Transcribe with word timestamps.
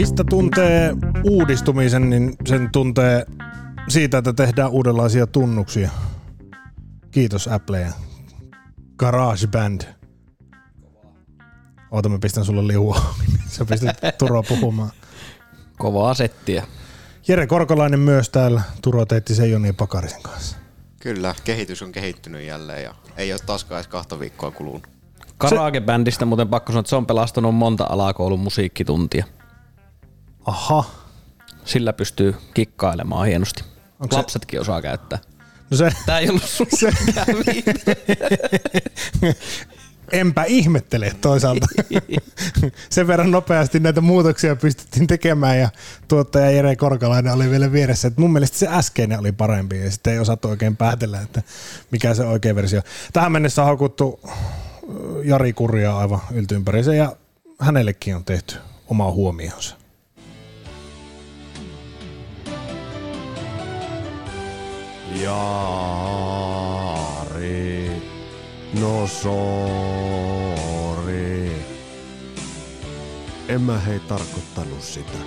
Mistä 0.00 0.24
tuntee 0.30 0.94
uudistumisen, 1.24 2.10
niin 2.10 2.36
sen 2.48 2.68
tuntee 2.72 3.26
siitä, 3.88 4.18
että 4.18 4.32
tehdään 4.32 4.70
uudenlaisia 4.70 5.26
tunnuksia. 5.26 5.90
Kiitos 7.10 7.48
Apple 7.48 7.80
ja 7.80 7.92
GarageBand. 8.96 9.80
Oota, 11.90 12.08
mä 12.08 12.18
pistän 12.18 12.44
sulle 12.44 12.66
liua. 12.66 13.00
Sä 13.48 13.64
pistät 13.64 14.18
Turo 14.18 14.42
puhumaan. 14.42 14.90
Kovaa 15.78 16.14
settiä. 16.14 16.66
Jere 17.28 17.46
Korkolainen 17.46 18.00
myös 18.00 18.30
täällä. 18.30 18.62
Turo 18.82 19.06
teitti 19.06 19.34
sen 19.34 19.50
Joni 19.50 19.72
Pakarisen 19.72 20.22
kanssa. 20.22 20.56
Kyllä, 21.00 21.34
kehitys 21.44 21.82
on 21.82 21.92
kehittynyt 21.92 22.46
jälleen 22.46 22.82
ja 22.82 22.94
ei 23.16 23.32
ole 23.32 23.40
taaskaan 23.46 23.78
edes 23.78 23.88
kahta 23.88 24.20
viikkoa 24.20 24.50
kulunut. 24.50 24.86
Karaoke-bändistä 25.38 26.24
muuten 26.24 26.48
pakko 26.48 26.72
sanoa, 26.72 26.80
että 26.80 26.90
se 26.90 26.96
on 26.96 27.06
pelastanut 27.06 27.54
monta 27.54 27.86
alakoulun 27.88 28.40
musiikkituntia. 28.40 29.24
Aha. 30.50 30.84
Sillä 31.64 31.92
pystyy 31.92 32.34
kikkailemaan 32.54 33.26
hienosti. 33.26 33.64
Onko 34.00 34.16
Lapsetkin 34.16 34.58
se... 34.58 34.60
osaa 34.60 34.82
käyttää. 34.82 35.18
No 35.70 35.76
se, 35.76 35.92
Tää 36.06 36.18
ei 36.18 36.28
ollut 36.28 36.44
sun 36.44 36.66
se... 36.78 36.92
Enpä 40.12 40.44
ihmettele 40.44 41.12
toisaalta. 41.20 41.66
Sen 42.90 43.06
verran 43.06 43.30
nopeasti 43.30 43.80
näitä 43.80 44.00
muutoksia 44.00 44.56
pystyttiin 44.56 45.06
tekemään 45.06 45.58
ja 45.58 45.68
tuottaja 46.08 46.50
Jere 46.50 46.76
Korkalainen 46.76 47.32
oli 47.32 47.50
vielä 47.50 47.72
vieressä. 47.72 48.08
Et 48.08 48.16
mun 48.16 48.32
mielestä 48.32 48.58
se 48.58 48.68
äskeinen 48.68 49.18
oli 49.18 49.32
parempi 49.32 49.78
ja 49.78 49.90
sitten 49.90 50.12
ei 50.12 50.18
osattu 50.18 50.48
oikein 50.48 50.76
päätellä, 50.76 51.20
että 51.20 51.42
mikä 51.90 52.14
se 52.14 52.24
oikea 52.24 52.54
versio. 52.54 52.82
Tähän 53.12 53.32
mennessä 53.32 53.62
on 53.62 53.66
haukuttu 53.66 54.20
Jari 55.24 55.52
Kurja 55.52 55.98
aivan 55.98 56.20
yltympäriinsä 56.32 56.94
ja 56.94 57.16
hänellekin 57.60 58.16
on 58.16 58.24
tehty 58.24 58.54
oma 58.86 59.10
huomionsa. 59.10 59.79
Jari, 65.10 66.70
no 68.80 69.06
sorry. 69.06 70.30
En 73.48 73.60
mä 73.60 73.78
hei 73.78 74.00
tarkoittanut 74.00 74.82
sitä. 74.82 75.18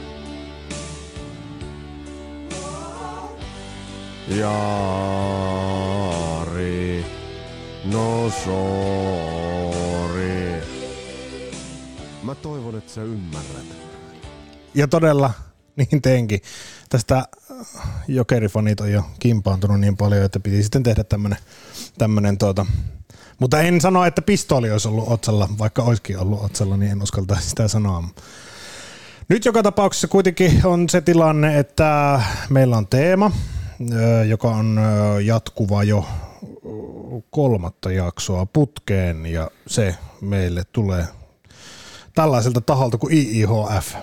Jari, 4.28 4.54
no 7.86 8.32
sorry. 8.44 9.04
Mä 12.24 12.36
toivon, 12.36 12.78
että 12.78 12.94
sä 12.94 13.04
ymmärrät. 13.04 13.66
Ja 14.74 14.88
todella, 14.88 15.34
niin 15.76 16.02
teenkin. 16.02 16.40
Tästä 16.90 17.28
jokerifanit 18.08 18.80
on 18.80 18.92
jo 18.92 19.04
kimpaantunut 19.20 19.80
niin 19.80 19.98
paljon, 19.98 20.26
että 20.26 20.40
piti 20.40 20.64
sitten 20.64 20.84
tehdä 20.84 21.04
tämmönen, 21.04 21.38
tämmönen 21.98 22.38
tuota, 22.38 22.66
mutta 23.40 23.62
en 23.62 23.82
sano, 23.82 24.06
että 24.06 24.22
pistooli 24.22 24.72
olisi 24.72 24.88
ollut 24.88 25.12
otsalla, 25.12 25.50
vaikka 25.58 25.84
olisikin 25.84 26.20
ollut 26.20 26.44
otsalla, 26.44 26.78
niin 26.78 26.92
en 26.92 27.04
uskaltaisi 27.04 27.50
sitä 27.50 27.68
sanoa. 27.68 28.04
Nyt 29.30 29.46
joka 29.46 29.64
tapauksessa 29.64 30.08
kuitenkin 30.08 30.62
on 30.66 30.90
se 30.90 31.02
tilanne, 31.02 31.60
että 31.60 32.22
meillä 32.50 32.78
on 32.78 32.88
teema, 32.88 33.32
joka 34.28 34.50
on 34.50 34.80
jatkuva 35.24 35.84
jo 35.84 36.06
kolmatta 37.30 37.92
jaksoa 37.92 38.46
putkeen 38.46 39.26
ja 39.26 39.52
se 39.68 39.96
meille 40.22 40.64
tulee 40.72 41.08
tällaiselta 42.16 42.62
taholta 42.62 42.98
kuin 42.98 43.14
IIHF. 43.14 43.96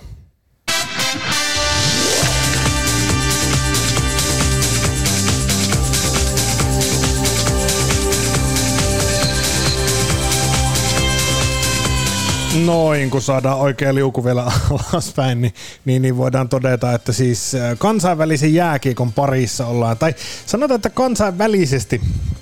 Noin, 12.55 13.11
kun 13.11 13.23
saadaan 13.23 13.59
oikea 13.59 13.95
liuku 13.95 14.25
vielä 14.25 14.43
alaspäin, 14.93 15.41
niin, 15.41 15.55
niin, 15.85 16.03
niin 16.03 16.17
voidaan 16.17 16.49
todeta, 16.49 16.93
että 16.93 17.13
siis 17.13 17.53
kansainvälisen 17.79 18.55
jääkiekon 18.55 19.13
parissa 19.13 19.67
ollaan. 19.67 19.99
Tai 19.99 20.15
sanotaan, 20.47 20.77
että 20.77 20.91
kansainvälisesti 20.91 22.01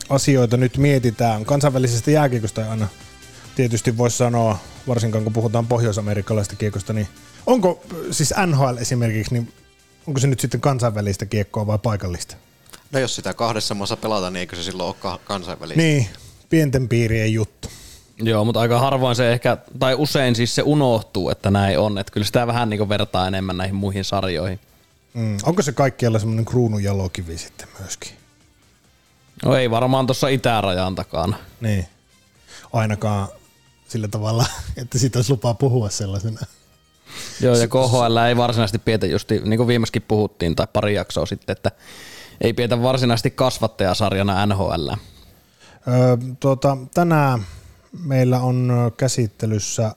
asioita 0.08 0.56
nyt 0.56 0.76
mietitään. 0.76 1.44
Kansainvälisestä 1.44 2.10
jääkiekosta 2.10 2.62
ei 2.62 2.68
aina 2.68 2.88
tietysti 3.56 3.98
voisi 3.98 4.16
sanoa, 4.16 4.58
varsinkaan 4.88 5.24
kun 5.24 5.32
puhutaan 5.32 5.66
pohjois-amerikkalaisesta 5.66 6.56
kiekosta, 6.56 6.92
niin 6.92 7.08
onko 7.46 7.82
siis 8.10 8.34
NHL 8.46 8.76
esimerkiksi, 8.76 9.34
niin 9.34 9.52
onko 10.06 10.20
se 10.20 10.26
nyt 10.26 10.40
sitten 10.40 10.60
kansainvälistä 10.60 11.26
kiekkoa 11.26 11.66
vai 11.66 11.78
paikallista? 11.78 12.36
No 12.92 12.98
jos 12.98 13.16
sitä 13.16 13.34
kahdessa 13.34 13.74
maassa 13.74 13.96
pelataan, 13.96 14.32
niin 14.32 14.40
eikö 14.40 14.56
se 14.56 14.62
silloin 14.62 14.96
ole 15.02 15.18
kansainvälistä? 15.24 15.82
Niin, 15.82 16.06
pienten 16.50 16.88
piirien 16.88 17.32
juttu. 17.32 17.68
Joo, 18.18 18.44
mutta 18.44 18.60
aika 18.60 18.80
harvoin 18.80 19.16
se 19.16 19.32
ehkä, 19.32 19.56
tai 19.78 19.94
usein 19.94 20.36
siis 20.36 20.54
se 20.54 20.62
unohtuu, 20.62 21.30
että 21.30 21.50
näin 21.50 21.78
on. 21.78 21.98
Että 21.98 22.12
kyllä 22.12 22.26
sitä 22.26 22.46
vähän 22.46 22.70
niin 22.70 22.88
vertaa 22.88 23.26
enemmän 23.26 23.56
näihin 23.56 23.74
muihin 23.74 24.04
sarjoihin. 24.04 24.60
Mm. 25.14 25.36
Onko 25.42 25.62
se 25.62 25.72
kaikkialla 25.72 26.18
semmoinen 26.18 26.44
kruunun 26.44 26.82
jalokivi 26.82 27.38
sitten 27.38 27.68
myöskin? 27.80 28.10
No 29.44 29.56
ei 29.56 29.70
varmaan 29.70 30.06
tuossa 30.06 30.28
itärajan 30.28 30.94
takana. 30.94 31.36
Niin. 31.60 31.86
Ainakaan 32.72 33.28
sillä 33.88 34.08
tavalla, 34.08 34.46
että 34.82 34.98
siitä 34.98 35.18
olisi 35.18 35.32
lupaa 35.32 35.54
puhua 35.54 35.90
sellaisena. 35.90 36.40
Joo, 37.40 37.56
ja 37.56 37.68
KHL 37.68 38.16
ei 38.28 38.36
varsinaisesti 38.36 38.78
pietä 38.78 39.06
justi, 39.06 39.40
niin 39.44 39.56
kuin 39.56 39.66
viimeiskin 39.66 40.02
puhuttiin, 40.08 40.56
tai 40.56 40.66
pari 40.72 40.94
jaksoa 40.94 41.26
sitten, 41.26 41.52
että 41.52 41.70
ei 42.40 42.52
pietä 42.52 42.82
varsinaisesti 42.82 43.30
kasvattajasarjana 43.30 44.46
NHL. 44.46 44.90
Öö, 45.88 46.16
tuota, 46.40 46.76
tänään 46.94 47.46
meillä 48.04 48.40
on 48.40 48.72
käsittelyssä 48.96 49.94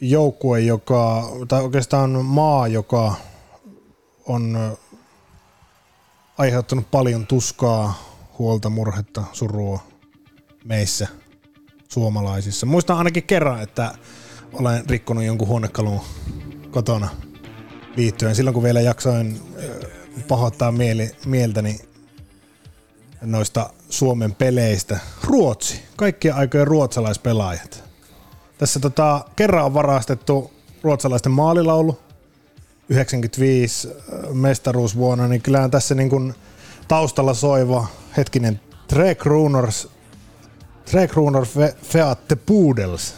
joukkue, 0.00 0.60
joka, 0.60 1.30
tai 1.48 1.62
oikeastaan 1.62 2.24
maa, 2.24 2.68
joka 2.68 3.14
on 4.26 4.76
aiheuttanut 6.38 6.90
paljon 6.90 7.26
tuskaa, 7.26 8.02
huolta, 8.38 8.70
murhetta, 8.70 9.24
surua 9.32 9.80
meissä 10.64 11.08
suomalaisissa. 11.88 12.66
Muistan 12.66 12.98
ainakin 12.98 13.22
kerran, 13.22 13.62
että 13.62 13.94
olen 14.52 14.90
rikkonut 14.90 15.24
jonkun 15.24 15.48
huonekalun 15.48 16.00
kotona 16.70 17.08
liittyen. 17.96 18.34
Silloin 18.34 18.54
kun 18.54 18.62
vielä 18.62 18.80
jaksoin 18.80 19.40
pahoittaa 20.28 20.72
mieli, 20.72 21.10
mieltäni 21.26 21.80
noista 23.24 23.70
Suomen 23.90 24.34
peleistä. 24.34 24.98
Ruotsi, 25.24 25.82
kaikkien 25.96 26.34
aikojen 26.34 26.66
ruotsalaispelaajat. 26.66 27.84
Tässä 28.58 28.80
tota, 28.80 29.24
kerran 29.36 29.64
on 29.64 29.74
varastettu 29.74 30.52
ruotsalaisten 30.82 31.32
maalilaulu 31.32 31.98
95 32.88 33.88
mestaruusvuonna, 34.32 35.28
niin 35.28 35.42
kyllähän 35.42 35.70
tässä 35.70 35.94
niin 35.94 36.10
kuin 36.10 36.34
taustalla 36.88 37.34
soiva 37.34 37.86
hetkinen 38.16 38.60
Tre 38.88 39.14
Kronors 39.14 39.88
Tre 40.90 41.08
Kronor 41.08 41.46
Featte 41.82 42.36
Pudels 42.36 43.14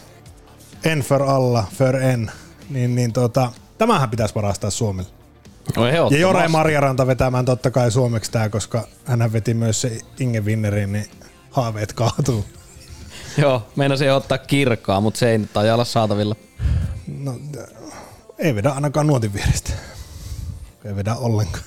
En 0.85 1.01
för 1.01 1.23
alla, 1.23 1.65
för 1.73 1.97
en. 1.97 2.31
Niin, 2.71 2.95
niin 2.95 3.13
tota, 3.13 3.53
tämähän 3.79 4.11
pitäisi 4.11 4.35
varastaa 4.35 4.71
Suomelle. 4.71 5.16
No, 5.77 5.87
ja 5.87 6.19
Jore 6.19 6.49
Marjaranta 6.49 7.07
vetämään 7.07 7.45
totta 7.45 7.71
kai 7.71 7.91
suomeksi 7.91 8.31
tää, 8.31 8.49
koska 8.49 8.89
hän 9.05 9.33
veti 9.33 9.55
myös 9.55 9.81
se 9.81 9.99
Inge 10.21 10.41
Winnerin, 10.41 10.93
niin 10.93 11.11
haaveet 11.51 11.93
kaatuu. 11.93 12.45
Joo, 13.43 13.67
meinasin 13.77 14.13
ottaa 14.13 14.39
kirkkaa, 14.39 15.01
mutta 15.01 15.19
se 15.19 15.31
ei 15.31 15.39
nyt 15.39 15.57
olla 15.57 15.85
saatavilla. 15.85 16.37
No, 17.07 17.39
ei 18.39 18.55
vedä 18.55 18.71
ainakaan 18.71 19.07
nuotin 19.07 19.35
vierestä. 19.35 19.73
Ei 20.85 20.97
vedä 20.97 21.15
ollenkaan. 21.15 21.65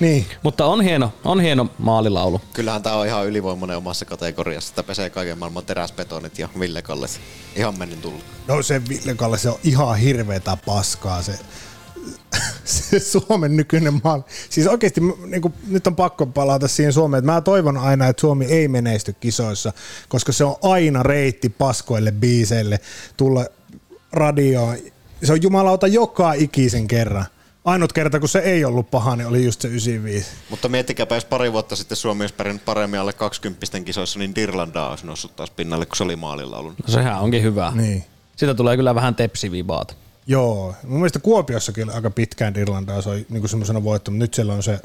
Niin. 0.00 0.26
Mutta 0.42 0.66
on 0.66 0.80
hieno, 0.80 1.12
on 1.24 1.40
hieno 1.40 1.68
maalilaulu. 1.78 2.40
Kyllähän 2.52 2.82
tämä 2.82 2.96
on 2.96 3.06
ihan 3.06 3.26
ylivoimainen 3.26 3.76
omassa 3.76 4.04
kategoriassa. 4.04 4.68
Sitä 4.68 4.82
pesee 4.82 5.10
kaiken 5.10 5.38
maailman 5.38 5.66
teräsbetonit 5.66 6.38
ja 6.38 6.48
Ville 6.58 6.82
Kalles. 6.82 7.20
Ihan 7.56 7.78
mennyt 7.78 8.02
tullut. 8.02 8.24
No 8.48 8.62
se 8.62 8.82
Ville 8.88 9.14
Kalles 9.14 9.42
se 9.42 9.50
on 9.50 9.58
ihan 9.64 9.96
hirveetä 9.96 10.56
paskaa. 10.66 11.22
Se 11.22 11.38
Suomen 13.12 13.56
nykyinen 13.56 14.00
maali. 14.04 14.22
Siis 14.50 14.66
oikeasti 14.66 15.00
niin 15.26 15.42
kuin, 15.42 15.54
nyt 15.68 15.86
on 15.86 15.96
pakko 15.96 16.26
palata 16.26 16.68
siihen 16.68 16.92
Suomeen. 16.92 17.18
Että 17.18 17.32
mä 17.32 17.40
toivon 17.40 17.76
aina, 17.76 18.06
että 18.06 18.20
Suomi 18.20 18.44
ei 18.44 18.68
menesty 18.68 19.12
kisoissa, 19.12 19.72
koska 20.08 20.32
se 20.32 20.44
on 20.44 20.56
aina 20.62 21.02
reitti 21.02 21.48
paskoille 21.48 22.12
biiseille 22.12 22.80
tulla 23.16 23.46
radioon. 24.12 24.76
Se 25.22 25.32
on 25.32 25.42
jumalauta 25.42 25.86
joka 25.86 26.32
ikisen 26.32 26.88
kerran. 26.88 27.24
Ainut 27.64 27.92
kerta, 27.92 28.20
kun 28.20 28.28
se 28.28 28.38
ei 28.38 28.64
ollut 28.64 28.90
paha, 28.90 29.16
niin 29.16 29.26
oli 29.26 29.44
just 29.44 29.60
se 29.60 29.68
95. 29.68 30.30
Mutta 30.50 30.68
miettikääpä, 30.68 31.14
jos 31.14 31.24
pari 31.24 31.52
vuotta 31.52 31.76
sitten 31.76 31.96
Suomi 31.96 32.22
olisi 32.22 32.34
pärjännyt 32.34 32.64
paremmin 32.64 33.00
alle 33.00 33.12
20 33.12 33.80
kisoissa, 33.80 34.18
niin 34.18 34.34
Dirlandaa 34.34 34.90
olisi 34.90 35.06
noussut 35.06 35.36
taas 35.36 35.50
pinnalle, 35.50 35.86
kun 35.86 35.96
se 35.96 36.04
oli 36.04 36.16
maalilla 36.16 36.58
ollut. 36.58 36.74
No 36.78 36.92
sehän 36.94 37.20
onkin 37.20 37.42
hyvä. 37.42 37.72
Niin. 37.74 38.04
Sitä 38.36 38.54
tulee 38.54 38.76
kyllä 38.76 38.94
vähän 38.94 39.14
tepsivibaat. 39.14 39.96
Joo, 40.26 40.74
mun 40.82 40.98
mielestä 40.98 41.18
Kuopiossakin 41.18 41.90
aika 41.90 42.10
pitkään 42.10 42.54
Irlandaa, 42.56 43.02
se 43.02 43.08
oli 43.08 43.26
niin 43.28 43.48
semmoisena 43.48 43.84
voitto, 43.84 44.10
mutta 44.10 44.24
nyt 44.24 44.34
siellä 44.34 44.52
on 44.54 44.62
se 44.62 44.78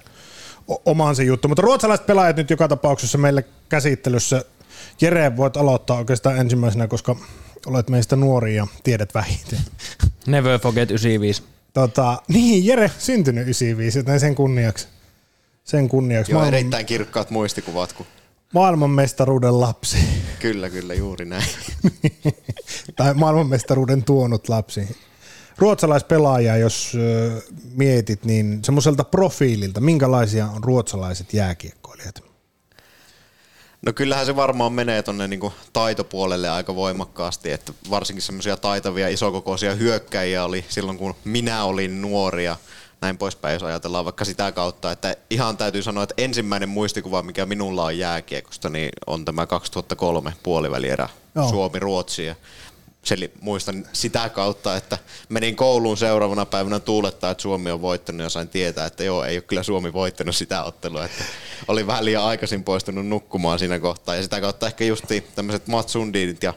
omaan 0.86 1.16
se 1.16 1.24
juttu. 1.24 1.48
Mutta 1.48 1.62
ruotsalaiset 1.62 2.06
pelaajat 2.06 2.38
nyt 2.38 2.50
joka 2.50 2.68
tapauksessa 2.68 3.18
meille 3.18 3.46
käsittelyssä. 3.70 4.46
Jere, 5.02 5.38
voit 5.38 5.58
aloittaa 5.58 5.98
oikeastaan 5.98 6.38
ensimmäisenä, 6.38 6.88
koska 6.88 7.16
olet 7.66 7.90
meistä 7.90 8.16
nuori 8.16 8.56
ja 8.56 8.68
tiedät 8.84 9.14
vähiten. 9.14 9.60
Never 10.28 10.60
forget 10.60 10.92
95. 10.92 11.44
Tota, 11.74 12.22
niin, 12.28 12.66
Jere 12.66 12.92
syntynyt 12.98 13.42
95, 13.42 14.00
joten 14.00 14.20
sen 14.20 14.36
kunniaksi. 14.36 14.88
Sen 15.64 15.90
kunniaksi. 15.90 16.32
Joo, 16.32 16.40
Maailman, 16.40 16.60
erittäin 16.60 16.86
kirkkaat 16.86 17.30
muistikuvat, 17.30 17.94
kun 17.94 18.06
maailmanmestaruuden 18.54 19.60
lapsi. 19.60 19.98
kyllä, 20.40 20.70
kyllä, 20.70 20.94
juuri 20.94 21.26
näin. 21.26 21.48
tai 22.96 23.14
maailmanmestaruuden 23.14 24.04
tuonut 24.04 24.50
lapsi. 24.50 24.96
Ruotsalaispelaajia, 25.58 26.58
jos 26.58 26.94
mietit, 27.76 28.26
niin 28.26 28.60
semmoiselta 28.64 29.04
profiililta, 29.04 29.82
minkälaisia 29.82 30.48
on 30.48 30.64
ruotsalaiset 30.64 31.34
jääkiekkoilijat? 31.34 32.24
No 33.86 33.94
kyllähän 33.94 34.26
se 34.26 34.36
varmaan 34.36 34.74
menee 34.74 35.04
tuonne 35.04 35.28
niinku 35.28 35.54
taitopuolelle 35.74 36.50
aika 36.50 36.76
voimakkaasti, 36.76 37.52
että 37.52 37.74
varsinkin 37.90 38.22
semmoisia 38.22 38.58
taitavia 38.58 39.08
isokokoisia 39.08 39.76
hyökkäjiä 39.76 40.46
oli 40.46 40.66
silloin, 40.70 40.98
kun 40.98 41.16
minä 41.24 41.64
olin 41.64 42.02
nuoria 42.02 42.58
näin 43.02 43.18
poispäin, 43.18 43.54
jos 43.54 43.64
ajatellaan 43.64 44.06
vaikka 44.06 44.26
sitä 44.26 44.52
kautta, 44.52 44.92
että 44.92 45.16
ihan 45.30 45.58
täytyy 45.58 45.84
sanoa, 45.84 46.04
että 46.04 46.16
ensimmäinen 46.18 46.70
muistikuva, 46.70 47.24
mikä 47.24 47.46
minulla 47.46 47.84
on 47.84 47.98
jääkiekosta, 47.98 48.70
niin 48.70 48.90
on 49.08 49.26
tämä 49.26 49.46
2003 49.46 50.34
puolivälierä. 50.44 51.10
Suomi-Ruotsi. 51.50 52.26
Ja 52.26 52.36
Seli, 53.04 53.32
muistan 53.42 53.88
sitä 53.94 54.30
kautta, 54.30 54.78
että 54.78 54.98
menin 55.30 55.56
kouluun 55.56 55.98
seuraavana 55.98 56.46
päivänä 56.46 56.80
tuulettaa, 56.80 57.32
että 57.32 57.42
Suomi 57.42 57.72
on 57.72 57.82
voittanut 57.82 58.22
ja 58.22 58.30
sain 58.30 58.50
tietää, 58.50 58.86
että 58.86 59.04
joo, 59.04 59.24
ei 59.24 59.36
ole 59.36 59.42
kyllä 59.42 59.64
Suomi 59.64 59.94
voittanut 59.94 60.36
sitä 60.36 60.64
ottelua. 60.64 61.06
Että 61.06 61.24
oli 61.68 61.88
vähän 61.88 62.06
liian 62.06 62.24
aikaisin 62.24 62.64
poistunut 62.64 63.08
nukkumaan 63.08 63.60
siinä 63.60 63.80
kohtaa. 63.80 64.16
Ja 64.16 64.24
sitä 64.24 64.42
kautta 64.42 64.68
ehkä 64.68 64.86
justi 64.86 65.28
tämmöiset 65.36 65.68
Mats 65.68 65.94
Sundinit 65.94 66.44
ja 66.44 66.54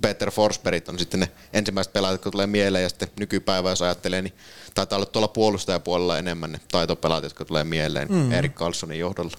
Peter 0.00 0.30
Forsbergit 0.30 0.88
on 0.88 0.98
sitten 0.98 1.20
ne 1.20 1.28
ensimmäiset 1.52 1.92
pelaajat, 1.92 2.14
jotka 2.14 2.30
tulee 2.30 2.46
mieleen. 2.46 2.82
Ja 2.82 2.88
sitten 2.88 3.08
nykypäivä, 3.20 3.70
jos 3.70 3.82
ajattelee, 3.82 4.22
niin 4.22 4.34
taitaa 4.74 4.96
olla 4.96 5.06
tuolla 5.06 5.28
puolustajapuolella 5.28 6.18
enemmän 6.18 6.52
ne 6.52 6.60
taitopelaajat, 6.72 7.24
jotka 7.24 7.44
tulee 7.44 7.64
mieleen 7.64 8.08
mm. 8.10 8.32
Erik 8.32 8.54
Karlssonin 8.54 8.98
johdolla. 8.98 9.36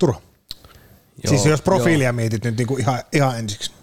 Turo. 0.00 0.22
Joo, 1.24 1.30
siis 1.30 1.46
jos 1.46 1.62
profiilia 1.62 2.12
mietit 2.12 2.44
nyt 2.44 2.56
niin 2.56 2.66
kuin 2.66 2.80
ihan, 2.80 3.02
ihan 3.12 3.38
ensiksi. 3.38 3.79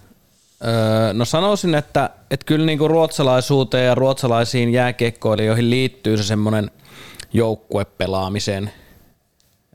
Öö, 0.64 1.12
no 1.12 1.24
sanoisin, 1.24 1.74
että, 1.74 2.10
että 2.30 2.46
kyllä 2.46 2.66
niinku 2.66 2.88
ruotsalaisuuteen 2.88 3.86
ja 3.86 3.94
ruotsalaisiin 3.94 4.72
jääkiekkoilijoihin 4.72 5.70
liittyy 5.70 6.16
se 6.16 6.22
semmoinen 6.22 6.70
joukkuepelaamisen, 7.32 8.72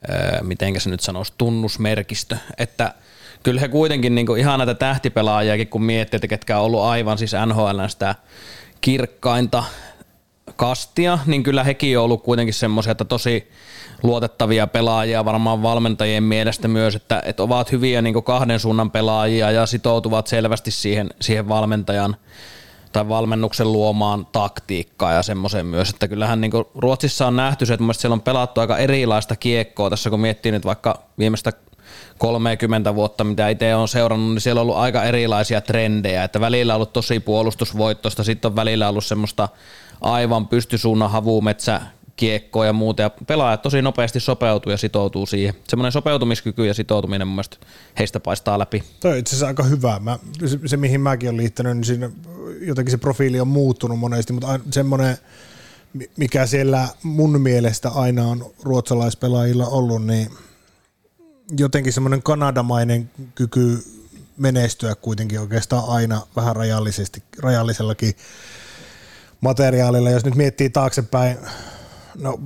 öö, 0.09 0.41
mitenkä 0.41 0.79
se 0.79 0.89
nyt 0.89 0.99
sanoisi, 0.99 1.33
tunnusmerkistö, 1.37 2.37
että 2.57 2.93
kyllä 3.43 3.61
he 3.61 3.67
kuitenkin 3.67 4.15
niinku 4.15 4.35
ihan 4.35 4.59
näitä 4.59 4.73
tähtipelaajiakin, 4.73 5.67
kun 5.67 5.83
miettii, 5.83 6.17
että 6.17 6.27
ketkä 6.27 6.59
on 6.59 6.65
ollut 6.65 6.81
aivan 6.81 7.17
siis 7.17 7.31
NHL 7.45 7.87
sitä 7.87 8.15
kirkkainta 8.81 9.63
kastia, 10.55 11.19
niin 11.25 11.43
kyllä 11.43 11.63
hekin 11.63 11.97
on 11.97 12.03
ollut 12.03 12.23
kuitenkin 12.23 12.53
semmoisia, 12.53 12.91
että 12.91 13.05
tosi 13.05 13.51
luotettavia 14.03 14.67
pelaajia 14.67 15.25
varmaan 15.25 15.63
valmentajien 15.63 16.23
mielestä 16.23 16.67
myös, 16.67 16.95
että, 16.95 17.21
että 17.25 17.43
ovat 17.43 17.71
hyviä 17.71 18.01
niin 18.01 18.23
kahden 18.23 18.59
suunnan 18.59 18.91
pelaajia 18.91 19.51
ja 19.51 19.65
sitoutuvat 19.65 20.27
selvästi 20.27 20.71
siihen, 20.71 21.09
siihen 21.21 21.49
valmentajan 21.49 22.15
tai 22.91 23.09
valmennuksen 23.09 23.71
luomaan 23.71 24.25
taktiikkaa 24.25 25.13
ja 25.13 25.23
semmoiseen 25.23 25.65
myös, 25.65 25.89
että 25.89 26.07
kyllähän 26.07 26.41
niin 26.41 26.51
Ruotsissa 26.75 27.27
on 27.27 27.35
nähty 27.35 27.65
se, 27.65 27.73
että 27.73 27.93
siellä 27.93 28.13
on 28.13 28.21
pelattu 28.21 28.61
aika 28.61 28.77
erilaista 28.77 29.35
kiekkoa 29.35 29.89
tässä, 29.89 30.09
kun 30.09 30.19
miettii 30.19 30.51
nyt 30.51 30.65
vaikka 30.65 31.03
viimeistä 31.17 31.53
30 32.17 32.95
vuotta, 32.95 33.23
mitä 33.23 33.49
itse 33.49 33.75
on 33.75 33.87
seurannut, 33.87 34.33
niin 34.33 34.41
siellä 34.41 34.61
on 34.61 34.63
ollut 34.63 34.77
aika 34.77 35.03
erilaisia 35.03 35.61
trendejä, 35.61 36.23
että 36.23 36.39
välillä 36.39 36.73
on 36.73 36.75
ollut 36.75 36.93
tosi 36.93 37.19
puolustusvoittosta, 37.19 38.23
sitten 38.23 38.49
on 38.49 38.55
välillä 38.55 38.89
ollut 38.89 39.05
semmoista 39.05 39.49
aivan 40.03 40.47
pystysuunnan 40.47 41.11
havumetsä 41.11 41.81
kiekkoa 42.15 42.65
ja 42.65 42.73
muuta, 42.73 43.01
ja 43.01 43.09
pelaajat 43.09 43.61
tosi 43.61 43.81
nopeasti 43.81 44.19
sopeutuu 44.19 44.71
ja 44.71 44.77
sitoutuu 44.77 45.25
siihen. 45.25 45.53
Semmoinen 45.67 45.91
sopeutumiskyky 45.91 46.65
ja 46.65 46.73
sitoutuminen 46.73 47.27
mun 47.27 47.35
mielestä 47.35 47.57
heistä 47.99 48.19
paistaa 48.19 48.59
läpi. 48.59 48.83
Toi 48.99 49.11
on 49.11 49.17
itse 49.17 49.29
asiassa 49.29 49.47
aika 49.47 49.63
hyvä. 49.63 49.99
Mä, 49.99 50.19
se, 50.45 50.59
se, 50.65 50.77
mihin 50.77 51.01
mäkin 51.01 51.29
olen 51.29 51.37
liittänyt, 51.37 51.77
niin 51.77 51.83
siinä 51.83 52.09
jotenkin 52.61 52.91
se 52.91 52.97
profiili 52.97 53.39
on 53.39 53.47
muuttunut 53.47 53.99
monesti, 53.99 54.33
mutta 54.33 54.59
semmoinen, 54.71 55.17
mi- 55.93 56.09
mikä 56.17 56.45
siellä 56.45 56.87
mun 57.03 57.41
mielestä 57.41 57.89
aina 57.89 58.27
on 58.27 58.51
ruotsalaispelaajilla 58.63 59.67
ollut, 59.67 60.05
niin 60.05 60.29
jotenkin 61.57 61.93
semmoinen 61.93 62.23
kanadamainen 62.23 63.09
kyky 63.35 63.83
menestyä 64.37 64.95
kuitenkin 64.95 65.39
oikeastaan 65.39 65.83
aina 65.87 66.21
vähän 66.35 66.55
rajallisesti, 66.55 67.23
rajallisellakin 67.39 68.13
materiaalilla. 69.43 70.09
Jos 70.09 70.25
nyt 70.25 70.35
miettii 70.35 70.69
taaksepäin, 70.69 71.37
no 72.15 72.39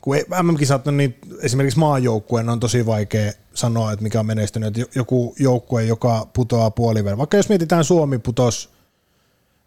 kun 0.00 0.16
MM-kisat 0.42 0.86
on 0.86 0.96
niin, 0.96 1.18
esimerkiksi 1.42 1.78
maajoukkueen 1.78 2.48
on 2.48 2.60
tosi 2.60 2.86
vaikea 2.86 3.32
sanoa, 3.54 3.92
että 3.92 4.02
mikä 4.02 4.20
on 4.20 4.26
menestynyt. 4.26 4.94
Joku 4.94 5.34
joukkue, 5.38 5.84
joka 5.84 6.26
putoaa 6.32 6.70
puoliväliin. 6.70 7.18
Vaikka 7.18 7.36
jos 7.36 7.48
mietitään 7.48 7.84
Suomi 7.84 8.18
putos 8.18 8.70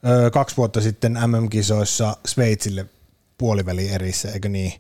ö, 0.07 0.31
kaksi 0.31 0.57
vuotta 0.57 0.81
sitten 0.81 1.13
MM-kisoissa 1.27 2.17
Sveitsille 2.25 2.85
puoliväli 3.37 3.89
erissä, 3.89 4.31
eikö 4.31 4.49
niin? 4.49 4.73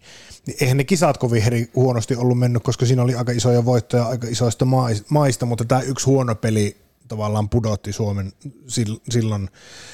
niin 0.45 0.57
eihän 0.61 0.77
ne 0.77 0.83
kisat 0.83 1.17
kovin 1.17 1.43
eri 1.43 1.71
huonosti 1.75 2.15
ollut 2.15 2.39
mennyt, 2.39 2.63
koska 2.63 2.85
siinä 2.85 3.03
oli 3.03 3.15
aika 3.15 3.31
isoja 3.31 3.65
voittoja 3.65 4.05
aika 4.05 4.27
isoista 4.27 4.65
mais- 4.65 5.03
maista, 5.09 5.45
mutta 5.45 5.65
tämä 5.65 5.81
yksi 5.81 6.05
huono 6.05 6.35
peli 6.35 6.77
tavallaan 7.07 7.49
pudotti 7.49 7.93
Suomen 7.93 8.33
sil- 8.75 9.01
silloin 9.09 9.49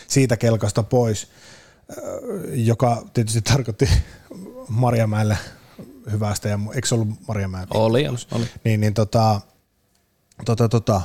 siitä 0.08 0.38
kelkasta 0.38 0.84
pois, 0.84 1.28
joka 2.54 3.04
tietysti 3.14 3.42
tarkoitti 3.42 3.90
Marjamäelle 4.70 5.38
hyvästä, 6.12 6.50
ja 6.50 6.60
eikö 6.76 6.88
se 6.88 6.96
ollut 6.96 7.10
Marjamäen 7.28 7.68
Oli, 7.74 8.08
oli. 8.08 8.46
niin, 8.64 8.82
niin 8.82 8.94
tota, 8.94 9.42
tota, 10.46 10.70
tota, 10.70 11.02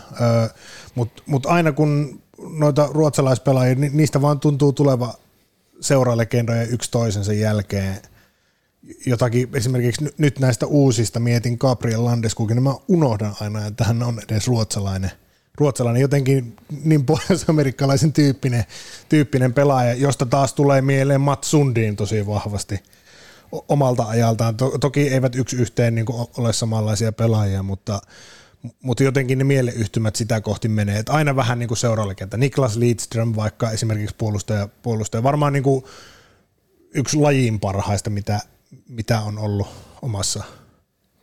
mutta 0.94 1.22
mut 1.26 1.46
aina 1.46 1.72
kun 1.72 2.22
noita 2.38 2.88
ruotsalaispelaajia, 2.92 3.74
ni, 3.74 3.90
niistä 3.92 4.22
vaan 4.22 4.40
tuntuu 4.40 4.72
tuleva 4.72 5.14
seuralegendoja 5.80 6.62
yksi 6.62 6.90
toisensa 6.90 7.32
jälkeen. 7.32 7.96
Jotakin 9.06 9.48
esimerkiksi 9.54 10.04
ny- 10.04 10.14
nyt 10.18 10.38
näistä 10.38 10.66
uusista 10.66 11.20
mietin 11.20 11.56
Gabriel 11.60 12.04
Landeskogin, 12.04 12.54
niin 12.54 12.62
mä 12.62 12.74
unohdan 12.88 13.34
aina, 13.40 13.66
että 13.66 13.84
hän 13.84 14.02
on 14.02 14.20
edes 14.30 14.46
ruotsalainen. 14.46 15.10
Ruotsalainen 15.58 16.00
jotenkin 16.00 16.56
niin 16.84 17.06
pohjois-amerikkalaisen 17.06 18.12
tyyppinen, 18.12 18.64
tyyppinen 19.08 19.54
pelaaja, 19.54 19.94
josta 19.94 20.26
taas 20.26 20.54
tulee 20.54 20.82
mieleen 20.82 21.20
Mats 21.20 21.50
Sundin 21.50 21.96
tosi 21.96 22.26
vahvasti 22.26 22.80
omalta 23.52 24.04
ajaltaan. 24.04 24.56
To- 24.56 24.78
toki 24.78 25.08
eivät 25.08 25.34
yksi 25.34 25.56
yhteen 25.56 25.94
niin 25.94 26.06
ole 26.36 26.52
samanlaisia 26.52 27.12
pelaajia, 27.12 27.62
mutta, 27.62 28.00
mutta 28.82 29.02
jotenkin 29.02 29.38
ne 29.38 29.44
mieleyhtymät 29.44 30.16
sitä 30.16 30.40
kohti 30.40 30.68
menee. 30.68 30.98
Et 30.98 31.08
aina 31.08 31.36
vähän 31.36 31.58
niin 31.58 31.68
kuin 31.68 31.78
seuraalegentä. 31.78 32.36
Niklas 32.36 32.76
Lidström 32.76 33.36
vaikka 33.36 33.70
esimerkiksi 33.70 34.16
puolustaja, 34.18 34.68
puolustaja. 34.82 35.22
varmaan 35.22 35.52
niin 35.52 35.62
kuin 35.62 35.84
yksi 36.94 37.16
lajin 37.16 37.60
parhaista, 37.60 38.10
mitä, 38.10 38.40
mitä 38.88 39.20
on 39.20 39.38
ollut 39.38 39.68
omassa. 40.02 40.44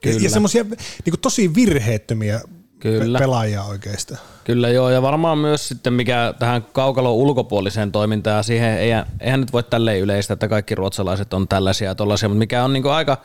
Kyllä. 0.01 0.19
Ja 0.19 0.29
semmoisia 0.29 0.63
niin 1.05 1.19
tosi 1.21 1.55
virheettömiä 1.55 2.41
Kyllä. 2.79 3.19
pe- 3.19 3.23
pelaajia 3.23 3.63
oikeastaan. 3.63 4.19
Kyllä 4.43 4.69
joo, 4.69 4.89
ja 4.89 5.01
varmaan 5.01 5.37
myös 5.37 5.67
sitten 5.67 5.93
mikä 5.93 6.33
tähän 6.39 6.63
kaukalon 6.73 7.13
ulkopuoliseen 7.13 7.91
toimintaan, 7.91 8.43
siihen 8.43 8.77
eihän, 8.77 9.05
eihän 9.19 9.39
nyt 9.39 9.53
voi 9.53 9.63
tälleen 9.63 9.99
yleistä, 9.99 10.33
että 10.33 10.47
kaikki 10.47 10.75
ruotsalaiset 10.75 11.33
on 11.33 11.47
tällaisia 11.47 11.87
ja 11.87 11.95
tollaisia, 11.95 12.29
mutta 12.29 12.39
mikä 12.39 12.63
on 12.63 12.73
niin 12.73 12.87
aika 12.87 13.17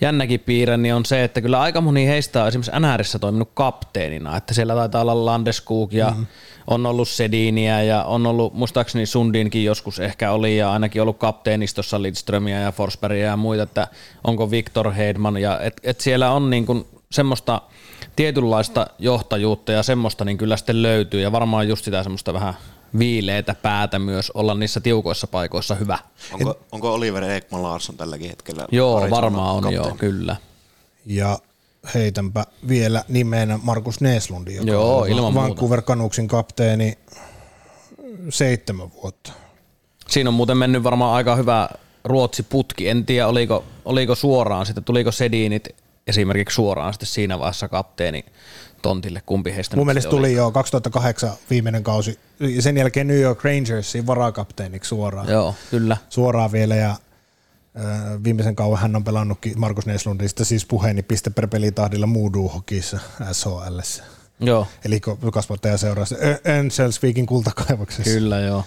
jännäkin 0.00 0.40
piirre, 0.40 0.76
niin 0.76 0.94
on 0.94 1.04
se, 1.04 1.24
että 1.24 1.40
kyllä 1.40 1.60
aika 1.60 1.80
moni 1.80 2.06
heistä 2.06 2.42
on 2.42 2.48
esimerkiksi 2.48 2.80
NRissä 2.80 3.18
toiminut 3.18 3.50
kapteenina, 3.54 4.36
että 4.36 4.54
siellä 4.54 4.74
taitaa 4.74 5.02
olla 5.02 5.24
Landeskog 5.24 5.92
ja 5.92 6.14
mm. 6.16 6.26
on 6.66 6.86
ollut 6.86 7.08
Sediniä 7.08 7.82
ja 7.82 8.04
on 8.04 8.26
ollut, 8.26 8.54
muistaakseni 8.54 9.06
Sundinkin 9.06 9.64
joskus 9.64 10.00
ehkä 10.00 10.32
oli 10.32 10.56
ja 10.56 10.72
ainakin 10.72 11.02
ollut 11.02 11.18
kapteenistossa 11.18 12.02
Lidströmiä 12.02 12.60
ja 12.60 12.72
Forsbergia 12.72 13.26
ja 13.26 13.36
muita, 13.36 13.62
että 13.62 13.88
onko 14.24 14.50
Viktor 14.50 14.92
Hedman 14.92 15.36
ja 15.36 15.60
et, 15.60 15.80
et 15.82 16.00
siellä 16.00 16.30
on 16.30 16.50
niin 16.50 16.66
kuin 16.66 16.86
semmoista 17.10 17.62
tietynlaista 18.16 18.86
johtajuutta 18.98 19.72
ja 19.72 19.82
semmoista 19.82 20.24
niin 20.24 20.38
kyllä 20.38 20.56
sitten 20.56 20.82
löytyy 20.82 21.20
ja 21.20 21.32
varmaan 21.32 21.68
just 21.68 21.84
sitä 21.84 22.02
semmoista 22.02 22.32
vähän 22.32 22.54
viileitä 22.98 23.54
päätä 23.54 23.98
myös 23.98 24.30
olla 24.30 24.54
niissä 24.54 24.80
tiukoissa 24.80 25.26
paikoissa 25.26 25.74
hyvä. 25.74 25.98
Onko, 26.32 26.58
onko 26.72 26.94
Oliver 26.94 27.24
Ekman 27.24 27.62
Larsson 27.62 27.96
tälläkin 27.96 28.30
hetkellä? 28.30 28.66
Joo, 28.72 29.10
varmaan 29.10 29.54
on 29.54 29.62
kapteeni? 29.62 29.86
joo, 29.86 29.96
kyllä. 29.98 30.36
Ja 31.06 31.38
heitänpä 31.94 32.44
vielä 32.68 33.04
nimenä 33.08 33.58
Markus 33.62 34.00
Neeslundi, 34.00 34.54
joka 34.54 34.70
Joo, 34.70 34.98
on 34.98 35.08
ilman 35.08 35.32
muuta. 35.32 35.48
Vancouver 35.48 35.82
Canucksin 35.82 36.28
kapteeni 36.28 36.98
seitsemän 38.28 38.92
vuotta. 38.92 39.32
Siinä 40.08 40.30
on 40.30 40.34
muuten 40.34 40.56
mennyt 40.56 40.82
varmaan 40.82 41.14
aika 41.14 41.36
hyvä 41.36 41.68
Ruotsi-putki. 42.04 42.88
En 42.88 43.06
tiedä, 43.06 43.28
oliko, 43.28 43.64
oliko 43.84 44.14
suoraan 44.14 44.66
sitten, 44.66 44.84
tuliko 44.84 45.12
Sedinit 45.12 45.68
esimerkiksi 46.08 46.54
suoraan 46.54 46.92
sitten 46.92 47.06
siinä 47.06 47.38
vaiheessa 47.38 47.68
kapteeni 47.68 48.24
tontille, 48.82 49.22
kumpi 49.26 49.54
heistä 49.54 49.76
Mun 49.76 49.86
mielestä 49.86 50.10
tuli 50.10 50.32
jo 50.32 50.50
2008 50.50 51.30
viimeinen 51.50 51.82
kausi, 51.82 52.18
sen 52.60 52.76
jälkeen 52.76 53.06
New 53.06 53.20
York 53.20 53.44
Rangersiin 53.44 54.06
varakapteeniksi 54.06 54.88
suoraan. 54.88 55.28
Joo, 55.28 55.54
kyllä. 55.70 55.96
Suoraan 56.08 56.52
vielä, 56.52 56.74
ja 56.76 56.96
viimeisen 58.24 58.56
kauan 58.56 58.78
hän 58.78 58.96
on 58.96 59.04
pelannutkin 59.04 59.60
Markus 59.60 59.86
Neslundista 59.86 60.44
siis 60.44 60.66
puheeni 60.66 61.02
piste 61.02 61.30
per 61.30 61.46
pelitahdilla 61.46 62.06
Moodoo 62.06 62.48
Hockeyssa 62.48 62.98
SHL. 63.32 63.78
Joo, 64.40 64.66
Eli 64.84 65.00
kasvattajaseurassa 65.32 66.16
Enschelsvikin 66.44 67.26
kultakaivoksessa. 67.26 68.10
kyllä 68.12 68.40
joo. 68.40 68.64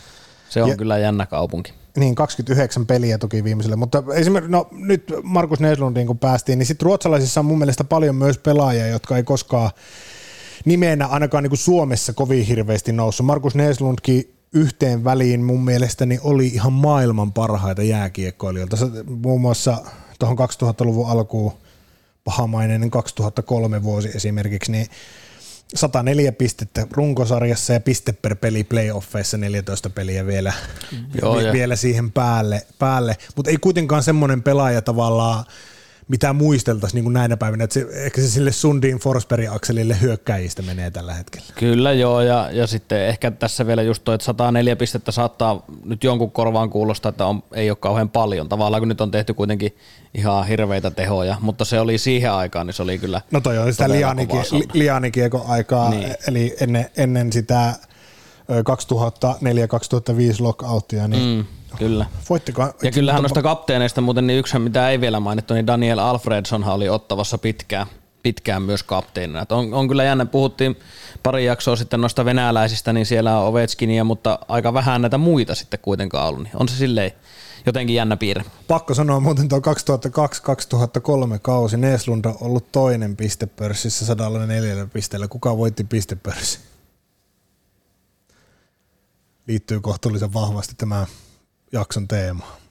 Se 0.49 0.63
on 0.63 0.69
Ja- 0.69 0.77
kyllä 0.77 0.97
jännä 0.97 1.25
kaupunki. 1.25 1.73
Niin, 1.97 2.15
29 2.15 2.85
peliä 2.85 3.17
toki 3.17 3.43
viimeiselle, 3.43 3.75
mutta 3.75 4.03
esimerkiksi, 4.13 4.51
no 4.51 4.67
nyt 4.71 5.13
Markus 5.23 5.59
Neslundiin 5.59 6.07
kun 6.07 6.19
päästiin, 6.19 6.59
niin 6.59 6.65
sitten 6.65 6.85
ruotsalaisissa 6.85 7.39
on 7.39 7.45
mun 7.45 7.57
mielestä 7.57 7.83
paljon 7.83 8.15
myös 8.15 8.37
pelaajia, 8.37 8.87
jotka 8.87 9.17
ei 9.17 9.23
koskaan 9.23 9.71
nimenä 10.65 11.07
ainakaan 11.07 11.43
niin 11.43 11.49
kuin 11.49 11.57
Suomessa 11.57 12.13
kovin 12.13 12.45
hirveästi 12.45 12.91
noussut. 12.91 13.25
Markus 13.25 13.55
Neslundkin 13.55 14.33
yhteen 14.53 15.03
väliin 15.03 15.43
mun 15.43 15.65
mielestäni 15.65 16.19
oli 16.23 16.47
ihan 16.47 16.73
maailman 16.73 17.33
parhaita 17.33 17.83
jääkiekkoilijoita. 17.83 18.77
Se, 18.77 18.85
muun 19.05 19.41
muassa 19.41 19.77
tuohon 20.19 20.37
2000-luvun 20.37 21.09
alkuun 21.09 21.51
pahamainen 22.23 22.91
2003 22.91 23.83
vuosi 23.83 24.09
esimerkiksi, 24.15 24.71
niin 24.71 24.87
104 25.75 26.31
pistettä 26.31 26.87
runkosarjassa 26.91 27.73
ja 27.73 27.79
piste 27.79 28.13
per 28.13 28.35
peli 28.35 28.63
playoffeissa 28.63 29.37
14 29.37 29.89
peliä 29.89 30.25
vielä, 30.25 30.53
Joo, 31.21 31.39
ja- 31.39 31.53
vielä 31.53 31.75
siihen 31.75 32.11
päälle, 32.11 32.65
päälle. 32.79 33.17
mutta 33.35 33.51
ei 33.51 33.57
kuitenkaan 33.57 34.03
semmoinen 34.03 34.43
pelaaja 34.43 34.81
tavallaan, 34.81 35.45
mitä 36.11 36.33
muisteltaisiin 36.33 36.95
niin 36.97 37.03
kuin 37.03 37.13
näinä 37.13 37.37
päivinä, 37.37 37.63
että 37.63 37.73
se, 37.73 37.87
ehkä 37.93 38.21
se 38.21 38.29
sille 38.29 38.51
Sundin 38.51 38.97
Forsbergin 38.97 39.51
akselille 39.51 40.01
hyökkäjistä 40.01 40.61
menee 40.61 40.91
tällä 40.91 41.13
hetkellä. 41.13 41.47
Kyllä 41.55 41.93
joo, 41.93 42.21
ja, 42.21 42.49
ja 42.51 42.67
sitten 42.67 43.07
ehkä 43.07 43.31
tässä 43.31 43.67
vielä 43.67 43.81
just 43.81 44.03
toi, 44.03 44.15
että 44.15 44.25
104 44.25 44.75
pistettä 44.75 45.11
saattaa 45.11 45.65
nyt 45.85 46.03
jonkun 46.03 46.31
korvaan 46.31 46.69
kuulostaa, 46.69 47.09
että 47.09 47.25
on, 47.25 47.43
ei 47.53 47.69
ole 47.69 47.77
kauhean 47.81 48.09
paljon. 48.09 48.49
Tavallaan 48.49 48.81
kun 48.81 48.87
nyt 48.87 49.01
on 49.01 49.11
tehty 49.11 49.33
kuitenkin 49.33 49.75
ihan 50.13 50.47
hirveitä 50.47 50.91
tehoja, 50.91 51.37
mutta 51.41 51.65
se 51.65 51.79
oli 51.79 51.97
siihen 51.97 52.31
aikaan, 52.31 52.67
niin 52.67 52.73
se 52.73 52.83
oli 52.83 52.97
kyllä 52.97 53.21
No 53.31 53.41
toi 53.41 53.57
on 53.57 53.71
sitä 53.73 53.89
lianikiekon 54.73 55.43
aikaa, 55.47 55.89
Niin. 55.89 56.15
eli 56.27 56.55
ennen, 56.61 56.85
ennen 56.97 57.33
sitä 57.33 57.73
2004-2005 58.59 60.35
lockouttia, 60.39 61.07
niin 61.07 61.37
Mm, 61.37 61.45
kyllä. 61.77 62.05
voittiko? 62.29 62.61
Ja 62.83 62.91
kyllähän 62.91 63.21
noista 63.21 63.41
kapteeneista 63.41 64.01
muuten 64.01 64.27
niin 64.27 64.39
yksi, 64.39 64.59
mitä 64.59 64.89
ei 64.89 65.01
vielä 65.01 65.19
mainittu, 65.19 65.53
niin 65.53 65.67
Daniel 65.67 65.99
Alfredsonhan 65.99 66.73
oli 66.75 66.89
ottavassa 66.89 67.37
pitkään, 67.37 67.87
pitkään 68.23 68.61
myös 68.61 68.83
kapteenina. 68.83 69.45
On, 69.49 69.73
on 69.73 69.87
kyllä 69.87 70.03
jännä, 70.03 70.25
puhuttiin 70.25 70.75
pari 71.23 71.45
jaksoa 71.45 71.75
sitten 71.75 72.01
noista 72.01 72.25
venäläisistä, 72.25 72.93
niin 72.93 73.05
siellä 73.05 73.37
on 73.39 73.47
Ovechkinia, 73.47 74.03
mutta 74.03 74.39
aika 74.47 74.73
vähän 74.73 75.01
näitä 75.01 75.17
muita 75.17 75.55
sitten 75.55 75.79
kuitenkaan 75.81 76.27
ollut. 76.27 76.43
Niin 76.43 76.53
on 76.59 76.69
se 76.69 76.75
silleen 76.75 77.11
jotenkin 77.65 77.95
jännä 77.95 78.17
piirre. 78.17 78.43
Pakko 78.67 78.93
sanoa 78.93 79.19
muuten 79.19 79.47
tuo 79.47 79.59
2002-2003 79.59 79.61
kausi. 81.41 81.77
Neslund 81.77 82.25
on 82.25 82.37
ollut 82.41 82.71
toinen 82.71 83.15
pistepörssissä 83.15 84.05
104 84.05 84.87
pisteellä. 84.93 85.27
Kuka 85.27 85.57
voitti 85.57 85.83
pistepörssi? 85.83 86.59
Liittyy 89.47 89.79
kohtuullisen 89.79 90.33
vahvasti 90.33 90.73
tämän 90.77 91.07
jakson 91.71 92.07
teemaan. 92.07 92.61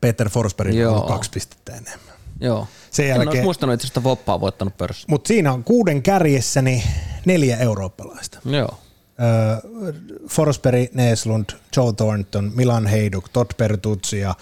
Peter 0.00 0.28
Forsberg 0.28 0.74
on 0.88 1.08
kaksi 1.08 1.30
pistettä 1.30 1.72
enemmän. 1.72 2.14
Joo. 2.40 2.66
Sen 2.90 3.06
En 3.06 3.12
olisi 3.12 3.26
jälkeen, 3.26 3.44
muistanut 3.44 3.74
itse 3.74 3.86
asiassa 3.86 4.02
Voppaa 4.02 4.40
voittanut 4.40 4.76
pörssi. 4.76 5.06
mutta 5.08 5.28
siinä 5.28 5.52
on 5.52 5.64
kuuden 5.64 6.02
kärjessä 6.02 6.62
niin 6.62 6.82
neljä 7.24 7.56
eurooppalaista. 7.56 8.38
Joo. 8.44 8.78
Öö, 9.20 9.92
Forsberg, 10.28 10.92
Neslund, 10.94 11.46
Joe 11.76 11.92
Thornton, 11.92 12.52
Milan 12.54 12.86
Heiduk, 12.86 13.28
Todd 13.28 13.50
Pertuzzi 13.56 14.18
ja 14.18 14.34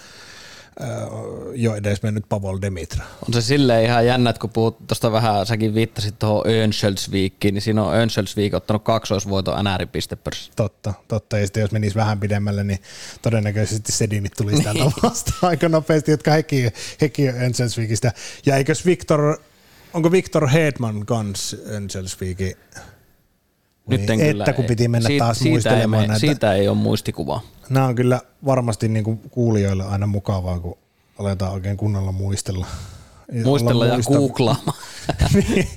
jo 1.55 1.75
edes 1.75 2.03
mennyt 2.03 2.25
Pavol 2.29 2.57
Demitra. 2.61 3.05
On 3.27 3.33
se 3.33 3.41
silleen 3.41 3.83
ihan 3.83 4.05
jännä, 4.05 4.29
että 4.29 4.39
kun 4.39 4.49
puhut 4.49 4.87
tuosta 4.87 5.11
vähän, 5.11 5.45
säkin 5.45 5.73
viittasit 5.73 6.19
tuohon 6.19 6.47
Önschelsviikkiin, 6.47 7.53
niin 7.53 7.61
siinä 7.61 7.83
on 7.83 7.95
Önschelsvik 7.95 8.53
ottanut 8.53 8.83
kaksoisvoiton 8.83 9.65
NR-pistepörssi. 9.65 10.51
Totta, 10.55 10.93
totta. 11.07 11.37
Ja 11.37 11.45
sitten 11.45 11.61
jos 11.61 11.71
menisi 11.71 11.95
vähän 11.95 12.19
pidemmälle, 12.19 12.63
niin 12.63 12.79
todennäköisesti 13.21 13.91
Sedinit 13.91 14.33
tulisi 14.37 14.63
täältä 14.63 14.83
vastaan 15.03 15.37
aika 15.49 15.69
nopeasti, 15.69 16.11
jotka 16.11 16.31
hekin, 16.31 16.71
hekin 17.01 17.29
on 17.29 17.41
Önselsvikistä. 17.41 18.11
Ja 18.45 18.57
eikös 18.57 18.85
Victor, 18.85 19.37
onko 19.93 20.11
Victor 20.11 20.47
Hedman 20.47 21.05
kans 21.05 21.55
Önselsvikin? 21.67 22.55
Nyt 23.87 24.01
Niin, 24.01 24.11
en 24.11 24.19
että 24.21 24.31
kyllä, 24.31 24.53
kun 24.53 24.65
piti 24.65 24.87
mennä 24.87 25.07
siitä, 25.07 25.25
taas 25.25 25.39
siitä 25.39 25.49
muistelemaan 25.53 26.01
ei, 26.01 26.07
näitä. 26.07 26.19
Siitä 26.19 26.53
ei 26.53 26.67
ole 26.67 26.77
muistikuvaa. 26.77 27.41
Nämä 27.69 27.85
on 27.85 27.95
kyllä 27.95 28.21
varmasti 28.45 28.87
niin 28.87 29.03
kuin 29.03 29.17
kuulijoille 29.29 29.83
aina 29.83 30.07
mukavaa, 30.07 30.59
kun 30.59 30.77
aletaan 31.19 31.53
oikein 31.53 31.77
kunnolla 31.77 32.11
muistella. 32.11 32.65
Muistella 33.43 33.85
ja 33.85 33.93
muista- 33.93 34.13
googlaamaan. 34.17 34.77
Niin. 35.33 35.67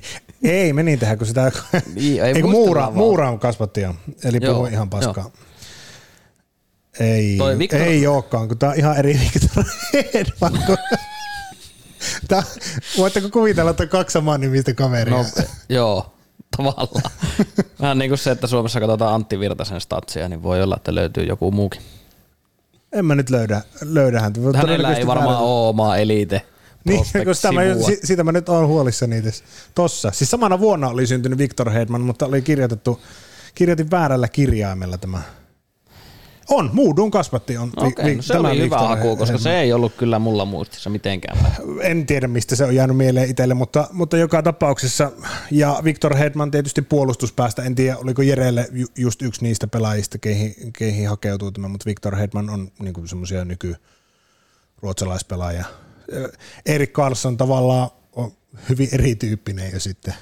ei, 0.43 0.73
me 0.73 0.83
niin 0.83 0.99
kun 1.17 1.27
sitä... 1.27 1.51
Niin, 1.95 2.23
ei 2.23 2.33
muistella 2.33 2.51
muura, 2.51 2.91
muura 2.91 3.29
on 3.29 3.39
kasvattaja, 3.39 3.93
eli 4.23 4.37
Joo, 4.41 4.53
puhuu 4.53 4.65
ihan 4.67 4.89
paskaa. 4.89 5.31
Ei, 6.99 7.37
Toi 7.37 7.57
Victor- 7.57 7.81
ei 7.81 8.07
olekaan, 8.07 8.47
kun 8.47 8.57
tää 8.57 8.69
on 8.69 8.75
ihan 8.75 8.97
eri 8.97 9.19
Victor 9.19 9.63
Hedman. 10.13 10.63
Tää, 12.27 12.43
voitteko 12.97 13.29
kuvitella, 13.29 13.71
että 13.71 13.83
on 13.83 13.89
kaksi 13.89 14.13
samaa 14.13 14.37
nimistä 14.37 14.73
kaveria? 14.73 15.13
No, 15.17 15.25
joo, 15.69 16.13
tavallaan. 16.57 17.11
Vähän 17.81 17.97
niin 17.97 18.09
kuin 18.09 18.17
se, 18.17 18.31
että 18.31 18.47
Suomessa 18.47 18.79
katsotaan 18.79 19.15
Antti 19.15 19.39
Virtasen 19.39 19.81
statsia, 19.81 20.29
niin 20.29 20.43
voi 20.43 20.63
olla, 20.63 20.75
että 20.75 20.95
löytyy 20.95 21.23
joku 21.23 21.51
muukin. 21.51 21.81
En 22.91 23.05
mä 23.05 23.15
nyt 23.15 23.29
löydä, 23.29 23.61
löydä 23.81 24.19
häntä. 24.21 24.39
Hänellä 24.55 24.93
ei 24.95 25.07
varmaan 25.07 25.29
väärä- 25.29 25.39
ole 25.45 25.69
omaa 25.69 25.97
elite 25.97 26.41
Niin, 26.83 27.05
kun 27.25 27.35
sitä 27.35 27.51
mä, 27.51 27.61
siitä 28.03 28.23
mä 28.23 28.31
nyt 28.31 28.49
oon 28.49 28.67
huolissani 28.67 29.17
itse. 29.17 29.43
Tossa. 29.75 30.11
Siis 30.11 30.31
samana 30.31 30.59
vuonna 30.59 30.87
oli 30.87 31.07
syntynyt 31.07 31.37
Victor 31.37 31.69
Hedman, 31.69 32.01
mutta 32.01 32.25
oli 32.25 32.41
kirjoitettu, 32.41 33.01
kirjoitin 33.55 33.91
väärällä 33.91 34.27
kirjaimella 34.27 34.97
tämä. 34.97 35.21
On, 36.49 36.69
Moodun 36.73 37.11
kasvatti 37.11 37.57
on. 37.57 37.71
Okei, 37.77 37.87
okay, 37.87 38.15
no 38.15 38.21
se 38.21 38.37
oli 38.37 38.59
hyvä 38.59 38.77
haku, 38.77 39.17
koska 39.17 39.37
se 39.37 39.59
ei 39.59 39.73
ollut 39.73 39.93
kyllä 39.93 40.19
mulla 40.19 40.45
muistissa 40.45 40.89
mitenkään. 40.89 41.37
En 41.81 42.05
tiedä, 42.05 42.27
mistä 42.27 42.55
se 42.55 42.65
on 42.65 42.75
jäänyt 42.75 42.97
mieleen 42.97 43.29
itselle, 43.29 43.53
mutta, 43.53 43.87
mutta 43.91 44.17
joka 44.17 44.43
tapauksessa, 44.43 45.11
ja 45.51 45.79
Victor 45.83 46.15
Hedman 46.15 46.51
tietysti 46.51 46.81
puolustuspäästä, 46.81 47.63
en 47.63 47.75
tiedä, 47.75 47.97
oliko 47.97 48.21
Jerelle 48.21 48.67
ju- 48.71 48.87
just 48.97 49.21
yksi 49.21 49.43
niistä 49.43 49.67
pelaajista, 49.67 50.17
keihin, 50.17 50.73
keihin 50.73 51.09
hakeutuu 51.09 51.51
tämä, 51.51 51.67
mutta 51.67 51.85
Victor 51.85 52.15
Hedman 52.15 52.49
on 52.49 52.71
niin 52.79 53.07
semmoisia 53.07 53.45
nyky 53.45 53.75
ruotsalaispelaajia. 54.81 55.65
Erik 56.65 56.93
Karlsson 56.93 57.37
tavallaan 57.37 57.89
on 58.13 58.31
hyvin 58.69 58.89
erityyppinen 58.91 59.71
jo 59.73 59.79
sitten 59.79 60.13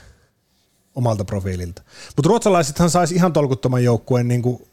omalta 0.95 1.25
profiililta. 1.25 1.81
Mutta 2.15 2.27
ruotsalaisethan 2.27 2.89
saisi 2.89 3.15
ihan 3.15 3.33
tolkuttoman 3.33 3.83
joukkueen 3.83 4.27
niin 4.27 4.41
kuin 4.41 4.67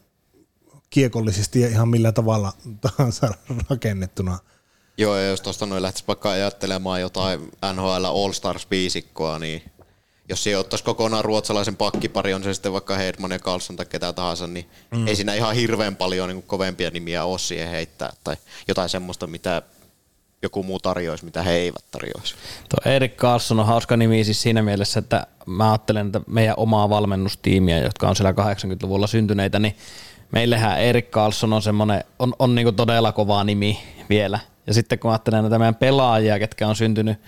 kiekollisesti 0.93 1.61
ja 1.61 1.69
ihan 1.69 1.89
millä 1.89 2.13
tavalla 2.13 2.53
tahansa 2.81 3.35
rakennettuna. 3.71 4.39
Joo, 4.99 5.17
ja 5.17 5.29
jos 5.29 5.41
tuosta 5.41 5.67
noin 5.67 5.83
lähtisi 5.83 6.05
vaikka 6.07 6.31
ajattelemaan 6.31 7.01
jotain 7.01 7.41
NHL 7.73 8.05
All-Stars-viisikkoa, 8.05 9.39
niin 9.39 9.63
jos 10.29 10.43
siihen 10.43 10.61
ottaisi 10.61 10.85
kokonaan 10.85 11.25
ruotsalaisen 11.25 11.77
pakkipari, 11.77 12.35
on 12.35 12.45
se 12.45 12.55
sitten 12.55 12.73
vaikka 12.73 12.97
Hedman 12.97 13.31
ja 13.31 13.39
Carlson 13.39 13.77
tai 13.77 13.87
ketä 13.87 14.13
tahansa, 14.13 14.47
niin 14.47 14.71
mm. 14.91 15.07
ei 15.07 15.17
siinä 15.17 15.35
ihan 15.35 15.55
hirveän 15.55 15.97
paljon 15.97 16.29
niin 16.29 16.37
kuin 16.37 16.47
kovempia 16.47 16.91
nimiä 16.91 17.25
ole 17.25 17.39
siihen 17.39 17.69
heittää, 17.69 18.13
tai 18.25 18.37
jotain 18.69 18.89
semmoista, 18.89 19.27
mitä 19.27 19.63
joku 20.43 20.63
muu 20.63 20.81
tarjoaisi, 20.81 21.25
mitä 21.25 21.43
he 21.43 21.53
eivät 21.53 21.85
tarjoaisi. 21.91 22.35
Tuo 22.69 22.93
Erik 22.93 23.17
Karlsson 23.17 23.61
on 23.61 23.67
hauska 23.67 23.97
nimi 23.97 24.25
siis 24.25 24.43
siinä 24.43 24.63
mielessä, 24.63 24.99
että 24.99 25.27
mä 25.47 25.73
ajattelen, 25.73 26.07
että 26.07 26.21
meidän 26.27 26.55
omaa 26.57 26.89
valmennustiimiä, 26.89 27.79
jotka 27.79 28.09
on 28.09 28.17
siellä 28.17 28.33
80-luvulla 28.33 29.07
syntyneitä, 29.07 29.59
niin 29.59 29.77
meillähän 30.33 30.81
Erik 30.81 31.11
Karlsson 31.11 31.53
on 31.53 31.63
semmoinen, 31.63 32.05
on, 32.19 32.35
on 32.39 32.55
niinku 32.55 32.73
todella 32.73 33.13
kova 33.13 33.45
nimi 33.45 33.79
vielä. 34.09 34.39
Ja 34.67 34.75
sitten 34.75 34.99
kun 34.99 35.11
ajattelen 35.11 35.43
näitä 35.43 35.59
meidän 35.59 35.75
pelaajia, 35.75 36.39
ketkä 36.39 36.69
on 36.69 36.77
syntynyt 36.77 37.19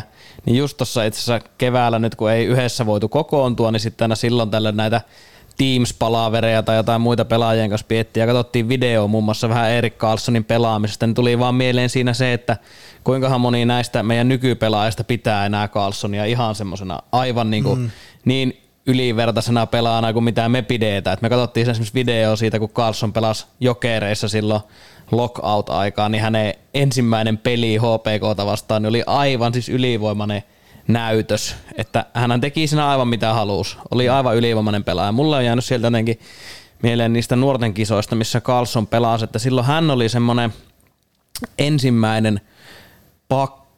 2003-2004, 0.00 0.02
niin 0.46 0.56
just 0.56 0.76
tuossa 0.76 1.04
itse 1.04 1.20
asiassa 1.20 1.48
keväällä 1.58 1.98
nyt, 1.98 2.14
kun 2.14 2.30
ei 2.30 2.46
yhdessä 2.46 2.86
voitu 2.86 3.08
kokoontua, 3.08 3.70
niin 3.70 3.80
sitten 3.80 4.04
aina 4.04 4.14
silloin 4.14 4.50
tällöin 4.50 4.76
näitä 4.76 5.00
Teams-palavereja 5.56 6.62
tai 6.62 6.76
jotain 6.76 7.00
muita 7.00 7.24
pelaajien 7.24 7.70
kanssa 7.70 7.86
piettiin 7.86 8.22
ja 8.22 8.26
katsottiin 8.26 8.68
videoa 8.68 9.06
muun 9.06 9.24
muassa 9.24 9.48
vähän 9.48 9.70
Erik 9.70 9.98
Karlssonin 9.98 10.44
pelaamisesta, 10.44 11.06
niin 11.06 11.14
tuli 11.14 11.38
vaan 11.38 11.54
mieleen 11.54 11.90
siinä 11.90 12.12
se, 12.12 12.32
että 12.32 12.56
kuinkahan 13.04 13.40
moni 13.40 13.64
näistä 13.64 14.02
meidän 14.02 14.28
nykypelaajista 14.28 15.04
pitää 15.04 15.46
enää 15.46 15.68
Karlssonia 15.68 16.24
ihan 16.24 16.54
semmoisena 16.54 16.98
aivan 17.12 17.50
niin, 17.50 17.64
kuin, 17.64 17.78
mm. 17.78 17.90
niin 18.24 18.63
ylivertaisena 18.86 19.66
pelaana 19.66 20.12
kuin 20.12 20.24
mitä 20.24 20.48
me 20.48 20.62
pidetään. 20.62 21.14
Et 21.14 21.22
me 21.22 21.28
katsottiin 21.28 21.70
esimerkiksi 21.70 21.94
video 21.94 22.36
siitä, 22.36 22.58
kun 22.58 22.70
Carlson 22.70 23.12
pelasi 23.12 23.46
jokereissa 23.60 24.28
silloin 24.28 24.62
lockout-aikaan, 25.10 26.12
niin 26.12 26.22
hänen 26.22 26.54
ensimmäinen 26.74 27.38
peli 27.38 27.76
HPKta 27.76 28.46
vastaan 28.46 28.82
niin 28.82 28.88
oli 28.88 29.02
aivan 29.06 29.52
siis 29.52 29.68
ylivoimainen 29.68 30.42
näytös, 30.88 31.56
että 31.76 32.06
hän 32.14 32.40
teki 32.40 32.66
siinä 32.66 32.88
aivan 32.88 33.08
mitä 33.08 33.32
halusi. 33.32 33.76
Oli 33.90 34.08
aivan 34.08 34.36
ylivoimainen 34.36 34.84
pelaaja. 34.84 35.12
Mulle 35.12 35.36
on 35.36 35.44
jäänyt 35.44 35.64
sieltä 35.64 35.86
jotenkin 35.86 36.20
mieleen 36.82 37.12
niistä 37.12 37.36
nuorten 37.36 37.74
kisoista, 37.74 38.16
missä 38.16 38.40
Carlson 38.40 38.86
pelasi, 38.86 39.24
että 39.24 39.38
silloin 39.38 39.66
hän 39.66 39.90
oli 39.90 40.08
semmoinen 40.08 40.52
ensimmäinen 41.58 42.40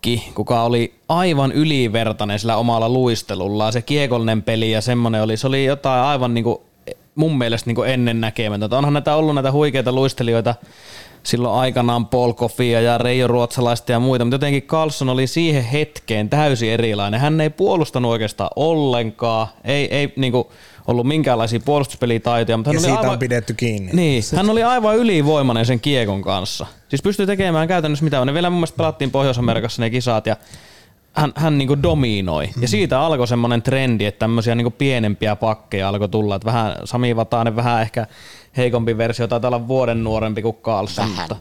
pakki, 0.06 0.32
kuka 0.34 0.62
oli 0.62 0.94
aivan 1.08 1.52
ylivertainen 1.52 2.38
sillä 2.38 2.56
omalla 2.56 2.88
luistelullaan. 2.88 3.72
Se 3.72 3.82
kiekollinen 3.82 4.42
peli 4.42 4.70
ja 4.70 4.80
semmoinen 4.80 5.22
oli, 5.22 5.36
se 5.36 5.46
oli 5.46 5.64
jotain 5.64 6.02
aivan 6.02 6.34
niin 6.34 6.44
kuin, 6.44 6.58
mun 7.14 7.38
mielestä 7.38 7.70
niin 7.70 7.86
ennen 7.86 8.20
näkemätöntä. 8.20 8.78
Onhan 8.78 8.92
näitä 8.92 9.16
ollut 9.16 9.34
näitä 9.34 9.52
huikeita 9.52 9.92
luistelijoita 9.92 10.54
silloin 11.22 11.60
aikanaan 11.60 12.06
Paul 12.06 12.32
Koffia 12.32 12.80
ja 12.80 12.98
Reijo 12.98 13.26
Ruotsalaista 13.26 13.92
ja 13.92 14.00
muita, 14.00 14.24
mutta 14.24 14.34
jotenkin 14.34 14.62
Carlson 14.62 15.08
oli 15.08 15.26
siihen 15.26 15.64
hetkeen 15.64 16.28
täysin 16.28 16.70
erilainen. 16.70 17.20
Hän 17.20 17.40
ei 17.40 17.50
puolustanut 17.50 18.10
oikeastaan 18.10 18.50
ollenkaan, 18.56 19.46
ei, 19.64 19.94
ei 19.94 20.12
niin 20.16 20.32
kuin, 20.32 20.44
ollut 20.86 21.06
minkäänlaisia 21.06 21.60
puolustuspelitaitoja. 21.60 22.56
Mutta 22.56 22.70
hän 22.70 22.74
Ja 22.74 22.80
oli 22.80 22.86
siitä 22.86 22.98
aivan, 23.00 23.12
on 23.12 23.18
pidetty 23.18 23.54
kiinni. 23.54 23.92
Niin, 23.92 24.22
hän 24.36 24.50
oli 24.50 24.62
aivan 24.62 24.96
ylivoimainen 24.96 25.66
sen 25.66 25.80
kiekon 25.80 26.22
kanssa. 26.22 26.66
Siis 26.88 27.02
pystyi 27.02 27.26
tekemään 27.26 27.68
käytännössä 27.68 28.04
mitä 28.04 28.20
on. 28.20 28.26
Ne 28.26 28.34
vielä 28.34 28.50
mun 28.50 28.58
mielestä 28.58 28.76
pelattiin 28.76 29.10
Pohjois-Amerikassa 29.10 29.82
ne 29.82 29.90
kisat 29.90 30.26
ja 30.26 30.36
hän, 31.12 31.32
hän 31.36 31.58
niinku 31.58 31.82
dominoi. 31.82 32.48
Ja 32.60 32.68
siitä 32.68 33.00
alkoi 33.00 33.28
semmoinen 33.28 33.62
trendi, 33.62 34.04
että 34.04 34.18
tämmöisiä 34.18 34.54
niinku 34.54 34.70
pienempiä 34.70 35.36
pakkeja 35.36 35.88
alkoi 35.88 36.08
tulla. 36.08 36.36
Että 36.36 36.46
vähän 36.46 36.76
Sami 36.84 37.16
Vatanen 37.16 37.56
vähän 37.56 37.82
ehkä 37.82 38.06
heikompi 38.56 38.98
versio, 38.98 39.28
taitaa 39.28 39.48
olla 39.48 39.68
vuoden 39.68 40.04
nuorempi 40.04 40.42
kuin 40.42 40.56
Carlson. 40.56 41.08
Mutta, 41.08 41.36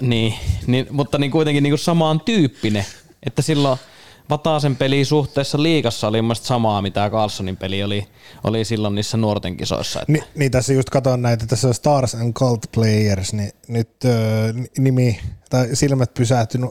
niin, 0.00 0.34
niin, 0.66 0.86
mutta 0.90 1.18
niin 1.18 1.30
kuitenkin 1.30 1.62
niinku 1.62 1.76
samaan 1.76 2.20
tyyppinen. 2.20 2.84
Että 3.26 3.42
silloin 3.42 3.78
Vatasen 4.30 4.76
peli 4.76 5.04
suhteessa 5.04 5.62
liikassa 5.62 6.08
oli 6.08 6.22
mun 6.22 6.36
samaa, 6.36 6.82
mitä 6.82 7.10
Carlsonin 7.10 7.56
peli 7.56 7.82
oli, 7.82 8.06
oli 8.44 8.64
silloin 8.64 8.94
niissä 8.94 9.16
nuorten 9.16 9.56
kisoissa. 9.56 10.00
Että 10.00 10.12
Ni, 10.12 10.22
niin 10.34 10.50
tässä 10.50 10.72
just 10.72 10.90
katon 10.90 11.22
näitä, 11.22 11.46
tässä 11.46 11.68
on 11.68 11.74
Stars 11.74 12.14
and 12.14 12.32
Cult 12.32 12.66
Players, 12.74 13.32
niin 13.32 13.52
nyt 13.68 13.90
ö, 14.04 14.08
nimi 14.78 15.20
tai 15.50 15.68
silmät 15.72 16.14
pysähtynyt 16.14 16.70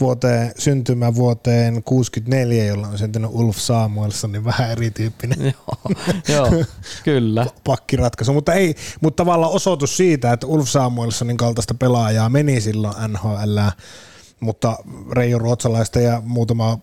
vuoteen, 0.00 0.52
syntymä 0.58 1.14
vuoteen 1.14 1.82
64, 1.82 2.64
jolla 2.64 2.88
on 2.88 2.98
syntynyt 2.98 3.30
Ulf 3.32 3.56
Samuelson, 3.56 4.32
niin 4.32 4.44
vähän 4.44 4.70
erityyppinen 4.70 5.38
joo, 5.54 5.96
joo, 6.28 6.64
kyllä. 7.04 7.46
pakkiratkaisu, 7.64 8.32
mutta 8.32 8.52
ei, 8.52 8.74
mutta 9.00 9.24
tavallaan 9.24 9.52
osoitus 9.52 9.96
siitä, 9.96 10.32
että 10.32 10.46
Ulf 10.46 10.68
Samuelsonin 10.68 11.36
kaltaista 11.36 11.74
pelaajaa 11.74 12.28
meni 12.28 12.60
silloin 12.60 12.94
NHL, 13.12 13.58
mutta 14.40 14.76
Reijo 15.12 15.38
Ruotsalaista 15.38 16.00
ja 16.00 16.22
muutama 16.24 16.78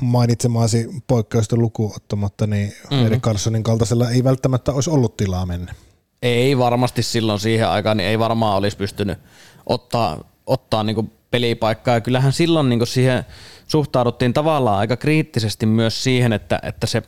mainitsemaasi 0.00 0.88
poikkeusta 1.06 1.56
lukuun 1.56 1.92
ottamatta, 1.96 2.46
niin 2.46 2.72
mm-hmm. 2.90 3.06
Erik 3.06 3.22
Carlsonin 3.22 3.62
kaltaisella 3.62 4.10
ei 4.10 4.24
välttämättä 4.24 4.72
olisi 4.72 4.90
ollut 4.90 5.16
tilaa 5.16 5.46
mennä. 5.46 5.74
Ei 6.22 6.58
varmasti 6.58 7.02
silloin 7.02 7.40
siihen 7.40 7.68
aikaan, 7.68 7.96
niin 7.96 8.08
ei 8.08 8.18
varmaan 8.18 8.56
olisi 8.56 8.76
pystynyt 8.76 9.18
ottaa, 9.66 10.24
ottaa 10.46 10.82
niin 10.82 11.12
pelipaikkaa. 11.30 11.94
Ja 11.94 12.00
kyllähän 12.00 12.32
silloin 12.32 12.68
niin 12.68 12.86
siihen 12.86 13.24
suhtauduttiin 13.66 14.32
tavallaan 14.32 14.78
aika 14.78 14.96
kriittisesti 14.96 15.66
myös 15.66 16.04
siihen, 16.04 16.32
että, 16.32 16.60
että 16.62 16.86
se 16.86 17.02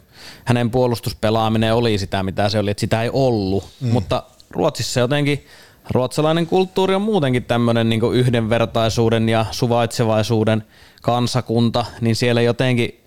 hänen 0.44 0.70
puolustuspelaaminen 0.70 1.74
oli 1.74 1.98
sitä, 1.98 2.22
mitä 2.22 2.48
se 2.48 2.58
oli, 2.58 2.70
että 2.70 2.80
sitä 2.80 3.02
ei 3.02 3.10
ollut. 3.12 3.64
Mm. 3.80 3.88
Mutta 3.88 4.22
Ruotsissa 4.50 5.00
jotenkin 5.00 5.46
ruotsalainen 5.90 6.46
kulttuuri 6.46 6.94
on 6.94 7.02
muutenkin 7.02 7.44
tämmöinen 7.44 7.88
niin 7.88 8.12
yhdenvertaisuuden 8.12 9.28
ja 9.28 9.46
suvaitsevaisuuden 9.50 10.64
kansakunta, 11.02 11.84
niin 12.00 12.16
siellä 12.16 12.42
jotenkin 12.42 13.04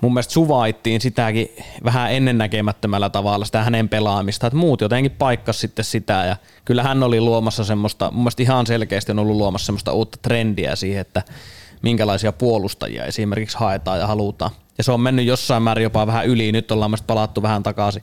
mun 0.00 0.14
mielestä 0.14 0.32
suvaittiin 0.32 1.00
sitäkin 1.00 1.48
vähän 1.84 2.12
ennennäkemättömällä 2.12 3.10
tavalla 3.10 3.44
sitä 3.44 3.62
hänen 3.62 3.88
pelaamista, 3.88 4.46
että 4.46 4.56
muut 4.56 4.80
jotenkin 4.80 5.12
paikkas 5.12 5.60
sitten 5.60 5.84
sitä 5.84 6.24
ja 6.24 6.36
kyllä 6.64 6.82
hän 6.82 7.02
oli 7.02 7.20
luomassa 7.20 7.64
semmoista, 7.64 8.10
mun 8.10 8.20
mielestä 8.20 8.42
ihan 8.42 8.66
selkeästi 8.66 9.12
on 9.12 9.18
ollut 9.18 9.36
luomassa 9.36 9.66
semmoista 9.66 9.92
uutta 9.92 10.18
trendiä 10.22 10.76
siihen, 10.76 11.00
että 11.00 11.22
minkälaisia 11.82 12.32
puolustajia 12.32 13.04
esimerkiksi 13.04 13.58
haetaan 13.58 13.98
ja 13.98 14.06
halutaan. 14.06 14.50
Ja 14.78 14.84
se 14.84 14.92
on 14.92 15.00
mennyt 15.00 15.26
jossain 15.26 15.62
määrin 15.62 15.82
jopa 15.82 16.06
vähän 16.06 16.26
yli, 16.26 16.52
nyt 16.52 16.70
ollaan 16.70 16.92
palattu 17.06 17.42
vähän 17.42 17.62
takaisin, 17.62 18.02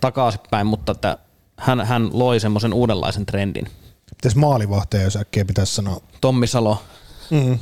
takaisinpäin, 0.00 0.66
mutta 0.66 0.92
että 0.92 1.18
hän, 1.58 1.86
hän 1.86 2.10
loi 2.12 2.40
semmoisen 2.40 2.72
uudenlaisen 2.74 3.26
trendin. 3.26 3.64
Mites 4.14 4.36
maalivahtaja, 4.36 5.02
jos 5.02 5.16
äkkiä 5.16 5.44
pitäisi 5.44 5.74
sanoa? 5.74 6.00
Tommi 6.20 6.46
Salo, 6.46 6.82
Mm. 7.30 7.58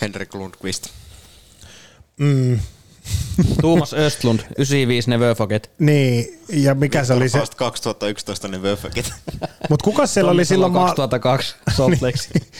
Henrik 0.00 0.34
Lundqvist. 0.34 0.86
Mm. 2.18 2.60
Tuumas 3.60 3.94
Östlund, 3.94 4.40
95 4.40 5.10
Never 5.10 5.34
Forget. 5.34 5.70
Niin, 5.78 6.40
ja 6.48 6.74
mikä 6.74 7.04
se 7.04 7.12
oli 7.14 7.28
se, 7.28 7.38
Vasta 7.40 7.56
2011 7.56 8.48
niin 8.48 8.62
Wöföket. 8.62 9.12
mutta 9.70 9.84
kuka 9.84 10.06
siellä 10.06 10.30
oli 10.30 10.44
silloin 10.44 10.72
maa, 10.72 10.84
2002 10.86 11.54
Salt 11.76 12.02
Lake 12.02 12.18
City. 12.18 12.46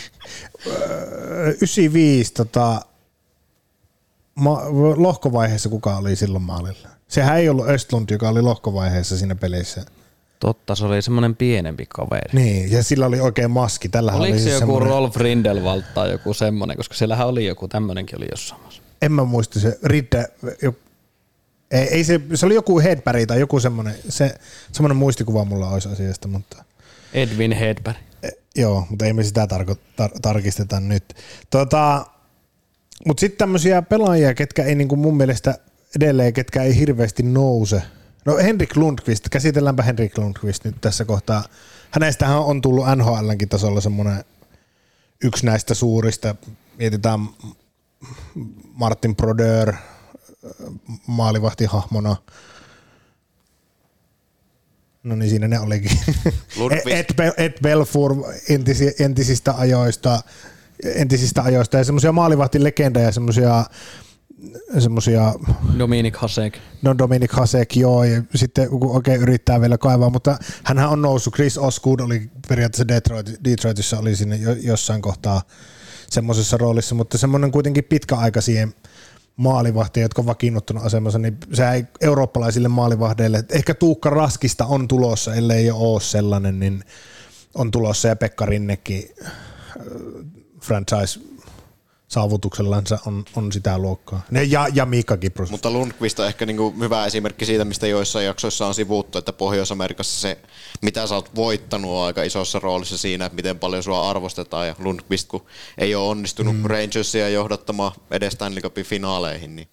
95 1.47 2.33
tota, 2.35 2.81
ma, 4.35 4.63
lohkovaiheessa 4.97 5.69
kuka 5.69 5.97
oli 5.97 6.17
silloin 6.17 6.45
maalilla? 6.45 6.89
Sehän 7.09 7.37
ei 7.39 7.49
ollut 7.49 7.69
Östlund, 7.69 8.11
joka 8.11 8.29
oli 8.29 8.43
lohkovaiheessa 8.43 9.19
siinä 9.19 9.35
pelissä. 9.35 9.85
Totta, 10.45 10.75
se 10.75 10.85
oli 10.85 11.03
semmoinen 11.03 11.37
pienempi 11.37 11.87
kaveri. 11.89 12.31
Niin, 12.33 12.73
ja 12.73 12.83
sillä 12.83 13.07
oli 13.07 13.21
oikein 13.21 13.51
maski. 13.51 13.89
Tällähän 13.89 14.21
Oliko 14.21 14.33
oli 14.33 14.39
se 14.41 14.43
siis 14.43 14.55
joku 14.55 14.61
semmoinen- 14.73 14.89
Rolf 14.89 15.17
Rindelwald 15.17 15.83
tai 15.95 16.11
joku 16.11 16.35
semmoinen, 16.35 16.77
koska 16.77 16.95
siellähän 16.95 17.27
oli 17.27 17.47
joku 17.47 17.69
tämmöinenkin 17.69 18.19
oli 18.19 18.27
jossain. 18.31 18.61
En 19.03 19.13
mä 19.13 19.25
muista 19.25 19.61
se 19.61 19.79
Ridde, 19.83 20.25
jo, 20.63 20.75
ei, 21.71 21.89
ei 21.89 22.05
se, 22.05 22.21
se 22.35 22.47
oli 22.47 22.55
joku 22.55 22.81
Hedberg 22.81 23.27
tai 23.27 23.41
joku 23.41 23.61
semmoinen, 23.61 23.95
se, 24.09 24.35
semmoinen 24.73 24.97
muistikuva 24.97 25.45
mulla 25.45 25.69
olisi 25.71 25.89
asiasta, 25.89 26.29
mutta 26.29 26.65
Edwin 27.15 27.53
Hedberg. 27.53 27.97
e, 28.23 28.29
joo, 28.57 28.87
mutta 28.91 29.05
ei 29.07 29.13
me 29.13 29.23
sitä 29.23 29.47
tarko, 29.47 29.77
tar, 29.97 30.11
tarkisteta 30.23 30.81
nyt. 30.81 31.05
Tota, 31.51 32.07
mutta 33.07 33.21
sitten 33.21 33.39
tämmöisiä 33.39 33.83
pelaajia, 33.83 34.35
ketkä 34.35 34.65
ei 34.65 34.75
niinku 34.75 34.97
mun 34.97 35.17
mielestä 35.17 35.59
edelleen, 35.97 36.33
ketkä 36.33 36.63
ei 36.63 36.77
hirveästi 36.79 37.23
nouse. 37.23 37.83
No 38.25 38.37
Henrik 38.37 38.77
Lundqvist, 38.77 39.29
käsitelläänpä 39.29 39.83
Henrik 39.83 40.19
Lundqvist 40.19 40.65
nyt 40.65 40.81
tässä 40.81 41.05
kohtaa. 41.05 41.45
Hänestähän 41.91 42.39
on 42.39 42.61
tullut 42.61 42.87
NHLnkin 42.97 43.49
tasolla 43.49 43.81
semmoinen 43.81 44.25
yksi 45.25 45.47
näistä 45.47 45.75
suurista, 45.75 46.35
mietitään 46.79 47.21
Martin 48.73 49.17
Brodeur 49.17 49.75
maalivahtihahmona. 51.07 52.17
No 55.03 55.17
niin, 55.17 55.31
siinä 55.31 55.49
ne 55.49 55.61
olikin. 55.61 55.99
Lundqvist. 56.57 56.87
Ed, 56.87 57.33
Ed 57.37 57.53
Belfour 57.63 58.15
entisi, 58.49 58.95
entisistä 58.99 59.55
ajoista, 59.57 60.21
entisistä 60.85 61.43
ajoista 61.43 61.77
ja 61.77 61.85
semmoisia 61.85 62.13
maalivahtilegendoja, 62.13 63.13
semmoisia 63.13 63.65
semmoisia, 64.79 65.35
Dominik 65.79 66.17
Hasek. 66.17 66.59
no 66.83 66.99
Dominik 66.99 67.33
Hasek 67.33 67.77
joo, 67.77 68.05
ja 68.05 68.23
sitten 68.35 68.69
kun 68.69 68.91
oikein 68.91 69.21
yrittää 69.21 69.61
vielä 69.61 69.79
kaivaa, 69.79 70.11
mutta 70.11 70.37
hän 70.65 70.79
on 70.79 71.03
noussut, 71.03 71.35
Chris 71.35 71.59
Osgood 71.59 72.01
oli 72.01 72.31
periaatteessa 72.49 72.89
Detroit, 72.89 73.31
Detroitissa 73.45 73.99
oli 73.99 74.17
sinne 74.17 74.37
jo, 74.37 74.53
jossain 74.53 75.03
kohtaa 75.03 75.43
semmoisessa 76.11 76.57
roolissa, 76.57 76.95
mutta 76.95 77.19
semmoinen 77.19 77.51
kuitenkin 77.53 77.85
pitkäaikaisia 77.85 78.69
maalivahtia, 79.37 80.03
jotka 80.03 80.23
on 80.23 80.27
vakiinnuttanut 80.27 80.85
asemassa, 80.85 81.19
niin 81.19 81.39
se 81.53 81.71
ei 81.71 81.85
eurooppalaisille 82.01 82.69
maalivahdeille, 82.69 83.39
että 83.39 83.55
ehkä 83.55 83.75
Tuukka 83.75 84.11
Raskista 84.11 84.67
on 84.67 84.89
tulossa, 84.89 85.35
ellei 85.35 85.67
jo 85.67 85.77
ole 85.77 86.01
sellainen, 86.01 86.61
niin 86.61 86.85
on 87.55 87.71
tulossa 87.71 88.09
ja 88.09 88.17
Pekka 88.17 88.47
Rinnekin 88.47 89.15
äh, 89.27 89.33
franchise 90.61 91.21
saavutuksellansa 92.15 92.99
on, 93.07 93.25
on 93.37 93.53
sitä 93.53 93.79
luokkaa. 93.79 94.23
Ne, 94.31 94.43
ja, 94.43 94.69
ja 94.75 94.87
Miikka 94.87 95.17
Kiprus. 95.17 95.51
Mutta 95.51 95.71
Lundqvist 95.71 96.21
on 96.21 96.27
ehkä 96.27 96.47
niinku 96.47 96.75
hyvä 96.79 97.07
esimerkki 97.07 97.47
siitä, 97.47 97.65
mistä 97.65 97.87
joissain 97.87 98.27
jaksoissa 98.27 98.67
on 98.67 98.75
sivuttu, 98.75 99.19
että 99.19 99.33
Pohjois-Amerikassa 99.33 100.21
se, 100.21 100.39
mitä 100.83 101.07
sä 101.07 101.15
oot 101.15 101.35
voittanut, 101.35 101.91
on 101.91 102.07
aika 102.07 102.23
isossa 102.23 102.59
roolissa 102.59 102.99
siinä, 102.99 103.27
että 103.27 103.37
miten 103.37 103.59
paljon 103.59 103.83
sua 103.83 104.11
arvostetaan. 104.11 104.67
Ja 104.67 104.75
Lundqvist, 104.79 105.29
kun 105.29 105.47
ei 105.79 105.95
ole 105.95 106.09
onnistunut 106.09 106.57
mm. 106.57 106.65
Rangersia 106.65 107.29
johdattamaan 107.29 107.93
edes 108.11 108.33
Stanley 108.33 108.63
Cupin 108.63 108.85
finaaleihin, 108.85 109.57
niin 109.57 109.69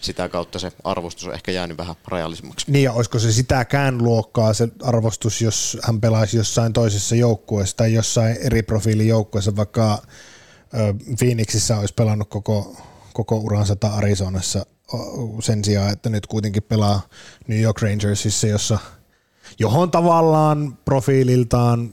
sitä 0.00 0.28
kautta 0.28 0.58
se 0.58 0.72
arvostus 0.84 1.28
on 1.28 1.34
ehkä 1.34 1.52
jäänyt 1.52 1.78
vähän 1.78 1.94
rajallisemmaksi. 2.08 2.66
Niin 2.68 2.82
ja 2.82 2.92
olisiko 2.92 3.18
se 3.18 3.32
sitäkään 3.32 3.98
luokkaa 3.98 4.54
se 4.54 4.68
arvostus, 4.82 5.42
jos 5.42 5.78
hän 5.82 6.00
pelaisi 6.00 6.36
jossain 6.36 6.72
toisessa 6.72 7.14
joukkueessa 7.14 7.76
tai 7.76 7.92
jossain 7.94 8.36
eri 8.40 8.62
profiilin 8.62 9.08
joukkueessa, 9.08 9.56
vaikka 9.56 10.02
ö, 10.76 10.94
Phoenixissa 11.18 11.78
olisi 11.78 11.94
pelannut 11.94 12.28
koko, 12.28 12.76
koko 13.12 13.36
uransa 13.36 13.76
tai 13.76 13.90
Arizonassa 13.90 14.66
sen 15.40 15.64
sijaan, 15.64 15.92
että 15.92 16.10
nyt 16.10 16.26
kuitenkin 16.26 16.62
pelaa 16.62 17.00
New 17.48 17.60
York 17.60 17.82
Rangersissa, 17.82 18.46
jossa 18.46 18.78
johon 19.58 19.90
tavallaan 19.90 20.78
profiililtaan, 20.84 21.92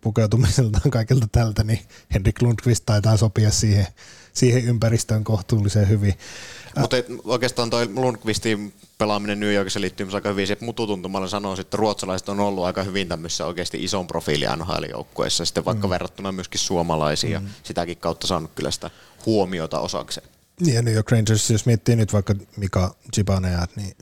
pukeutumiseltaan 0.00 0.90
kaikilta 0.98 1.26
tältä, 1.32 1.64
niin 1.64 1.80
Henrik 2.14 2.42
Lundqvist 2.42 2.86
taitaa 2.86 3.16
sopia 3.16 3.50
siihen, 3.50 3.86
siihen 4.36 4.64
ympäristöön 4.64 5.24
kohtuullisen 5.24 5.88
hyvin. 5.88 6.14
Mutta 6.76 6.96
oikeastaan 7.24 7.70
toi 7.70 7.90
Lundqvistin 7.94 8.72
pelaaminen 8.98 9.40
New 9.40 9.54
Yorkissa 9.54 9.80
liittyy 9.80 10.06
myös 10.06 10.14
aika 10.14 10.28
hyvin 10.28 10.46
siihen 10.46 10.64
mututuntumalla 10.64 11.28
sanoisin, 11.28 11.60
että 11.60 11.76
ruotsalaiset 11.76 12.28
on 12.28 12.40
ollut 12.40 12.64
aika 12.64 12.82
hyvin 12.82 13.08
tämmöisissä 13.08 13.46
oikeasti 13.46 13.84
ison 13.84 14.06
profiilin 14.06 14.48
NHL-joukkueessa, 14.48 15.44
sitten 15.44 15.64
vaikka 15.64 15.86
mm. 15.86 15.90
verrattuna 15.90 16.32
myöskin 16.32 16.60
suomalaisiin, 16.60 17.32
ja 17.32 17.42
sitäkin 17.62 17.96
kautta 17.96 18.26
saanut 18.26 18.50
kyllä 18.54 18.70
sitä 18.70 18.90
huomiota 19.26 19.80
osakseen. 19.80 20.26
Ja 20.60 20.82
New 20.82 20.94
York 20.94 21.10
Rangers, 21.10 21.50
jos 21.50 21.66
miettii 21.66 21.96
nyt 21.96 22.12
vaikka 22.12 22.34
Mika 22.56 22.94
Zibanejad, 23.16 23.68
niin 23.76 23.96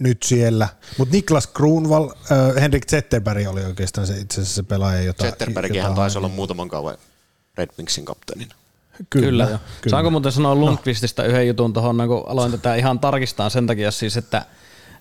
nyt 0.00 0.22
siellä. 0.22 0.68
Mutta 0.98 1.14
Niklas 1.14 1.46
Kruunval, 1.46 2.10
äh, 2.10 2.62
Henrik 2.62 2.86
Zetterberg 2.86 3.48
oli 3.48 3.64
oikeastaan 3.64 4.06
se 4.06 4.18
itse 4.18 4.40
asiassa 4.40 4.54
se 4.54 4.62
pelaaja, 4.62 5.02
jota... 5.02 5.24
Zetterberghän 5.24 5.84
jota- 5.84 5.96
taisi 5.96 6.18
olla 6.18 6.28
muutaman 6.28 6.68
kauan 6.68 6.98
Red 7.58 7.68
Wingsin 7.78 8.04
kapteenina. 8.04 8.54
Kyllä, 9.10 9.26
Kyllä, 9.26 9.44
kyllä. 9.44 9.58
kyllä. 9.80 9.90
Saanko 9.90 10.10
muuten 10.10 10.32
sanoa 10.32 10.54
Lundqvistista 10.54 11.24
yhden 11.24 11.46
jutun 11.46 11.72
tuohon, 11.72 11.96
kun 12.08 12.24
aloin 12.26 12.52
tätä 12.52 12.74
ihan 12.74 12.98
tarkistaa 12.98 13.50
sen 13.50 13.66
takia 13.66 13.90
siis, 13.90 14.16
että 14.16 14.46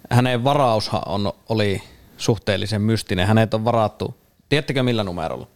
hänen 0.09 0.43
varaushan 0.43 1.01
on, 1.05 1.33
oli 1.49 1.83
suhteellisen 2.17 2.81
mystinen. 2.81 3.27
Hänet 3.27 3.53
on 3.53 3.65
varattu, 3.65 4.15
tiedättekö 4.49 4.83
millä 4.83 5.03
numerolla? 5.03 5.47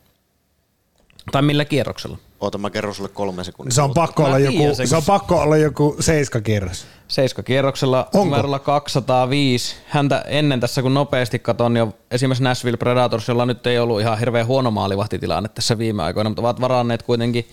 Tai 1.32 1.42
millä 1.42 1.66
kierroksella? 1.66 2.18
Oota, 2.46 2.58
mä 2.58 2.70
kerron 2.70 2.96
sulle 2.96 3.10
kolme 3.10 3.44
sekuntia. 3.44 3.76
Se 3.76 3.82
on, 3.82 3.94
pakko 3.94 4.24
olla 4.24 4.40
joku, 4.40 4.76
sen, 4.76 4.88
se 4.88 4.96
on 4.96 5.04
pakko 5.08 5.40
olla 5.40 5.58
joku 5.58 5.96
seiskakierros. 6.00 6.86
Seiska-kierroksella 7.08 8.04
Onko? 8.06 8.18
numerolla 8.18 8.60
205. 8.60 9.76
Häntä 9.88 10.24
ennen 10.28 10.60
tässä 10.60 10.82
kun 10.82 10.94
nopeasti 10.94 11.40
katon, 11.40 11.74
niin 11.74 11.84
on 11.84 11.94
esimerkiksi 12.12 12.44
Nashville 12.44 12.78
Predators, 12.78 13.28
jolla 13.28 13.46
nyt 13.46 13.68
ei 13.68 13.80
ollut 13.80 14.02
ihan 14.02 14.20
hirveän 14.20 14.48
huono 14.48 14.72
maalivahtitilanne 14.72 15.50
tässä 15.50 15.78
viime 15.78 16.04
aikoina, 16.04 16.30
mutta 16.30 16.42
ovat 16.42 16.62
varanneet 16.62 17.04
kuitenkin 17.04 17.48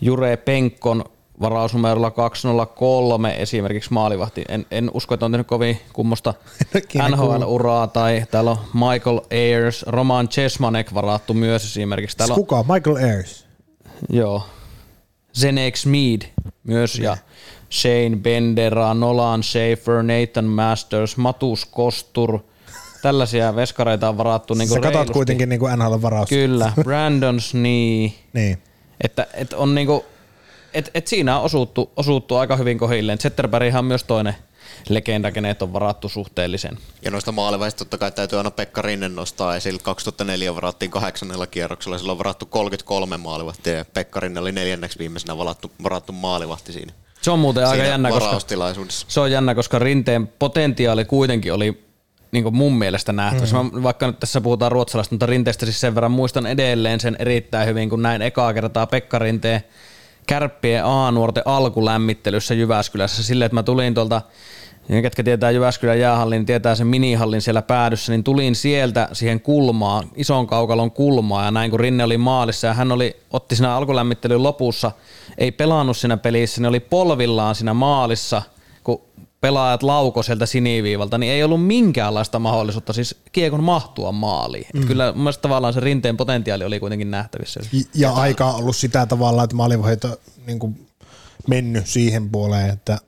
Jure 0.00 0.36
Penkkon 0.36 1.04
varausnumerolla 1.40 2.10
203 2.10 3.34
esimerkiksi 3.38 3.92
maalivahti. 3.92 4.44
En, 4.48 4.66
en 4.70 4.90
usko, 4.94 5.14
että 5.14 5.26
on 5.26 5.32
tehnyt 5.32 5.46
kovin 5.46 5.78
kummosta. 5.92 6.34
NHL-uraa, 7.10 7.86
tai 7.86 8.24
täällä 8.30 8.50
on 8.50 8.58
Michael 8.74 9.20
Ayers, 9.30 9.84
Roman 9.88 10.28
Chesmanek 10.28 10.94
varattu 10.94 11.34
myös 11.34 11.64
esimerkiksi. 11.64 12.16
Täällä 12.16 12.34
on, 12.34 12.46
Kuka? 12.46 12.64
Michael 12.74 12.96
Ayers. 12.96 13.41
Joo. 14.10 14.42
Zenek 15.40 15.76
Smeed 15.76 16.22
myös 16.64 16.98
ja 16.98 17.16
Shane 17.70 18.16
Bendera, 18.22 18.94
Nolan 18.94 19.42
Schaefer, 19.42 20.02
Nathan 20.02 20.44
Masters, 20.44 21.16
Matus 21.16 21.64
Kostur. 21.64 22.38
Tällaisia 23.02 23.56
veskareita 23.56 24.08
on 24.08 24.18
varattu 24.18 24.54
niin 24.54 24.68
Sä 24.68 24.74
katot 24.74 24.92
reilusti. 24.92 25.12
kuitenkin 25.12 25.48
niin 25.48 25.58
kuin 25.60 25.78
NHL-varaus. 25.78 26.28
Kyllä, 26.28 26.72
Brandon 26.84 27.40
Snee. 27.40 28.12
Niin. 28.32 28.58
Että, 29.00 29.26
et 29.34 29.52
on 29.52 29.74
niinku, 29.74 30.04
et, 30.74 30.90
et 30.94 31.06
siinä 31.06 31.38
on 31.38 31.44
osuttu, 31.44 31.90
osuttu 31.96 32.36
aika 32.36 32.56
hyvin 32.56 32.78
kohilleen. 32.78 33.18
Zetterberghan 33.18 33.78
on 33.78 33.84
myös 33.84 34.04
toinen 34.04 34.34
legenda, 34.88 35.32
kenet 35.32 35.62
on 35.62 35.72
varattu 35.72 36.08
suhteellisen. 36.08 36.78
Ja 37.04 37.10
noista 37.10 37.32
maalivaista 37.32 37.78
totta 37.78 37.98
kai 37.98 38.12
täytyy 38.12 38.38
aina 38.38 38.50
Pekka 38.50 38.82
Rinnen 38.82 39.14
nostaa 39.14 39.56
esille. 39.56 39.78
2004 39.82 40.54
varattiin 40.54 40.90
kahdeksannella 40.90 41.46
kierroksella, 41.46 41.98
sillä 41.98 42.12
on 42.12 42.18
varattu 42.18 42.46
33 42.46 43.16
maalivahtia 43.16 43.72
ja 43.72 43.84
Pekka 43.84 44.20
Rinne 44.20 44.40
oli 44.40 44.52
neljänneksi 44.52 44.98
viimeisenä 44.98 45.38
varattu, 45.38 45.72
varattu 45.82 46.12
maalivahti 46.12 46.72
siinä. 46.72 46.92
Se 47.22 47.30
on 47.30 47.38
muuten 47.38 47.66
aika 47.66 47.84
jännä, 47.84 48.10
koska 48.10 48.38
se 49.08 49.20
on 49.20 49.30
jännä, 49.30 49.54
koska 49.54 49.78
rinteen 49.78 50.26
potentiaali 50.26 51.04
kuitenkin 51.04 51.52
oli 51.52 51.84
niin 52.32 52.42
kuin 52.42 52.54
mun 52.54 52.78
mielestä 52.78 53.12
nähtävissä. 53.12 53.62
Mm. 53.62 53.82
Vaikka 53.82 54.06
nyt 54.06 54.20
tässä 54.20 54.40
puhutaan 54.40 54.72
ruotsalaista, 54.72 55.14
mutta 55.14 55.26
rinteestä 55.26 55.66
siis 55.66 55.80
sen 55.80 55.94
verran 55.94 56.10
muistan 56.10 56.46
edelleen 56.46 57.00
sen 57.00 57.16
erittäin 57.18 57.68
hyvin, 57.68 57.90
kun 57.90 58.02
näin 58.02 58.22
ekaa 58.22 58.54
kertaa 58.54 58.86
Pekka 58.86 59.18
Rinteen 59.18 59.64
kärppien 60.26 60.84
A-nuorten 60.84 61.42
alkulämmittelyssä 61.46 62.54
Jyväskylässä 62.54 63.22
silleen, 63.22 63.46
että 63.46 63.54
mä 63.54 63.62
tulin 63.62 63.94
tuolta 63.94 64.22
ja 64.88 65.02
ketkä 65.02 65.22
tietää 65.22 65.50
Jyväskylän 65.50 66.00
jäähallin, 66.00 66.36
niin 66.36 66.46
tietää 66.46 66.74
sen 66.74 66.86
minihallin 66.86 67.42
siellä 67.42 67.62
päädyssä, 67.62 68.12
niin 68.12 68.24
tulin 68.24 68.54
sieltä 68.54 69.08
siihen 69.12 69.40
kulmaan, 69.40 70.08
ison 70.14 70.46
kaukalon 70.46 70.90
kulmaa 70.90 71.44
ja 71.44 71.50
näin 71.50 71.70
kun 71.70 71.80
Rinne 71.80 72.04
oli 72.04 72.18
maalissa 72.18 72.66
ja 72.66 72.74
hän 72.74 72.92
oli, 72.92 73.16
otti 73.30 73.56
siinä 73.56 73.74
alkulämmittelyn 73.74 74.42
lopussa, 74.42 74.92
ei 75.38 75.52
pelannut 75.52 75.96
siinä 75.96 76.16
pelissä, 76.16 76.60
niin 76.60 76.68
oli 76.68 76.80
polvillaan 76.80 77.54
siinä 77.54 77.74
maalissa, 77.74 78.42
kun 78.84 79.00
pelaajat 79.40 79.82
lauko 79.82 80.22
sieltä 80.22 80.46
siniviivalta, 80.46 81.18
niin 81.18 81.32
ei 81.32 81.44
ollut 81.44 81.66
minkäänlaista 81.66 82.38
mahdollisuutta 82.38 82.92
siis 82.92 83.16
kiekon 83.32 83.64
mahtua 83.64 84.12
maaliin. 84.12 84.66
Mm. 84.74 84.86
Kyllä 84.86 85.12
mun 85.12 85.22
mielestä 85.22 85.42
tavallaan 85.42 85.74
se 85.74 85.80
rinteen 85.80 86.16
potentiaali 86.16 86.64
oli 86.64 86.80
kuitenkin 86.80 87.10
nähtävissä. 87.10 87.60
Ja 87.94 88.12
aika 88.12 88.46
on 88.46 88.54
ollut 88.54 88.76
sitä 88.76 89.06
tavalla, 89.06 89.44
että 89.44 89.56
maalivahit 89.56 90.04
on 90.04 90.16
niin 90.46 90.88
mennyt 91.48 91.86
siihen 91.86 92.30
puoleen, 92.30 92.70
että 92.70 92.98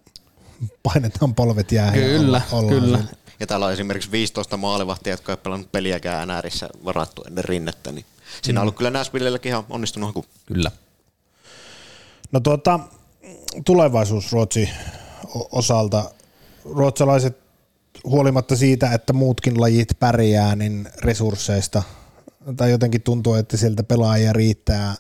painetaan 0.83 1.35
polvet 1.35 1.73
jäähän. 1.73 2.01
ja 2.01 2.07
Kyllä, 2.07 2.43
olla- 2.53 2.69
kyllä. 2.69 2.99
siinä. 2.99 3.13
Ja 3.41 3.47
täällä 3.47 3.67
on 3.67 3.73
esimerkiksi 3.73 4.11
15 4.11 4.57
maalivahtia, 4.57 5.13
jotka 5.13 5.33
ei 5.33 5.37
pelannut 5.37 5.73
peliäkään 5.73 6.29
NRissä 6.29 6.69
varattu 6.85 7.25
ennen 7.27 7.45
rinnettä. 7.45 7.93
Niin 7.93 8.05
siinä 8.43 8.61
on 8.61 8.63
ollut 8.63 8.77
kyllä 8.77 8.93
ihan 9.45 9.65
onnistunut 9.71 10.09
haku. 10.09 10.25
Kyllä. 10.47 10.71
No 12.33 12.41
tuota, 12.41 12.81
tulevaisuus 13.65 14.33
Ruotsi 14.33 14.69
osalta. 15.53 16.11
Ruotsalaiset 16.65 17.39
huolimatta 18.05 18.57
siitä, 18.57 18.93
että 18.93 19.13
muutkin 19.13 19.61
lajit 19.61 19.89
pärjää, 20.01 20.57
niin 20.57 20.89
resursseista, 20.99 21.83
tai 22.57 22.71
jotenkin 22.71 23.03
tuntuu, 23.03 23.35
että 23.35 23.57
sieltä 23.57 23.83
pelaajia 23.83 24.33
riittää 24.33 24.95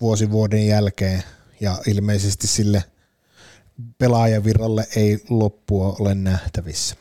vuosi 0.00 0.30
vuoden 0.30 0.66
jälkeen, 0.66 1.22
ja 1.60 1.76
ilmeisesti 1.86 2.46
sille 2.46 2.84
pelaajavirralle 3.98 4.86
ei 4.96 5.18
loppua 5.30 5.96
ole 6.00 6.14
nähtävissä. 6.14 6.96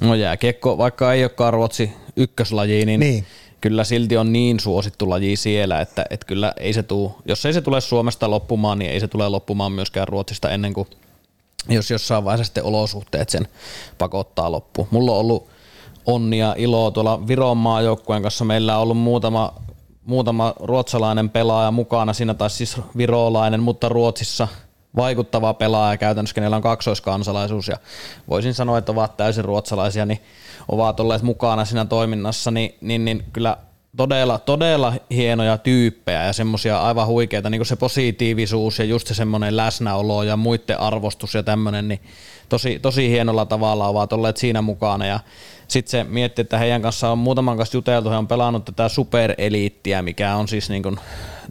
No 0.00 0.14
jääkiekko, 0.14 0.78
vaikka 0.78 1.12
ei 1.12 1.24
olekaan 1.24 1.52
Ruotsi 1.52 1.92
ykköslaji, 2.16 2.86
niin, 2.86 3.00
Niin. 3.00 3.24
kyllä 3.60 3.84
silti 3.84 4.16
on 4.16 4.32
niin 4.32 4.60
suosittu 4.60 5.10
laji 5.10 5.36
siellä, 5.36 5.80
että, 5.80 6.04
että 6.10 6.26
kyllä 6.26 6.52
ei 6.56 6.72
se 6.72 6.82
tuu, 6.82 7.14
jos 7.24 7.46
ei 7.46 7.52
se 7.52 7.60
tule 7.60 7.80
Suomesta 7.80 8.30
loppumaan, 8.30 8.78
niin 8.78 8.90
ei 8.90 9.00
se 9.00 9.08
tule 9.08 9.28
loppumaan 9.28 9.72
myöskään 9.72 10.08
Ruotsista 10.08 10.50
ennen 10.50 10.74
kuin 10.74 10.88
jos 11.68 11.90
jossain 11.90 12.24
vaiheessa 12.24 12.44
sitten 12.44 12.64
olosuhteet 12.64 13.28
sen 13.28 13.48
pakottaa 13.98 14.52
loppuun. 14.52 14.88
Mulla 14.90 15.12
on 15.12 15.18
ollut 15.18 15.48
onnia, 16.06 16.54
iloa 16.58 16.90
tuolla 16.90 17.26
Viron 17.26 17.56
maajoukkueen 17.56 18.22
kanssa. 18.22 18.44
Meillä 18.44 18.76
on 18.76 18.82
ollut 18.82 18.98
muutama, 18.98 19.54
muutama 20.04 20.54
ruotsalainen 20.60 21.30
pelaaja 21.30 21.70
mukana 21.70 22.12
siinä, 22.12 22.34
tai 22.34 22.50
siis 22.50 22.76
virolainen, 22.96 23.62
mutta 23.62 23.88
Ruotsissa 23.88 24.48
vaikuttava 24.96 25.54
pelaaja 25.54 25.96
käytännössä, 25.96 26.34
kenellä 26.34 26.56
on 26.56 26.62
kaksoiskansalaisuus 26.62 27.68
ja 27.68 27.76
voisin 28.28 28.54
sanoa, 28.54 28.78
että 28.78 28.92
ovat 28.92 29.16
täysin 29.16 29.44
ruotsalaisia, 29.44 30.06
niin 30.06 30.20
ovat 30.68 31.00
olleet 31.00 31.22
mukana 31.22 31.64
siinä 31.64 31.84
toiminnassa, 31.84 32.50
niin, 32.50 32.74
niin, 32.80 33.04
niin 33.04 33.24
kyllä 33.32 33.56
todella, 33.96 34.38
todella 34.38 34.94
hienoja 35.10 35.58
tyyppejä 35.58 36.24
ja 36.24 36.32
semmoisia 36.32 36.80
aivan 36.80 37.06
huikeita, 37.06 37.50
niin 37.50 37.58
kuin 37.58 37.66
se 37.66 37.76
positiivisuus 37.76 38.78
ja 38.78 38.84
just 38.84 39.06
se 39.06 39.14
semmoinen 39.14 39.56
läsnäolo 39.56 40.22
ja 40.22 40.36
muiden 40.36 40.80
arvostus 40.80 41.34
ja 41.34 41.42
tämmöinen, 41.42 41.88
niin 41.88 42.00
tosi, 42.48 42.78
tosi 42.78 43.10
hienolla 43.10 43.46
tavalla 43.46 43.88
ovat 43.88 44.12
olleet 44.12 44.36
siinä 44.36 44.62
mukana 44.62 45.06
ja 45.06 45.20
sitten 45.68 45.90
se 45.90 46.04
miettii, 46.04 46.42
että 46.42 46.58
heidän 46.58 46.82
kanssa 46.82 47.10
on 47.10 47.18
muutaman 47.18 47.56
kanssa 47.56 47.76
juteltu, 47.76 48.10
he 48.10 48.16
on 48.16 48.28
pelannut 48.28 48.64
tätä 48.64 48.88
supereliittiä, 48.88 50.02
mikä 50.02 50.34
on 50.34 50.48
siis 50.48 50.70
niin 50.70 50.82
kuin 50.82 50.96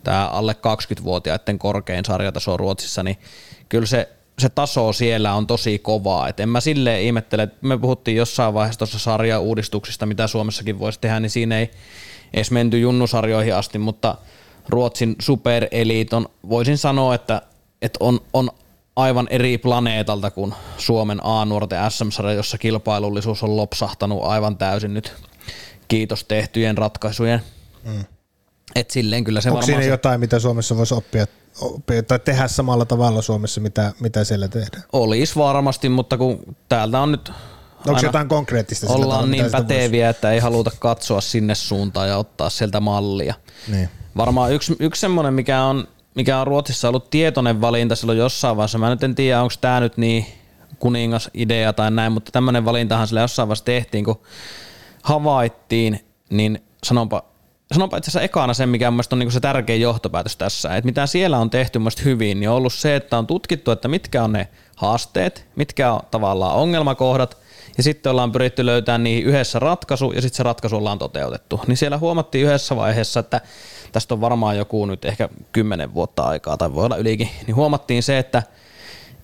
tämä 0.04 0.28
alle 0.28 0.56
20-vuotiaiden 1.02 1.60
korkein 1.60 2.06
sarjataso 2.06 2.58
Ruotsissa, 2.58 3.04
niin 3.04 3.18
kyllä 3.70 3.86
se 3.86 4.10
se 4.40 4.50
taso 4.50 4.94
siellä 4.94 5.34
on 5.34 5.48
tosi 5.48 5.80
kovaa. 5.80 6.28
Et 6.28 6.40
en 6.40 6.50
mä 6.50 6.62
silleen 6.62 7.02
ihmettele, 7.02 7.44
että 7.44 7.58
me 7.62 7.78
puhuttiin 7.78 8.18
jossain 8.18 8.54
vaiheessa 8.54 8.80
tuossa 8.80 9.00
sarjauudistuksista, 9.00 10.06
mitä 10.06 10.28
Suomessakin 10.28 10.80
voisi 10.80 11.00
tehdä, 11.00 11.20
niin 11.20 11.30
siinä 11.30 11.60
ei 11.60 11.72
edes 12.34 12.52
menty 12.52 12.80
junnusarjoihin 12.80 13.56
asti, 13.56 13.78
mutta 13.78 14.16
Ruotsin 14.70 15.16
supereliit 15.22 16.14
on, 16.14 16.30
voisin 16.50 16.78
sanoa, 16.78 17.16
että, 17.16 17.42
että 17.82 17.98
on, 18.02 18.20
on 18.34 18.50
aivan 18.96 19.28
eri 19.30 19.58
planeetalta 19.58 20.32
kuin 20.32 20.54
Suomen 20.78 21.20
A-nuorten 21.24 21.92
SM-sarja, 21.92 22.34
jossa 22.34 22.58
kilpailullisuus 22.58 23.44
on 23.44 23.58
lopsahtanut 23.58 24.24
aivan 24.24 24.58
täysin 24.58 24.94
nyt. 24.94 25.14
Kiitos 25.88 26.24
tehtyjen 26.24 26.78
ratkaisujen. 26.78 27.42
Mm. 27.84 28.06
Et 28.76 28.92
silleen 28.92 29.24
kyllä 29.24 29.42
se 29.42 29.50
Onko 29.50 29.56
varmaan 29.56 29.66
siinä 29.66 29.82
se 29.82 29.90
jotain, 29.90 30.20
mitä 30.20 30.40
Suomessa 30.40 30.78
voisi 30.78 30.94
oppia, 30.94 31.26
oppia 31.62 32.04
tai 32.04 32.20
tehdä 32.20 32.48
samalla 32.48 32.86
tavalla 32.86 33.22
Suomessa, 33.22 33.62
mitä, 33.62 33.94
mitä 34.00 34.24
siellä 34.24 34.48
tehdään? 34.48 34.84
olisi 34.94 35.36
varmasti, 35.36 35.90
mutta 35.90 36.18
kun 36.18 36.56
täältä 36.70 37.00
on 37.00 37.12
nyt 37.12 37.32
Onko 37.80 37.90
aina- 37.96 38.08
jotain 38.08 38.28
konkreettista? 38.28 38.88
sillä 38.88 38.96
Ollaan 38.96 39.10
tavalla, 39.12 39.32
niin 39.32 39.46
sitä 39.46 39.58
voisi- 39.58 39.68
päteviä, 39.74 40.10
että 40.10 40.32
ei 40.32 40.40
haluta 40.40 40.72
katsoa 40.80 41.22
sinne 41.22 41.56
suuntaan 41.56 42.10
ja 42.10 42.18
ottaa 42.18 42.50
sieltä 42.50 42.80
mallia. 42.80 43.34
Niin. 43.68 43.90
Varmaan 44.18 44.52
yksi, 44.54 44.76
yksi 44.80 45.00
semmoinen, 45.02 45.34
mikä 45.34 45.64
on, 45.64 45.88
mikä 46.16 46.40
on 46.40 46.48
Ruotsissa 46.48 46.90
ollut 46.90 47.10
tietoinen 47.10 47.62
valinta 47.62 47.96
silloin 47.96 48.18
jossain 48.18 48.58
vaiheessa. 48.58 48.78
Mä 48.78 48.90
nyt 48.90 49.04
en 49.04 49.16
tiedä, 49.16 49.42
onko 49.42 49.54
tämä 49.62 49.80
nyt 49.80 49.98
niin 49.98 50.26
kuningas 50.80 51.30
idea 51.34 51.74
tai 51.74 51.92
näin, 51.92 52.12
mutta 52.12 52.32
tämmöinen 52.32 52.66
valintahan 52.66 53.08
sillä 53.08 53.22
jossain 53.22 53.48
vaiheessa 53.48 53.66
tehtiin, 53.66 54.06
kun 54.06 54.22
havaittiin, 55.04 56.06
niin 56.30 56.64
sanonpa, 56.84 57.24
sanonpa 57.72 57.98
itse 57.98 58.10
asiassa 58.12 58.22
ekana 58.26 58.54
sen, 58.54 58.70
mikä 58.70 58.92
mun 58.92 59.04
on 59.12 59.20
niin 59.20 59.32
se 59.32 59.40
tärkein 59.40 59.82
johtopäätös 59.82 60.38
tässä, 60.38 60.76
että 60.76 60.86
mitä 60.86 61.06
siellä 61.08 61.38
on 61.38 61.50
tehty 61.50 61.80
mun 61.80 61.92
hyvin, 62.06 62.40
niin 62.40 62.50
on 62.50 62.56
ollut 62.56 62.74
se, 62.74 62.96
että 62.96 63.18
on 63.18 63.28
tutkittu, 63.28 63.72
että 63.72 63.88
mitkä 63.88 64.24
on 64.24 64.32
ne 64.34 64.48
haasteet, 64.76 65.48
mitkä 65.56 65.94
on 65.94 66.00
tavallaan 66.12 66.56
ongelmakohdat, 66.56 67.38
ja 67.80 67.84
sitten 67.84 68.10
ollaan 68.10 68.32
pyritty 68.32 68.66
löytämään 68.66 69.04
niihin 69.04 69.24
yhdessä 69.24 69.60
ratkaisu, 69.60 70.12
ja 70.12 70.22
sitten 70.22 70.38
se 70.38 70.44
ratkaisu 70.44 70.78
ollaan 70.78 71.00
toteutettu. 71.00 71.62
Niin 71.68 71.78
siellä 71.78 71.98
huomattiin 71.98 72.46
yhdessä 72.46 72.76
vaiheessa, 72.76 73.20
että 73.20 73.42
tästä 73.92 74.14
on 74.14 74.22
varmaan 74.22 74.58
joku 74.58 74.86
nyt 74.86 75.06
ehkä 75.06 75.30
kymmenen 75.52 75.94
vuotta 75.94 76.24
aikaa, 76.24 76.58
tai 76.58 76.74
voi 76.74 76.86
olla 76.86 76.98
ylikin, 76.98 77.30
niin 77.48 77.56
huomattiin 77.56 78.04
se, 78.04 78.18
että– 78.18 78.44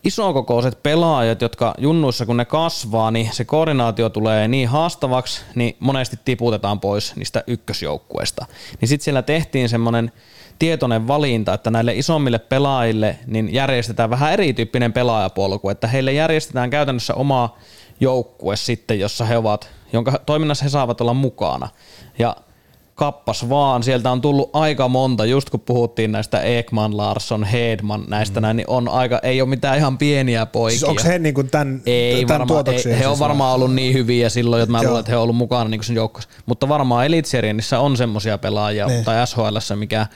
isokokoiset 0.06 0.84
pelaajat, 0.84 1.42
jotka 1.42 1.74
junnuissa 1.78 2.26
kun 2.26 2.38
ne 2.38 2.46
kasvaa, 2.46 3.12
niin 3.12 3.30
se 3.32 3.46
koordinaatio 3.46 4.10
tulee 4.10 4.48
niin 4.48 4.68
haastavaksi, 4.68 5.42
niin 5.56 5.76
monesti 5.80 6.20
tiputetaan 6.26 6.80
pois 6.80 7.16
niistä 7.16 7.44
ykkösjoukkueista. 7.48 8.46
Niin 8.82 8.90
sitten 8.90 9.04
siellä 9.04 9.22
tehtiin 9.22 9.70
semmoinen 9.70 10.12
tietoinen 10.60 11.08
valinta, 11.08 11.54
että 11.54 11.72
näille 11.72 11.96
isommille 11.96 12.40
pelaajille 12.40 13.20
niin 13.28 13.54
järjestetään 13.54 14.10
vähän 14.10 14.34
erityyppinen 14.34 14.94
pelaajapolku, 14.94 15.70
että 15.70 15.88
heille 15.88 16.14
järjestetään 16.14 16.70
käytännössä 16.70 17.14
oma 17.14 17.58
joukkue 18.00 18.56
sitten, 18.56 19.00
jossa 19.00 19.26
he 19.26 19.38
ovat, 19.38 19.70
jonka 19.94 20.20
toiminnassa 20.26 20.66
he 20.66 20.70
saavat 20.70 21.02
olla 21.02 21.14
mukana. 21.14 21.70
Ja 22.20 22.36
kappas 22.96 23.50
vaan, 23.50 23.84
sieltä 23.84 24.12
on 24.12 24.22
tullut 24.22 24.50
aika 24.54 24.88
monta, 24.88 25.26
just 25.26 25.50
kun 25.50 25.60
puhuttiin 25.60 26.12
näistä 26.12 26.42
Ekman, 26.42 26.98
Larsson, 26.98 27.44
Hedman, 27.44 28.04
näistä 28.08 28.40
mm. 28.40 28.42
näin, 28.42 28.58
niin 28.58 28.70
on 28.70 28.88
aika, 28.88 29.20
ei 29.24 29.42
ole 29.42 29.50
mitään 29.50 29.78
ihan 29.78 29.98
pieniä 29.98 30.46
poikia. 30.46 30.80
Siis 30.80 30.90
onko 30.90 31.04
he 31.06 31.20
niin 31.20 31.36
kuin 31.36 31.50
tämän, 31.50 31.82
ei 31.86 32.26
tämän 32.26 32.48
varma, 32.48 32.72
ei, 32.72 32.76
He 32.76 32.80
siis 32.80 33.06
on 33.06 33.20
varmaan 33.20 33.56
ollut 33.56 33.74
niin 33.74 33.94
hyviä 33.94 34.30
silloin, 34.30 34.64
että 34.64 34.72
mä 34.72 34.84
luulen, 34.84 35.00
että 35.00 35.12
he 35.12 35.18
on 35.18 35.24
ollut 35.24 35.36
mukana 35.36 35.70
niin 35.70 35.84
sen 35.84 35.96
joukkossa. 35.96 36.30
Mutta 36.46 36.70
varmaan 36.70 37.06
Elitserienissä 37.06 37.80
on 37.80 37.98
semmoisia 37.98 38.38
pelaajia, 38.38 38.88
niin. 38.88 39.06
tai 39.06 39.28
SHL, 39.28 39.76
mikä, 39.76 40.08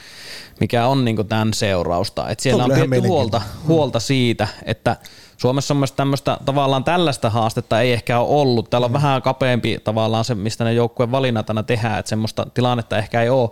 mikä 0.59 0.87
on 0.87 1.05
niin 1.05 1.27
tämän 1.27 1.53
seurausta. 1.53 2.29
Et 2.29 2.39
siellä 2.39 2.63
on, 2.63 2.71
on 2.71 2.79
pidetty 2.79 3.07
huolta, 3.07 3.41
huolta 3.67 3.99
siitä, 3.99 4.47
että 4.65 4.97
Suomessa 5.39 5.73
on 5.73 5.77
myös 5.77 5.91
tämmöistä 5.91 6.37
tavallaan 6.45 6.83
tällaista 6.83 7.29
haastetta 7.29 7.81
ei 7.81 7.93
ehkä 7.93 8.19
ole 8.19 8.41
ollut. 8.41 8.69
Täällä 8.69 8.85
on 8.85 8.91
mm. 8.91 8.93
vähän 8.93 9.21
kapeampi 9.21 9.77
tavallaan 9.83 10.25
se, 10.25 10.35
mistä 10.35 10.63
ne 10.63 10.73
joukkueen 10.73 11.11
valinnat 11.11 11.49
aina 11.49 11.63
tehdään, 11.63 11.99
että 11.99 12.09
semmoista 12.09 12.47
tilannetta 12.53 12.97
ehkä 12.97 13.21
ei 13.21 13.29
ole, 13.29 13.49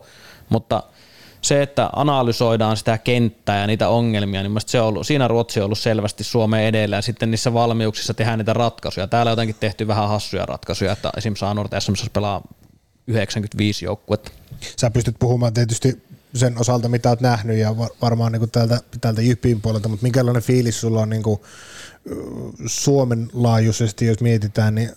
mutta 0.49 0.83
se, 1.41 1.61
että 1.61 1.89
analysoidaan 1.95 2.77
sitä 2.77 2.97
kenttää 2.97 3.61
ja 3.61 3.67
niitä 3.67 3.89
ongelmia, 3.89 4.43
niin 4.43 4.57
se 4.65 4.81
on 4.81 4.87
ollut, 4.87 5.07
siinä 5.07 5.27
Ruotsi 5.27 5.59
on 5.59 5.65
ollut 5.65 5.79
selvästi 5.79 6.23
Suomeen 6.23 6.65
edellä 6.65 6.95
ja 6.95 7.01
sitten 7.01 7.31
niissä 7.31 7.53
valmiuksissa 7.53 8.13
tehdään 8.13 8.39
niitä 8.39 8.53
ratkaisuja. 8.53 9.07
Täällä 9.07 9.29
on 9.29 9.31
jotenkin 9.31 9.55
tehty 9.59 9.87
vähän 9.87 10.07
hassuja 10.07 10.45
ratkaisuja, 10.45 10.91
että 10.91 11.11
esimerkiksi 11.17 11.45
Aanort 11.45 11.71
SMS 11.79 12.09
pelaa 12.13 12.41
95 13.07 13.85
joukkuetta. 13.85 14.31
Sä 14.77 14.91
pystyt 14.91 15.15
puhumaan 15.19 15.53
tietysti 15.53 16.03
sen 16.33 16.59
osalta, 16.59 16.89
mitä 16.89 17.09
olet 17.09 17.21
nähnyt 17.21 17.57
ja 17.57 17.75
varmaan 18.01 18.31
niin 18.31 18.39
kuin 18.39 18.51
täältä, 18.51 18.79
täältä 19.01 19.21
Jypin 19.21 19.61
puolelta, 19.61 19.89
mutta 19.89 20.03
minkälainen 20.03 20.43
fiilis 20.43 20.81
sulla 20.81 21.01
on 21.01 21.09
niin 21.09 21.23
kuin 21.23 21.39
Suomen 22.65 23.29
laajuisesti, 23.33 24.05
jos 24.05 24.21
mietitään, 24.21 24.75
niin 24.75 24.91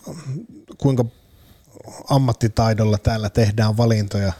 kuinka 0.78 1.04
ammattitaidolla 2.10 2.98
täällä 2.98 3.30
tehdään 3.30 3.76
valintoja 3.76 4.32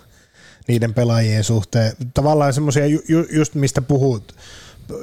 niiden 0.68 0.94
pelaajien 0.94 1.44
suhteen. 1.44 1.92
Tavallaan 2.14 2.54
semmoisia, 2.54 2.87
ju, 2.87 3.26
just 3.30 3.54
mistä 3.54 3.83
puhut, 3.83 4.35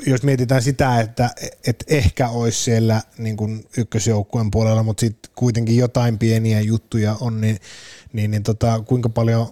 jos 0.06 0.24
mietitään 0.24 0.62
sitä, 0.62 1.00
että 1.00 1.30
et 1.68 1.84
ehkä 1.88 2.30
olisi 2.30 2.64
siellä 2.64 3.02
niin 3.18 3.38
kuin 3.38 3.68
ykkösjoukkueen 3.78 4.52
puolella, 4.52 4.84
mutta 4.84 5.02
sitten 5.02 5.32
kuitenkin 5.36 5.78
jotain 5.78 6.20
pieniä 6.20 6.62
juttuja 6.62 7.16
on, 7.22 7.42
niin, 7.42 7.60
niin, 8.14 8.32
niin 8.32 8.44
tota, 8.44 8.84
kuinka 8.86 9.10
paljon, 9.10 9.48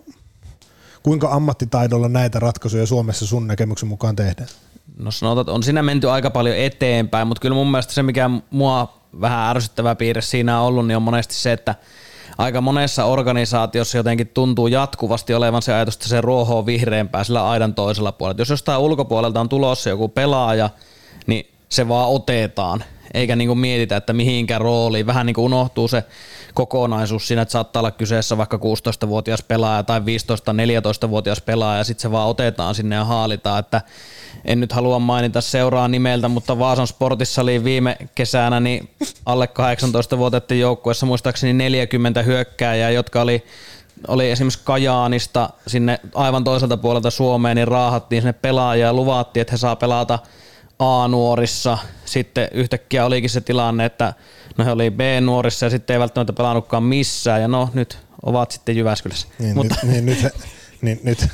kuinka 1.03 1.31
ammattitaidolla 1.31 2.09
näitä 2.09 2.39
ratkaisuja 2.39 2.85
Suomessa 2.85 3.25
sun 3.25 3.47
näkemyksen 3.47 3.89
mukaan 3.89 4.15
tehdään? 4.15 4.49
No 4.97 5.11
sanotaan, 5.11 5.41
että 5.41 5.51
on 5.51 5.63
siinä 5.63 5.83
menty 5.83 6.09
aika 6.09 6.29
paljon 6.29 6.57
eteenpäin, 6.57 7.27
mutta 7.27 7.41
kyllä 7.41 7.55
mun 7.55 7.71
mielestä 7.71 7.93
se, 7.93 8.03
mikä 8.03 8.29
mua 8.49 8.93
vähän 9.21 9.49
ärsyttävä 9.49 9.95
piirre 9.95 10.21
siinä 10.21 10.59
on 10.59 10.67
ollut, 10.67 10.87
niin 10.87 10.95
on 10.95 11.01
monesti 11.01 11.33
se, 11.33 11.51
että 11.51 11.75
aika 12.37 12.61
monessa 12.61 13.05
organisaatiossa 13.05 13.97
jotenkin 13.97 14.27
tuntuu 14.27 14.67
jatkuvasti 14.67 15.33
olevan 15.33 15.61
se 15.61 15.73
ajatus, 15.73 15.93
että 15.95 16.07
se 16.07 16.21
ruoho 16.21 16.57
on 16.57 16.65
vihreämpää 16.65 17.23
sillä 17.23 17.49
aidan 17.49 17.75
toisella 17.75 18.11
puolella. 18.11 18.41
Jos 18.41 18.49
jostain 18.49 18.81
ulkopuolelta 18.81 19.39
on 19.39 19.49
tulossa 19.49 19.89
joku 19.89 20.09
pelaaja, 20.09 20.69
niin 21.27 21.51
se 21.69 21.87
vaan 21.87 22.09
otetaan, 22.09 22.83
eikä 23.13 23.35
niinku 23.35 23.55
mietitä, 23.55 23.97
että 23.97 24.13
mihinkä 24.13 24.57
rooliin. 24.57 25.05
Vähän 25.05 25.25
niin 25.25 25.33
kuin 25.33 25.45
unohtuu 25.45 25.87
se 25.87 26.03
kokonaisuus 26.53 27.27
siinä, 27.27 27.41
että 27.41 27.51
saattaa 27.51 27.79
olla 27.79 27.91
kyseessä 27.91 28.37
vaikka 28.37 28.57
16-vuotias 28.57 29.43
pelaaja 29.43 29.83
tai 29.83 29.99
15-14-vuotias 29.99 31.41
pelaaja, 31.41 31.77
ja 31.77 31.83
sitten 31.83 32.01
se 32.01 32.11
vaan 32.11 32.29
otetaan 32.29 32.75
sinne 32.75 32.95
ja 32.95 33.05
haalitaan, 33.05 33.59
että 33.59 33.81
en 34.45 34.59
nyt 34.59 34.71
halua 34.71 34.99
mainita 34.99 35.41
seuraa 35.41 35.87
nimeltä, 35.87 36.27
mutta 36.27 36.59
Vaasan 36.59 36.87
sportissa 36.87 37.41
oli 37.41 37.63
viime 37.63 37.97
kesänä 38.15 38.59
niin 38.59 38.89
alle 39.25 39.49
18-vuotiaiden 40.13 40.59
joukkueessa 40.59 41.05
muistaakseni 41.05 41.53
40 41.53 42.21
hyökkääjää, 42.21 42.91
jotka 42.91 43.21
oli 43.21 43.43
oli 44.07 44.31
esimerkiksi 44.31 44.59
Kajaanista 44.63 45.49
sinne 45.67 45.99
aivan 46.13 46.43
toiselta 46.43 46.77
puolelta 46.77 47.09
Suomeen, 47.09 47.55
niin 47.55 47.67
raahattiin 47.67 48.21
sinne 48.21 48.33
pelaajia 48.33 48.85
ja 48.85 48.93
luvattiin, 48.93 49.41
että 49.41 49.51
he 49.51 49.57
saa 49.57 49.75
pelata 49.75 50.19
A-nuorissa. 50.79 51.77
Sitten 52.05 52.47
yhtäkkiä 52.51 53.05
olikin 53.05 53.29
se 53.29 53.41
tilanne, 53.41 53.85
että 53.85 54.13
no 54.57 54.65
he 54.65 54.71
oli 54.71 54.91
B-nuorissa 54.91 55.65
ja 55.65 55.69
sitten 55.69 55.93
ei 55.93 55.99
välttämättä 55.99 56.33
pelannutkaan 56.33 56.83
missään 56.83 57.41
ja 57.41 57.47
no 57.47 57.69
nyt 57.73 57.97
ovat 58.25 58.51
sitten 58.51 58.77
Jyväskylässä. 58.77 59.27
Niin, 59.39 59.55
Mutta, 59.55 59.75
nyt, 59.83 59.91
niin 59.91 60.05
nyt 60.05 60.23
he, 60.23 60.31
niin 60.81 60.99
nyt, 61.03 61.27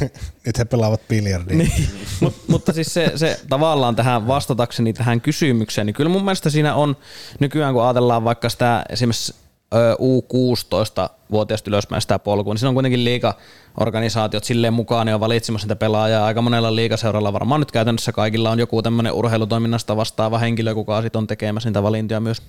nyt 0.46 0.58
he 0.58 0.66
pelaavat 0.66 1.02
biljardia. 1.08 1.58
Niin, 1.58 1.90
Mut, 2.20 2.36
mutta 2.48 2.74
siis 2.74 2.94
se, 2.94 3.12
se 3.16 3.40
tavallaan 3.50 3.96
tähän 3.96 4.28
vastatakseni 4.28 4.94
tähän 4.94 5.22
kysymykseen, 5.22 5.86
niin 5.88 5.94
kyllä 5.94 6.10
mun 6.10 6.26
mielestä 6.26 6.50
siinä 6.50 6.76
on 6.76 6.98
nykyään 7.40 7.74
kun 7.74 7.84
ajatellaan 7.84 8.24
vaikka 8.24 8.50
sitä 8.50 8.84
esimerkiksi 8.90 9.36
U16-vuotiaasta 10.00 11.70
ylöspäin 11.70 12.02
sitä 12.02 12.20
polkua, 12.20 12.54
niin 12.54 12.60
siinä 12.60 12.70
on 12.70 12.76
kuitenkin 12.76 13.06
liikaorganisaatiot 13.06 14.44
silleen 14.44 14.74
mukaan 14.74 15.08
ja 15.08 15.20
valitsemassa 15.20 15.66
niitä 15.66 15.76
pelaajaa. 15.76 16.26
Aika 16.26 16.42
monella 16.42 16.76
liikaseuralla 16.76 17.34
varmaan 17.34 17.62
nyt 17.62 17.72
käytännössä 17.72 18.12
kaikilla 18.12 18.52
on 18.52 18.60
joku 18.60 18.82
tämmöinen 18.82 19.14
urheilutoiminnasta 19.14 19.98
vastaava 19.98 20.38
henkilö, 20.38 20.74
kuka 20.74 21.02
sitten 21.02 21.20
on 21.20 21.28
tekemässä 21.28 21.70
niitä 21.70 21.84
valintoja 21.84 22.20
myös. 22.20 22.42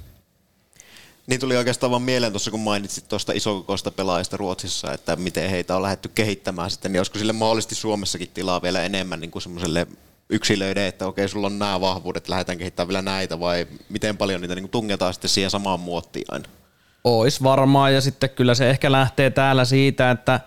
Niin 1.27 1.41
tuli 1.41 1.57
oikeastaan 1.57 1.91
vaan 1.91 2.03
mieleen 2.03 2.33
tuossa, 2.33 2.51
kun 2.51 2.61
mainitsit 2.61 3.09
tuosta 3.09 3.33
isokokoista 3.33 3.91
pelaajista 3.91 4.37
Ruotsissa, 4.37 4.93
että 4.93 5.17
miten 5.17 5.51
heitä 5.51 5.77
on 5.77 5.83
lähdetty 5.83 6.11
kehittämään 6.15 6.71
sitten, 6.71 6.93
niin 6.93 7.01
olisiko 7.01 7.19
sille 7.19 7.33
mahdollisesti 7.33 7.75
Suomessakin 7.75 8.31
tilaa 8.35 8.63
vielä 8.63 8.83
enemmän 8.83 9.21
niin 9.21 9.31
kuin 9.31 9.43
semmoiselle 9.43 9.87
yksilöiden, 10.31 10.85
että 10.85 11.07
okei, 11.07 11.29
sulla 11.29 11.47
on 11.47 11.59
nämä 11.59 11.81
vahvuudet, 11.81 12.29
lähdetään 12.29 12.59
kehittämään 12.59 12.89
vielä 12.89 13.03
näitä, 13.03 13.41
vai 13.41 13.67
miten 13.89 14.17
paljon 14.17 14.41
niitä 14.41 14.55
niin 14.55 14.69
tungetaan 14.69 15.15
sitten 15.15 15.31
siihen 15.31 15.51
samaan 15.51 15.81
muottiin 15.81 16.25
aina? 16.29 16.49
Ois 17.05 17.43
varmaan, 17.43 17.95
ja 17.95 18.01
sitten 18.01 18.31
kyllä 18.31 18.55
se 18.55 18.71
ehkä 18.71 18.93
lähtee 18.93 19.31
täällä 19.31 19.65
siitä, 19.65 20.11
että 20.11 20.41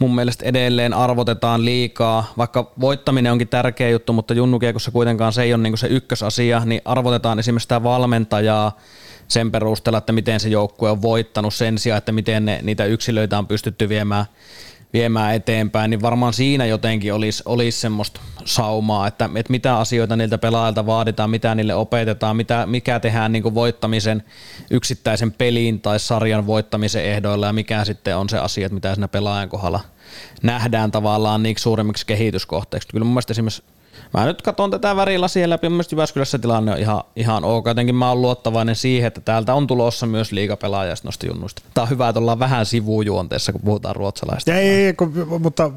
mun 0.00 0.14
mielestä 0.14 0.44
edelleen 0.44 0.94
arvotetaan 0.94 1.64
liikaa, 1.64 2.32
vaikka 2.38 2.72
voittaminen 2.80 3.32
onkin 3.32 3.48
tärkeä 3.48 3.90
juttu, 3.90 4.12
mutta 4.12 4.34
junnukiekossa 4.34 4.90
kuitenkaan 4.90 5.32
se 5.32 5.42
ei 5.42 5.54
ole 5.54 5.62
niin 5.62 5.78
se 5.78 5.86
ykkösasia, 5.86 6.62
niin 6.64 6.82
arvotetaan 6.84 7.38
esimerkiksi 7.38 7.64
sitä 7.64 7.82
valmentajaa, 7.82 8.78
sen 9.28 9.50
perusteella, 9.50 9.98
että 9.98 10.12
miten 10.12 10.40
se 10.40 10.48
joukkue 10.48 10.90
on 10.90 11.02
voittanut 11.02 11.54
sen 11.54 11.78
sijaan, 11.78 11.98
että 11.98 12.12
miten 12.12 12.44
ne, 12.44 12.60
niitä 12.62 12.84
yksilöitä 12.84 13.38
on 13.38 13.46
pystytty 13.46 13.88
viemään, 13.88 14.24
viemään 14.92 15.34
eteenpäin, 15.34 15.90
niin 15.90 16.02
varmaan 16.02 16.32
siinä 16.32 16.66
jotenkin 16.66 17.14
olisi, 17.14 17.42
olisi 17.46 17.80
semmoista 17.80 18.20
saumaa, 18.44 19.06
että, 19.06 19.30
että 19.34 19.50
mitä 19.50 19.78
asioita 19.78 20.16
niiltä 20.16 20.38
pelaajilta 20.38 20.86
vaaditaan, 20.86 21.30
mitä 21.30 21.54
niille 21.54 21.74
opetetaan, 21.74 22.36
mitä, 22.36 22.66
mikä 22.66 23.00
tehdään 23.00 23.32
niin 23.32 23.42
kuin 23.42 23.54
voittamisen 23.54 24.22
yksittäisen 24.70 25.32
pelin 25.32 25.80
tai 25.80 26.00
sarjan 26.00 26.46
voittamisen 26.46 27.04
ehdoilla 27.04 27.46
ja 27.46 27.52
mikä 27.52 27.84
sitten 27.84 28.16
on 28.16 28.28
se 28.28 28.38
asia, 28.38 28.68
mitä 28.68 28.94
siinä 28.94 29.08
pelaajan 29.08 29.48
kohdalla 29.48 29.80
nähdään 30.42 30.90
tavallaan 30.90 31.42
niin 31.42 31.56
suuremmiksi 31.58 32.06
kehityskohteiksi. 32.06 32.88
Kyllä 32.88 33.04
mun 33.04 33.12
mielestä 33.12 33.32
esimerkiksi 33.32 33.62
Mä 34.12 34.26
nyt 34.26 34.42
katson 34.42 34.70
tätä 34.70 34.96
värilasia 34.96 35.50
läpi, 35.50 35.68
mun 35.68 35.84
Jyväskylässä 35.92 36.38
tilanne 36.38 36.72
on 36.72 36.78
ihan, 36.78 37.04
ihan 37.16 37.44
ok. 37.44 37.66
Jotenkin 37.66 37.94
mä 37.94 38.08
oon 38.08 38.22
luottavainen 38.22 38.76
siihen, 38.76 39.06
että 39.06 39.20
täältä 39.20 39.54
on 39.54 39.66
tulossa 39.66 40.06
myös 40.06 40.32
liigapelaajia 40.32 40.94
noista 41.04 41.26
junnuista. 41.26 41.62
Tää 41.74 41.82
on 41.82 41.90
hyvä, 41.90 42.08
että 42.08 42.20
ollaan 42.20 42.38
vähän 42.38 42.66
sivujuonteessa, 42.66 43.52
kun 43.52 43.60
puhutaan 43.60 43.96
ruotsalaista. 43.96 44.54
Ei, 44.54 44.68
ei, 44.68 44.94
mutta 45.38 45.70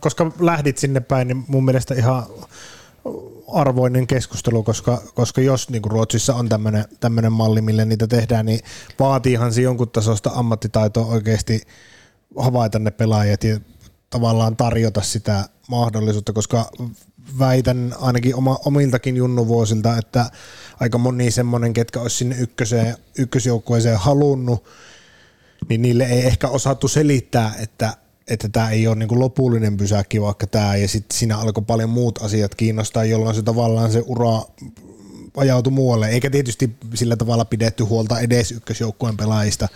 koska 0.00 0.32
lähdit 0.40 0.78
sinne 0.78 1.00
päin, 1.00 1.28
niin 1.28 1.44
mun 1.48 1.64
mielestä 1.64 1.94
ihan 1.94 2.22
arvoinen 3.52 4.06
keskustelu, 4.06 4.62
koska, 4.62 5.02
koska 5.14 5.40
jos 5.40 5.70
niin 5.70 5.82
kuin 5.82 5.92
Ruotsissa 5.92 6.34
on 6.34 6.48
tämmöinen 7.00 7.32
malli, 7.32 7.60
millä 7.60 7.84
niitä 7.84 8.06
tehdään, 8.06 8.46
niin 8.46 8.60
vaatiihan 8.98 9.52
se 9.52 9.62
jonkun 9.62 9.90
tasosta 9.90 10.30
ammattitaitoa 10.34 11.06
oikeasti 11.06 11.62
havaita 12.38 12.78
ne 12.78 12.90
pelaajat 12.90 13.44
ja 13.44 13.60
tavallaan 14.10 14.56
tarjota 14.56 15.02
sitä 15.02 15.44
mahdollisuutta, 15.68 16.32
koska 16.32 16.70
väitän 17.38 17.94
ainakin 18.00 18.34
oma, 18.34 18.58
omiltakin 18.64 19.16
junnuvuosilta, 19.16 19.98
että 19.98 20.30
aika 20.80 20.98
moni 20.98 21.30
semmoinen, 21.30 21.72
ketkä 21.72 22.00
olisi 22.00 22.16
sinne 22.16 22.36
ykköseen, 22.38 22.96
ykkösjoukkueeseen 23.18 23.98
halunnut, 23.98 24.64
niin 25.68 25.82
niille 25.82 26.04
ei 26.04 26.26
ehkä 26.26 26.48
osattu 26.48 26.88
selittää, 26.88 27.54
että 27.58 27.96
että 28.28 28.48
tämä 28.48 28.70
ei 28.70 28.86
ole 28.86 28.96
niin 28.96 29.20
lopullinen 29.20 29.76
pysäkki 29.76 30.22
vaikka 30.22 30.46
tämä, 30.46 30.76
ja 30.76 30.88
sitten 30.88 31.18
siinä 31.18 31.38
alkoi 31.38 31.64
paljon 31.66 31.90
muut 31.90 32.22
asiat 32.22 32.54
kiinnostaa, 32.54 33.04
jolloin 33.04 33.34
se 33.34 33.42
tavallaan 33.42 33.92
se 33.92 34.02
ura 34.06 34.42
ajautui 35.36 35.72
muualle, 35.72 36.08
eikä 36.08 36.30
tietysti 36.30 36.76
sillä 36.94 37.16
tavalla 37.16 37.44
pidetty 37.44 37.84
huolta 37.84 38.20
edes 38.20 38.52
ykkösjoukkueen 38.52 39.16
pelaajista, 39.16 39.68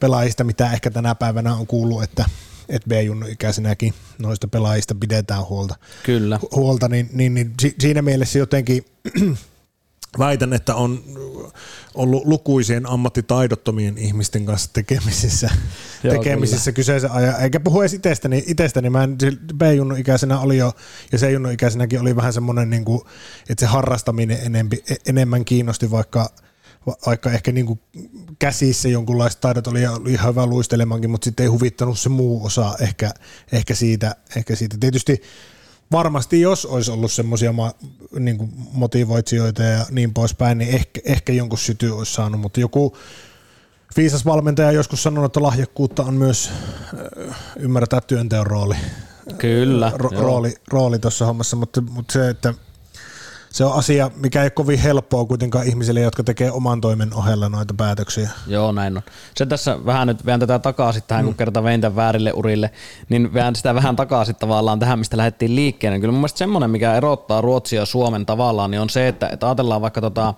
pelaajista, 0.00 0.44
mitä 0.44 0.72
ehkä 0.72 0.90
tänä 0.90 1.14
päivänä 1.14 1.54
on 1.54 1.66
kuullut, 1.66 2.02
että 2.02 2.24
että 2.68 2.88
B-junnu 2.88 3.26
ikäisenäkin 3.26 3.94
noista 4.18 4.48
pelaajista 4.48 4.94
pidetään 4.94 5.44
huolta. 5.48 5.74
Kyllä. 6.02 6.40
Huolta, 6.54 6.88
niin, 6.88 7.10
niin, 7.12 7.34
niin 7.34 7.54
siinä 7.78 8.02
mielessä 8.02 8.38
jotenkin 8.38 8.84
väitän, 10.18 10.52
että 10.52 10.74
on 10.74 11.02
ollut 11.94 12.26
lukuisien 12.26 12.86
ammattitaidottomien 12.86 13.98
ihmisten 13.98 14.46
kanssa 14.46 14.70
tekemisissä, 14.72 15.50
Joo, 16.02 16.14
tekemisissä 16.14 16.72
kyseisen 16.72 17.10
ajan. 17.10 17.40
Eikä 17.40 17.60
puhu 17.60 17.80
edes 17.80 17.94
itsestäni, 17.94 18.44
itsestäni. 18.46 18.90
mä 18.90 19.08
B-junnu 19.54 19.94
ikäisenä 19.94 20.40
oli 20.40 20.56
jo, 20.56 20.72
ja 21.12 21.18
C-junnu 21.18 21.48
ikäisenäkin 21.48 22.00
oli 22.00 22.16
vähän 22.16 22.32
semmoinen, 22.32 22.70
niin 22.70 22.84
kuin, 22.84 23.00
että 23.48 23.60
se 23.60 23.66
harrastaminen 23.66 24.38
enempi, 24.42 24.84
e- 24.90 24.94
enemmän 25.06 25.44
kiinnosti, 25.44 25.90
vaikka 25.90 26.30
vaikka 27.06 27.30
ehkä 27.30 27.52
niin 27.52 27.66
kuin 27.66 27.80
käsissä 28.38 28.88
jonkunlaiset 28.88 29.40
taidot 29.40 29.66
oli, 29.66 29.86
oli 29.86 30.12
ihan 30.12 30.30
hyvä 30.30 30.46
luistelemankin, 30.46 31.10
mutta 31.10 31.24
sitten 31.24 31.44
ei 31.44 31.48
huvittanut 31.48 31.98
se 31.98 32.08
muu 32.08 32.44
osa 32.44 32.74
ehkä, 32.80 33.10
ehkä, 33.52 33.74
siitä, 33.74 34.16
ehkä 34.36 34.56
siitä. 34.56 34.76
Tietysti 34.80 35.22
varmasti 35.92 36.40
jos 36.40 36.66
olisi 36.66 36.90
ollut 36.90 37.12
semmoisia 37.12 37.52
ma, 37.52 37.72
niin 38.18 38.52
motivoitsijoita 38.72 39.62
ja 39.62 39.86
niin 39.90 40.14
poispäin, 40.14 40.58
niin 40.58 40.74
ehkä, 40.74 41.00
ehkä 41.04 41.32
jonkun 41.32 41.58
syty 41.58 41.90
olisi 41.90 42.14
saanut, 42.14 42.40
mutta 42.40 42.60
joku 42.60 42.96
viisas 43.96 44.24
valmentaja 44.24 44.72
joskus 44.72 45.02
sanonut, 45.02 45.28
että 45.28 45.42
lahjakkuutta 45.42 46.02
on 46.02 46.14
myös 46.14 46.50
äh, 47.28 47.36
ymmärtää 47.58 48.00
työnteon 48.00 48.46
rooli. 48.46 48.76
Kyllä. 49.38 49.92
Ro- 49.94 50.20
rooli, 50.20 50.54
rooli 50.68 50.98
tuossa 50.98 51.26
hommassa, 51.26 51.56
mutta, 51.56 51.80
mutta 51.80 52.12
se, 52.12 52.28
että 52.28 52.54
se 53.54 53.64
on 53.64 53.72
asia, 53.72 54.10
mikä 54.16 54.40
ei 54.40 54.44
ole 54.44 54.50
kovin 54.50 54.78
helppoa 54.78 55.24
kuitenkaan 55.24 55.66
ihmisille, 55.66 56.00
jotka 56.00 56.24
tekee 56.24 56.50
oman 56.50 56.80
toimen 56.80 57.14
ohella 57.14 57.48
noita 57.48 57.74
päätöksiä. 57.74 58.30
Joo, 58.46 58.72
näin 58.72 58.96
on. 58.96 59.02
Se 59.36 59.46
tässä 59.46 59.86
vähän 59.86 60.06
nyt 60.06 60.26
vähän 60.26 60.40
tätä 60.40 60.58
takaisin 60.58 61.02
tähän, 61.06 61.24
mm. 61.24 61.26
kun 61.26 61.34
kerta 61.34 61.62
vein 61.62 61.80
tämän 61.80 61.96
väärille 61.96 62.32
urille, 62.32 62.70
niin 63.08 63.34
vähän 63.34 63.56
sitä 63.56 63.74
vähän 63.74 63.96
takaisin 63.96 64.36
tavallaan 64.36 64.78
tähän, 64.78 64.98
mistä 64.98 65.16
lähdettiin 65.16 65.56
liikkeelle. 65.56 66.00
Kyllä 66.00 66.12
mun 66.12 66.20
mielestä 66.20 66.38
semmoinen, 66.38 66.70
mikä 66.70 66.94
erottaa 66.94 67.40
Ruotsia 67.40 67.80
ja 67.80 67.86
Suomen 67.86 68.26
tavallaan, 68.26 68.70
niin 68.70 68.80
on 68.80 68.90
se, 68.90 69.08
että, 69.08 69.28
että 69.28 69.46
ajatellaan 69.46 69.82
vaikka 69.82 70.00
tota, 70.00 70.34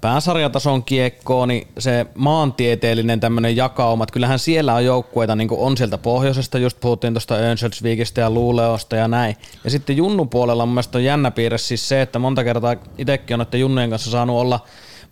pääsarjatason 0.00 0.84
kiekkoon, 0.84 1.48
niin 1.48 1.68
se 1.78 2.06
maantieteellinen 2.14 3.20
tämmöinen 3.20 3.56
jakauma, 3.56 4.04
että 4.04 4.12
kyllähän 4.12 4.38
siellä 4.38 4.74
on 4.74 4.84
joukkueita, 4.84 5.36
niin 5.36 5.48
on 5.50 5.76
sieltä 5.76 5.98
pohjoisesta, 5.98 6.58
just 6.58 6.80
puhuttiin 6.80 7.14
tuosta 7.14 7.34
Örnsköldsvikistä 7.34 8.20
ja 8.20 8.30
Luuleosta 8.30 8.96
ja 8.96 9.08
näin. 9.08 9.36
Ja 9.64 9.70
sitten 9.70 9.96
Junnu 9.96 10.26
puolella 10.26 10.66
mun 10.66 10.74
mielestä 10.74 10.98
on 10.98 11.04
jännä 11.04 11.30
piirre 11.30 11.58
siis 11.58 11.88
se, 11.88 12.02
että 12.02 12.18
monta 12.18 12.44
kertaa 12.44 12.76
itsekin 12.98 13.34
on 13.34 13.38
noiden 13.38 13.60
junnujen 13.60 13.90
kanssa 13.90 14.10
saanut 14.10 14.40
olla 14.40 14.60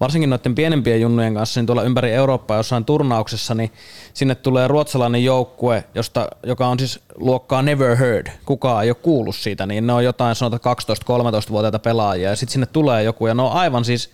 varsinkin 0.00 0.30
noiden 0.30 0.54
pienempien 0.54 1.00
junnujen 1.00 1.34
kanssa, 1.34 1.60
niin 1.60 1.66
tuolla 1.66 1.82
ympäri 1.82 2.12
Eurooppaa 2.12 2.56
jossain 2.56 2.84
turnauksessa, 2.84 3.54
niin 3.54 3.72
sinne 4.14 4.34
tulee 4.34 4.68
ruotsalainen 4.68 5.24
joukkue, 5.24 5.84
josta, 5.94 6.28
joka 6.46 6.68
on 6.68 6.78
siis 6.78 7.00
luokkaa 7.14 7.62
never 7.62 7.96
heard, 7.96 8.26
kukaan 8.44 8.84
ei 8.84 8.90
ole 8.90 8.94
kuullut 8.94 9.36
siitä, 9.36 9.66
niin 9.66 9.86
ne 9.86 9.92
on 9.92 10.04
jotain 10.04 10.34
sanotaan 10.34 10.76
12-13-vuotiaita 10.76 11.78
pelaajia, 11.78 12.30
ja 12.30 12.36
sitten 12.36 12.52
sinne 12.52 12.66
tulee 12.66 13.02
joku, 13.02 13.26
ja 13.26 13.34
ne 13.34 13.42
on 13.42 13.52
aivan 13.52 13.84
siis 13.84 14.10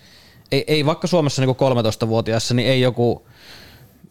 ei, 0.52 0.64
ei 0.66 0.86
vaikka 0.86 1.06
Suomessa 1.06 1.42
niin 1.42 1.56
13-vuotiaassa, 1.56 2.54
niin 2.54 2.68
ei 2.68 2.80
joku, 2.80 3.26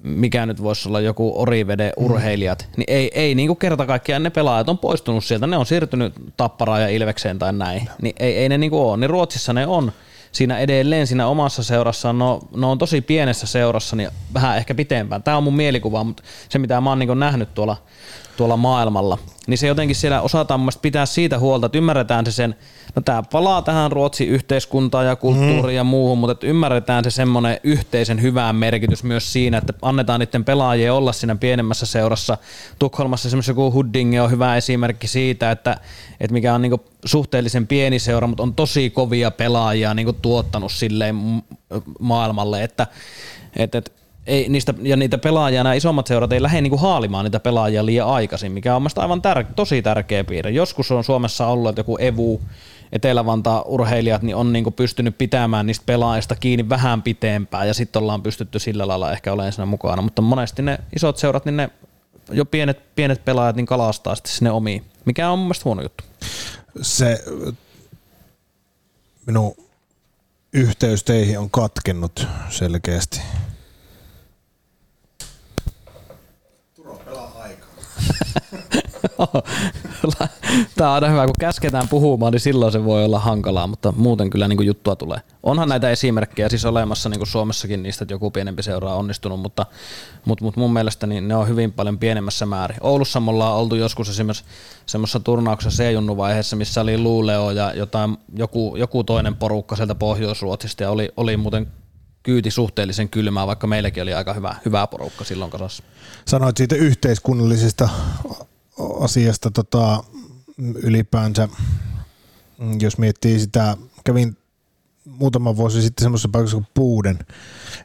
mikä 0.04 0.45
nyt 0.45 0.63
voisi 0.63 0.89
olla 0.89 1.00
joku 1.00 1.41
orivede 1.41 1.93
urheilijat, 1.98 2.67
mm. 2.67 2.74
niin 2.78 2.86
ei, 2.88 3.12
ei 3.13 3.36
niin 3.36 3.48
kuin 3.48 3.58
kerta 3.58 3.86
kaikkiaan 3.86 4.24
ne 4.24 4.30
pelaajat 4.30 4.69
on 4.69 4.78
poistunut 4.78 5.26
sieltä, 5.26 5.48
ne 5.48 5.58
on 5.58 5.65
siirtynyt 5.65 6.13
Tapparaan 6.38 6.82
ja 6.82 6.88
Ilvekseen 6.88 7.39
tai 7.39 7.54
näin, 7.54 7.89
niin 8.02 8.15
ei, 8.19 8.38
ei 8.38 8.50
ne 8.50 8.58
niin 8.58 8.71
kuin 8.71 8.82
ole, 8.82 8.98
niin 8.98 9.10
Ruotsissa 9.10 9.54
ne 9.54 9.67
on. 9.67 9.91
Siinä 10.32 10.60
edelleen 10.60 11.08
siinä 11.08 11.28
omassa 11.28 11.63
seurassaan, 11.63 12.19
no, 12.19 12.39
no 12.56 12.71
on 12.71 12.78
tosi 12.78 13.02
pienessä 13.02 13.48
seurassa, 13.48 13.95
niin 13.95 14.10
vähän 14.34 14.58
ehkä 14.58 14.76
pitempään. 14.76 15.24
Tämä 15.24 15.38
on 15.38 15.43
mun 15.43 15.56
mielikuva, 15.56 16.04
mutta 16.04 16.24
se 16.50 16.60
mitä 16.60 16.82
mä 16.82 16.89
oon 16.89 17.00
niin 17.00 17.19
nähnyt 17.19 17.54
tuolla, 17.54 17.78
tuolla 18.38 18.58
maailmalla, 18.58 19.17
niin 19.48 19.58
se 19.58 19.67
jotenkin 19.67 19.95
siellä 19.95 20.21
osataan 20.21 20.60
mun 20.60 20.71
pitää 20.82 21.06
siitä 21.06 21.39
huolta, 21.39 21.65
että 21.65 21.78
ymmärretään 21.78 22.26
se 22.26 22.32
sen, 22.32 22.56
no 22.95 23.02
tämä 23.02 23.24
palaa 23.32 23.62
tähän 23.62 23.91
Ruotsin 23.91 24.30
yhteiskuntaan 24.30 25.06
ja 25.06 25.15
kulttuuriin 25.15 25.76
mm. 25.76 25.78
ja 25.78 25.84
muuhun, 25.84 26.17
mutta 26.17 26.32
että 26.32 26.48
ymmärretään 26.48 27.04
se 27.04 27.12
semmoinen 27.12 27.60
yhteisen 27.63 28.21
hyvään 28.21 28.56
merkitys 28.56 29.04
myös 29.04 29.34
siinä, 29.34 29.58
että 29.58 29.74
annetaan 29.82 30.19
niiden 30.19 30.45
pelaajien 30.45 30.93
olla 30.93 31.13
siinä 31.13 31.36
pienemmässä 31.36 31.86
seurassa. 31.86 32.38
Tukholmassa 32.80 33.28
esimerkiksi 33.30 33.52
joku 33.52 33.74
Huddinge 33.74 34.21
on 34.21 34.32
hyvä 34.32 34.58
esimerkki 34.58 35.08
siitä, 35.08 35.52
että, 35.52 35.78
että 36.19 36.34
mikä 36.34 36.54
on 36.54 36.62
niinku 36.62 36.86
suhteellisen 37.06 37.67
pieni 37.67 38.00
seura, 38.00 38.28
mutta 38.28 38.43
on 38.43 38.54
tosi 38.54 38.89
kovia 38.89 39.32
pelaajia 39.32 39.93
niinku 39.93 40.13
tuottanut 40.13 40.71
silleen 40.71 41.15
maailmalle, 42.00 42.63
että, 42.63 42.88
että, 43.56 43.78
että 43.78 43.91
ei 44.27 44.49
niistä, 44.49 44.73
ja 44.81 44.95
niitä 44.95 45.17
pelaajia, 45.17 45.63
nämä 45.63 45.73
isommat 45.73 46.07
seurat 46.07 46.31
ei 46.31 46.41
lähde 46.41 46.61
niinku 46.61 46.77
haalimaan 46.77 47.25
niitä 47.25 47.39
pelaajia 47.39 47.85
liian 47.85 48.07
aikaisin, 48.07 48.51
mikä 48.51 48.75
on 48.75 48.81
mielestäni 48.81 49.03
aivan 49.03 49.21
tär- 49.21 49.53
tosi 49.55 49.81
tärkeä 49.81 50.23
piirre. 50.23 50.51
Joskus 50.51 50.91
on 50.91 51.03
Suomessa 51.03 51.47
ollut, 51.47 51.69
että 51.69 51.79
joku 51.79 51.97
Evu, 51.97 52.41
Etelä-Vantaa 52.91 53.61
urheilijat 53.61 54.21
niin 54.21 54.35
on 54.35 54.53
niinku 54.53 54.71
pystynyt 54.71 55.17
pitämään 55.17 55.65
niistä 55.65 55.83
pelaajista 55.85 56.35
kiinni 56.35 56.69
vähän 56.69 57.01
pitempään 57.01 57.67
ja 57.67 57.73
sitten 57.73 58.01
ollaan 58.01 58.23
pystytty 58.23 58.59
sillä 58.59 58.88
lailla 58.88 59.11
ehkä 59.11 59.33
olemaan 59.33 59.53
siinä 59.53 59.65
mukana, 59.65 60.01
mutta 60.01 60.21
monesti 60.21 60.61
ne 60.61 60.77
isot 60.95 61.17
seurat, 61.17 61.45
niin 61.45 61.57
ne 61.57 61.69
jo 62.31 62.45
pienet, 62.45 62.95
pienet 62.95 63.25
pelaajat 63.25 63.55
niin 63.55 63.65
kalastaa 63.65 64.15
sitten 64.15 64.33
sinne 64.33 64.51
omiin, 64.51 64.85
mikä 65.05 65.29
on 65.29 65.39
mun 65.39 65.47
mielestä 65.47 65.65
huono 65.65 65.81
juttu. 65.81 66.03
Se 66.81 67.23
minun 69.25 69.55
yhteys 70.53 71.03
teihin 71.03 71.39
on 71.39 71.49
katkennut 71.49 72.27
selkeästi. 72.49 73.21
Tämä 80.76 80.89
on 80.89 80.96
aina 80.96 81.10
hyvä, 81.10 81.26
kun 81.26 81.36
käsketään 81.39 81.88
puhumaan, 81.88 82.32
niin 82.32 82.39
silloin 82.39 82.72
se 82.72 82.86
voi 82.86 83.06
olla 83.06 83.20
hankalaa, 83.20 83.68
mutta 83.68 83.94
muuten 83.98 84.30
kyllä 84.30 84.48
niin 84.48 84.58
kuin 84.58 84.68
juttua 84.68 84.96
tulee. 84.96 85.20
Onhan 85.44 85.70
näitä 85.70 85.89
esimerkkejä 85.89 86.50
siis 86.50 86.65
olemassa 86.65 87.10
niin 87.10 87.20
kuin 87.20 87.28
Suomessakin 87.28 87.84
niistä, 87.84 88.04
että 88.04 88.13
joku 88.13 88.32
pienempi 88.32 88.63
seura 88.63 88.91
on 88.94 89.00
onnistunut, 89.00 89.39
mutta, 89.39 89.65
mutta, 90.26 90.46
mutta 90.46 90.60
mun 90.60 90.74
mielestä 90.74 91.08
niin 91.08 91.28
ne 91.28 91.36
on 91.36 91.48
hyvin 91.48 91.72
paljon 91.72 92.00
pienemmässä 92.00 92.46
määrin. 92.46 92.78
Oulussa 92.82 93.20
me 93.20 93.32
ollaan 93.32 93.56
oltu 93.56 93.76
joskus 93.76 94.10
esimerkiksi 94.10 94.46
semmoisessa 94.86 95.20
turnauksessa 95.20 95.84
C-junnu-vaiheessa, 95.84 96.56
missä 96.56 96.82
oli 96.82 96.98
Luuleo 96.98 97.52
ja 97.52 97.74
jotain, 97.74 98.18
joku, 98.36 98.76
joku 98.78 99.04
toinen 99.04 99.36
porukka 99.36 99.76
sieltä 99.76 99.96
Pohjois-Ruotsista 99.96 100.84
ja 100.84 100.91
oli, 100.91 101.10
oli 101.18 101.38
muuten 101.38 101.68
kyyti 102.24 102.52
suhteellisen 102.52 103.10
kylmää, 103.10 103.48
vaikka 103.48 103.68
meilläkin 103.68 104.04
oli 104.04 104.13
aika 104.13 104.34
hyvä, 104.34 104.56
hyvä 104.65 104.88
porukka 104.88 105.24
silloin 105.24 105.52
kasassa. 105.52 105.84
Sanoit 106.26 106.58
siitä 106.58 106.76
yhteiskunnallisesta 106.76 107.89
asiasta 108.99 109.51
tota, 109.51 110.03
ylipäänsä, 110.75 111.49
jos 112.79 112.97
miettii 112.97 113.39
sitä, 113.39 113.77
kävin 114.03 114.38
muutama 115.05 115.55
vuosi 115.55 115.81
sitten 115.81 116.03
semmoisessa 116.03 116.30
paikassa 116.30 116.57
kuin 116.57 116.67
Puuden 116.73 117.19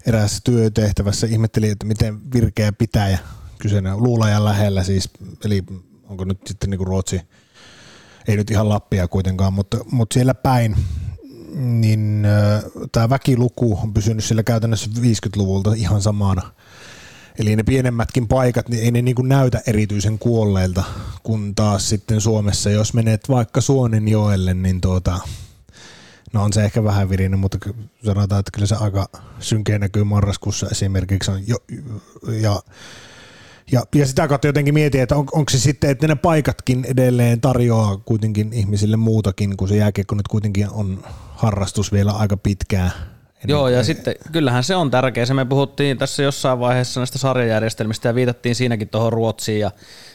eräässä 0.07 0.41
työtehtävässä, 0.45 1.27
ihmettelin, 1.27 1.73
että 1.73 1.87
miten 1.87 2.33
virkeä 2.35 2.73
pitäjä 2.73 3.19
kyseinen 3.59 4.03
luulajan 4.03 4.45
lähellä 4.45 4.85
siis, 4.85 5.11
eli 5.45 5.65
onko 6.09 6.25
nyt 6.25 6.39
sitten 6.47 6.71
niin 6.71 6.87
Ruotsi, 6.87 7.21
ei 8.29 8.37
nyt 8.37 8.51
ihan 8.51 8.69
Lappia 8.69 9.09
kuitenkaan, 9.09 9.53
mutta, 9.53 9.79
mutta 9.93 10.15
siellä 10.15 10.35
päin, 10.35 10.77
niin 11.55 12.27
tämä 12.93 13.11
väkiluku 13.11 13.79
on 13.83 13.95
pysynyt 13.95 14.25
siellä 14.25 14.43
käytännössä 14.43 14.91
50-luvulta 15.01 15.73
ihan 15.73 16.03
samana 16.03 16.43
Eli 17.39 17.57
ne 17.57 17.63
pienemmätkin 17.63 18.29
paikat, 18.29 18.69
niin 18.69 18.85
ei 18.85 18.91
ne 18.91 19.03
niin 19.03 19.15
kuin 19.15 19.29
näytä 19.29 19.63
erityisen 19.67 20.19
kuolleilta, 20.19 20.85
kun 21.23 21.55
taas 21.55 21.89
sitten 21.89 22.21
Suomessa, 22.21 22.71
jos 22.71 22.95
menet 22.95 23.29
vaikka 23.29 23.61
Suonenjoelle, 23.61 24.55
niin 24.55 24.81
tuota, 24.81 25.19
no 26.33 26.45
on 26.45 26.53
se 26.53 26.65
ehkä 26.65 26.85
vähän 26.85 27.11
virinen, 27.11 27.39
mutta 27.39 27.59
sanotaan, 28.05 28.41
että 28.41 28.51
kyllä 28.53 28.67
se 28.67 28.75
aika 28.75 29.09
synkeä 29.39 29.79
näkyy 29.79 30.05
marraskuussa 30.05 30.67
esimerkiksi. 30.71 31.31
On 31.31 31.49
jo, 31.49 31.57
ja, 32.41 32.63
ja, 33.73 33.83
ja 33.95 34.07
sitä 34.07 34.29
kautta 34.29 34.47
jotenkin 34.47 34.75
mietin, 34.75 35.03
että 35.03 35.17
on, 35.17 35.27
onko 35.33 35.51
se 35.51 35.59
sitten, 35.59 35.91
että 35.91 36.09
ne 36.09 36.15
paikatkin 36.15 36.85
edelleen 36.85 37.41
tarjoaa 37.41 37.97
kuitenkin 37.97 38.53
ihmisille 38.53 38.97
muutakin, 38.97 39.57
kun 39.57 39.69
se 39.69 39.77
jääkiekko 39.77 40.15
nyt 40.15 40.29
kuitenkin 40.29 40.71
on 40.71 41.05
harrastus 41.37 41.93
vielä 41.93 42.13
aika 42.13 42.37
pitkään 42.37 42.91
Joo, 43.45 43.69
ja 43.69 43.85
sitten 43.85 44.15
kyllähän 44.33 44.65
se 44.65 44.77
on 44.77 44.91
tärkeä. 44.91 45.27
Se 45.27 45.35
me 45.35 45.45
puhuttiin 45.45 45.99
tässä 45.99 46.23
jossain 46.23 46.61
vaiheessa 46.61 47.01
näistä 47.01 47.19
sarjajärjestelmistä 47.19 48.09
ja 48.09 48.15
viitattiin 48.15 48.55
siinäkin 48.55 48.89
tuohon 48.89 49.13
Ruotsiin 49.13 49.61
ja 49.61 49.71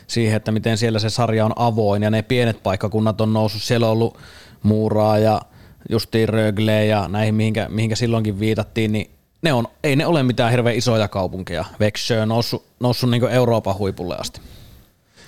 siihen, 0.07 0.37
että 0.37 0.51
miten 0.51 0.77
siellä 0.77 0.99
se 0.99 1.09
sarja 1.09 1.45
on 1.45 1.53
avoin 1.55 2.03
ja 2.03 2.09
ne 2.09 2.21
pienet 2.21 2.63
paikkakunnat 2.63 3.21
on 3.21 3.33
noussut. 3.33 3.61
Siellä 3.61 3.85
on 3.85 3.91
ollut 3.91 4.17
Muuraa 4.63 5.17
ja 5.17 5.41
justiin 5.89 6.29
Rögle 6.29 6.85
ja 6.85 7.07
näihin, 7.07 7.35
mihinkä, 7.35 7.67
mihinkä 7.69 7.95
silloinkin 7.95 8.39
viitattiin, 8.39 8.91
niin 8.91 9.11
ne 9.41 9.53
on, 9.53 9.67
ei 9.83 9.95
ne 9.95 10.05
ole 10.05 10.23
mitään 10.23 10.51
hirveän 10.51 10.75
isoja 10.75 11.07
kaupunkeja. 11.07 11.65
Växjö 11.79 12.21
on 12.21 12.27
noussut, 12.29 12.65
noussut 12.79 13.09
niin 13.09 13.29
Euroopan 13.29 13.77
huipulle 13.77 14.15
asti. 14.19 14.41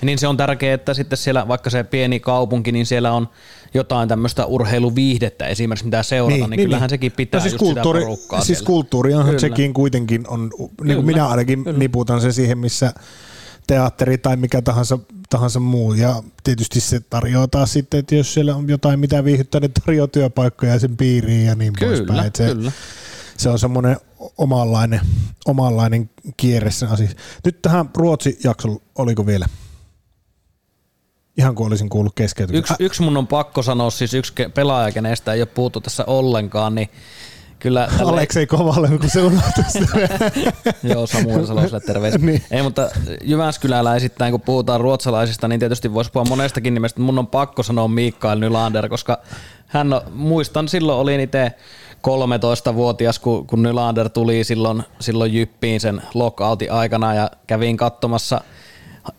Niin 0.02 0.20
se 0.20 0.28
on 0.28 0.38
tärkeää, 0.38 0.74
että 0.74 0.94
sitten 0.94 1.18
siellä, 1.18 1.48
vaikka 1.48 1.70
se 1.70 1.84
pieni 1.84 2.20
kaupunki, 2.20 2.72
niin 2.72 2.86
siellä 2.86 3.12
on 3.12 3.30
jotain 3.74 4.10
tämmöistä 4.10 4.46
urheiluviihdettä 4.46 5.48
esimerkiksi, 5.48 5.86
mitä 5.86 6.04
seurata, 6.04 6.36
niin, 6.36 6.50
niin, 6.50 6.58
niin 6.58 6.66
kyllähän 6.66 6.88
niin. 6.88 6.90
sekin 6.90 7.12
pitää 7.12 7.40
no 7.40 7.42
siis 7.42 7.54
just 7.54 7.60
kulttuuri, 7.60 8.00
sitä 8.00 8.10
porukkaa 8.10 8.42
Siis 8.42 8.58
siellä. 8.58 8.68
kulttuurihan 8.68 9.26
Kyllä. 9.26 9.40
sekin 9.40 9.74
kuitenkin 9.74 10.28
on, 10.28 10.52
niin 10.84 10.96
kuin 10.96 11.06
minä 11.06 11.28
ainakin 11.28 11.64
Kyllä. 11.64 11.80
niputan 11.80 12.22
sen 12.22 12.34
siihen, 12.34 12.58
missä 12.58 12.94
teatteri 13.68 14.18
tai 14.18 14.38
mikä 14.38 14.62
tahansa, 14.62 15.00
tahansa 15.30 15.60
muu. 15.60 15.94
Ja 15.94 16.24
tietysti 16.44 16.80
se 16.80 17.00
tarjoaa 17.00 17.48
taas 17.48 17.74
sitten, 17.74 18.00
että 18.00 18.16
jos 18.16 18.34
siellä 18.34 18.56
on 18.56 18.70
jotain 18.70 19.00
mitä 19.00 19.24
viihyttää, 19.24 19.62
niin 19.62 19.72
tarjoaa 19.86 20.08
työpaikkoja 20.08 20.80
sen 20.80 20.98
piiriin 20.98 21.46
ja 21.46 21.56
niin 21.56 21.74
kyllä, 21.74 21.98
poispäin. 21.98 22.32
Se, 22.36 22.46
kyllä. 22.46 22.72
se 23.38 23.50
on 23.50 23.60
semmoinen 23.60 23.98
omanlainen, 24.38 25.02
omanlainen 25.46 26.10
kierre 26.38 26.72
sen 26.72 26.90
asia. 26.90 27.10
Nyt 27.46 27.62
tähän 27.62 27.90
Ruotsi-jaksolla, 27.98 28.82
oliko 28.96 29.26
vielä? 29.26 29.46
Ihan 31.38 31.56
kuin 31.56 31.68
olisin 31.68 31.90
kuullut 31.90 32.16
keskeytyksen. 32.16 32.60
Yksi, 32.60 32.74
yksi 32.80 33.02
mun 33.02 33.18
on 33.18 33.28
pakko 33.28 33.62
sanoa, 33.62 33.90
siis 33.90 34.14
yksi 34.14 34.34
pelaaja, 34.54 34.92
kenestä 34.92 35.34
ei 35.34 35.42
ole 35.42 35.48
puhuttu 35.56 35.82
tässä 35.82 36.04
ollenkaan, 36.08 36.76
niin 36.76 36.90
kyllä... 37.60 37.88
Tälle... 37.98 38.12
Aleksei 38.12 38.48
Kovalle, 38.48 38.88
kun 38.88 39.10
se 39.10 39.22
unohtui 39.22 39.64
Joo, 40.94 41.08
Samuel 41.08 41.46
Saloselle 41.46 41.80
terveisiä. 41.80 42.20
niin. 42.26 42.44
Ei, 42.52 42.62
mutta 42.62 42.90
esittäen, 43.96 44.32
kun 44.32 44.42
puhutaan 44.42 44.82
ruotsalaisista, 44.82 45.48
niin 45.48 45.60
tietysti 45.60 45.94
voisi 45.94 46.12
puhua 46.12 46.30
monestakin 46.30 46.74
nimestä. 46.74 47.02
Mun 47.02 47.20
on 47.20 47.28
pakko 47.28 47.64
sanoa 47.64 47.88
Mikael 47.88 48.40
Nylander, 48.40 48.90
koska 48.90 49.18
hän, 49.68 49.94
on, 49.94 50.02
muistan 50.14 50.68
silloin 50.68 51.00
oli 51.00 51.24
itse 51.24 51.52
13-vuotias, 51.98 53.20
kun, 53.20 53.48
kun 53.48 53.64
Nylander 53.64 54.10
tuli 54.10 54.44
silloin, 54.44 54.84
silloin 55.00 55.34
Jyppiin 55.34 55.80
sen 55.80 56.02
lockoutin 56.14 56.72
aikana 56.72 57.14
ja 57.14 57.32
kävin 57.48 57.78
katsomassa– 57.78 58.42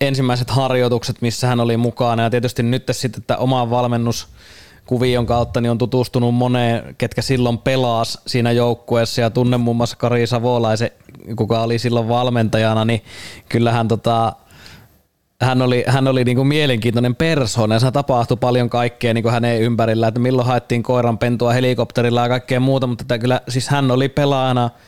ensimmäiset 0.01 0.51
harjoitukset, 0.51 1.17
missä 1.21 1.47
hän 1.47 1.61
oli 1.61 1.77
mukana. 1.77 2.23
Ja 2.23 2.31
tietysti 2.31 2.63
nyt 2.63 2.87
sitten 2.93 3.21
että 3.21 3.37
oma 3.37 3.71
valmennus 3.71 4.29
kuvion 4.87 5.27
kautta 5.27 5.61
niin 5.61 5.71
on 5.71 5.79
tutustunut 5.79 6.35
moneen, 6.35 6.95
ketkä 6.99 7.23
silloin 7.23 7.59
pelaas 7.59 8.19
siinä 8.27 8.53
joukkueessa. 8.53 9.21
Ja 9.21 9.31
tunnen 9.31 9.61
muun 9.61 9.77
muassa 9.77 9.97
Kari 9.97 10.27
Savolaisen, 10.27 10.91
kuka 11.37 11.61
oli 11.61 11.79
silloin 11.79 12.09
valmentajana, 12.09 12.85
niin 12.85 13.03
kyllähän 13.49 13.89
tota, 13.89 14.33
hän 15.43 15.63
oli, 15.63 15.85
hän 15.87 16.09
oli 16.09 16.25
niin 16.25 16.37
kuin 16.37 16.49
mielenkiintoinen 16.49 17.17
persoona 17.17 17.75
ja 17.75 17.93
tapahtui 17.93 18.37
paljon 18.37 18.71
kaikkea 18.71 19.15
niin 19.15 19.23
kuin 19.23 19.33
hänen 19.33 19.61
ympärillä, 19.61 20.09
että 20.09 20.21
milloin 20.21 20.49
haettiin 20.49 20.83
koiran 20.83 21.19
pentua 21.19 21.53
helikopterilla 21.53 22.23
ja 22.23 22.29
kaikkea 22.29 22.61
muuta, 22.61 22.87
mutta 22.87 23.19
kyllä 23.19 23.41
siis 23.49 23.69
hän 23.69 23.91
oli 23.91 24.09
pelaajana– 24.09 24.71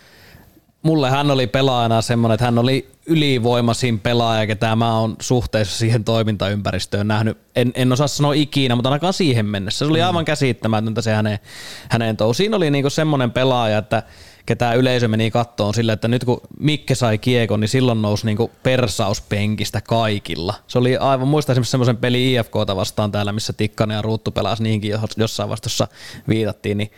mulle 0.83 1.11
hän 1.11 1.31
oli 1.31 1.47
pelaajana 1.47 2.03
semmoinen, 2.03 2.35
että 2.35 2.45
hän 2.45 2.59
oli 2.59 2.91
ylivoimaisin 3.07 3.99
pelaaja, 3.99 4.47
ketä 4.47 4.77
mä 4.77 4.99
oon 4.99 5.17
suhteessa 5.21 5.79
siihen 5.79 6.05
toimintaympäristöön 6.05 7.09
nähnyt. 7.09 7.39
En, 7.57 7.73
en 7.75 7.93
osaa 7.93 8.09
sanoa 8.09 8.33
ikinä, 8.33 8.75
mutta 8.75 8.89
ainakaan 8.89 9.13
siihen 9.13 9.47
mennessä. 9.47 9.79
Se 9.79 9.85
oli 9.85 9.99
mm. 9.99 10.07
aivan 10.07 10.25
käsittämätöntä 10.25 11.03
se 11.03 11.13
hänen, 11.13 11.39
hänen 11.91 12.17
touhu. 12.17 12.35
Siinä 12.35 12.57
oli 12.57 12.71
niinku 12.71 12.91
semmoinen 12.91 13.31
pelaaja, 13.31 13.79
että 13.79 14.03
ketä 14.47 14.73
yleisö 14.73 15.09
meni 15.09 15.31
kattoon 15.31 15.75
sille, 15.75 15.93
että 15.93 16.09
nyt 16.09 16.25
kun 16.25 16.41
Mikke 16.59 16.95
sai 16.95 17.19
kiekon, 17.19 17.61
niin 17.61 17.69
silloin 17.69 18.03
nousi 18.03 18.27
niinku 18.27 18.51
persaus 18.63 19.21
penkistä 19.21 19.81
kaikilla. 19.81 20.55
Se 20.67 20.79
oli 20.79 20.97
aivan, 20.97 21.29
muista 21.29 21.53
esimerkiksi 21.53 21.71
semmoisen 21.71 21.97
peli 21.97 22.35
IFKta 22.35 22.77
vastaan 22.77 23.13
täällä, 23.13 23.33
missä 23.33 23.53
Tikkanen 23.53 23.95
ja 23.95 24.03
Ruuttu 24.03 24.31
pelasi 24.31 24.63
niinkin 24.63 24.95
jossain 25.17 25.49
vastossa 25.49 25.89
viitattiin, 26.29 26.79
niin 26.79 26.91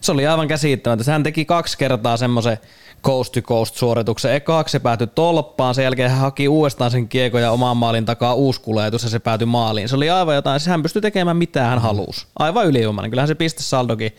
se 0.00 0.12
oli 0.12 0.26
aivan 0.26 0.48
käsittämätöntä. 0.48 1.12
Hän 1.12 1.22
teki 1.22 1.44
kaksi 1.44 1.78
kertaa 1.78 2.16
semmoisen 2.16 2.58
coast 3.02 3.32
to 3.32 3.42
coast 3.42 3.76
suorituksen. 3.76 4.34
Ekaaksi 4.34 4.72
se 4.72 4.78
päätyi 4.78 5.06
tolppaan, 5.06 5.74
sen 5.74 5.84
jälkeen 5.84 6.10
hän 6.10 6.20
haki 6.20 6.48
uudestaan 6.48 6.90
sen 6.90 7.08
kiekon 7.08 7.42
ja 7.42 7.50
oman 7.50 7.76
maalin 7.76 8.04
takaa 8.04 8.34
uusi 8.34 8.60
kuljetus 8.60 9.02
ja 9.02 9.08
se 9.08 9.18
päätyi 9.18 9.46
maaliin. 9.46 9.88
Se 9.88 9.96
oli 9.96 10.10
aivan 10.10 10.34
jotain, 10.34 10.60
siis 10.60 10.68
hän 10.68 10.82
pystyi 10.82 11.02
tekemään 11.02 11.36
mitä 11.36 11.64
hän 11.64 11.78
halusi. 11.78 12.26
Aivan 12.38 12.66
ylivoimainen. 12.66 13.10
Kyllähän 13.10 13.28
se 13.28 13.34
pistesaldokin 13.34 14.12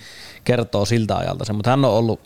kertoo 0.43 0.85
siltä 0.85 1.17
ajalta 1.17 1.45
sen, 1.45 1.55
mutta 1.55 1.69
hän 1.69 1.85
on 1.85 1.91
ollut 1.91 2.19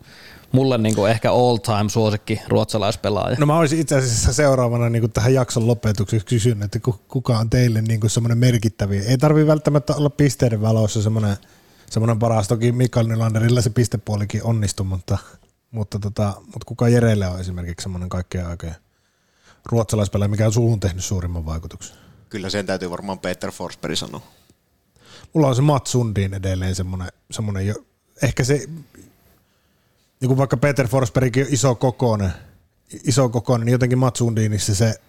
mulle 0.51 0.77
niin 0.77 0.95
kuin 0.95 1.11
ehkä 1.11 1.31
all 1.31 1.57
time 1.57 1.89
suosikki 1.89 2.41
ruotsalaispelaaja. 2.47 3.37
No 3.39 3.45
mä 3.45 3.57
olisin 3.57 3.79
itse 3.79 3.95
asiassa 3.95 4.33
seuraavana 4.33 4.89
niin 4.89 5.01
kuin 5.01 5.11
tähän 5.11 5.33
jakson 5.33 5.67
lopetuksessa 5.67 6.27
kysynyt, 6.27 6.63
että 6.63 6.91
kuka 7.07 7.37
on 7.37 7.49
teille 7.49 7.81
niin 7.81 7.99
kuin 7.99 8.09
semmoinen 8.09 8.37
merkittäviä. 8.37 9.03
Ei 9.07 9.17
tarvi 9.17 9.47
välttämättä 9.47 9.95
olla 9.95 10.09
pisteiden 10.09 10.61
valossa 10.61 11.01
semmoinen, 11.01 11.37
semmoinen 11.89 12.19
paras. 12.19 12.47
Toki 12.47 12.71
Mikael 12.71 13.07
Nylanderilla 13.07 13.61
se 13.61 13.69
pistepuolikin 13.69 14.43
onnistui, 14.43 14.85
mutta 14.85 15.17
mutta, 15.75 15.99
tota, 15.99 16.33
mutta 16.37 16.65
kuka 16.65 16.89
Jereille 16.89 17.27
on 17.27 17.39
esimerkiksi 17.39 17.83
semmoinen 17.83 18.09
kaikkein 18.09 18.45
aikojen 18.45 18.75
ruotsalaispelaaja, 19.65 20.29
mikä 20.29 20.45
on 20.45 20.53
suuhun 20.53 20.79
tehnyt 20.79 21.03
suurimman 21.03 21.45
vaikutuksen? 21.45 21.95
Kyllä 22.29 22.49
sen 22.49 22.65
täytyy 22.65 22.89
varmaan 22.89 23.19
Peter 23.19 23.51
Forsberg 23.51 23.95
sanoa. 23.95 24.21
Mulla 25.33 25.47
on 25.47 25.55
se 25.55 25.61
Mats 25.61 25.91
Sundin 25.91 26.33
edelleen 26.33 26.75
semmoinen, 26.75 27.07
semmoinen 27.31 27.67
jo, 27.67 27.75
ehkä 28.21 28.43
se, 28.43 28.67
niin 30.19 30.27
kuin 30.27 30.37
vaikka 30.37 30.57
Peter 30.57 30.87
Forsbergkin 30.87 31.45
on 31.45 31.53
iso 31.53 31.75
kokoinen, 31.75 32.31
iso 33.03 33.29
kokoinen, 33.29 33.65
niin 33.65 33.71
jotenkin 33.71 33.97
Mats 33.97 34.17
Sundinissa 34.17 34.75
se, 34.75 35.01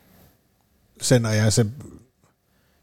sen 1.03 1.27
ajan 1.27 1.53
se, 1.53 1.67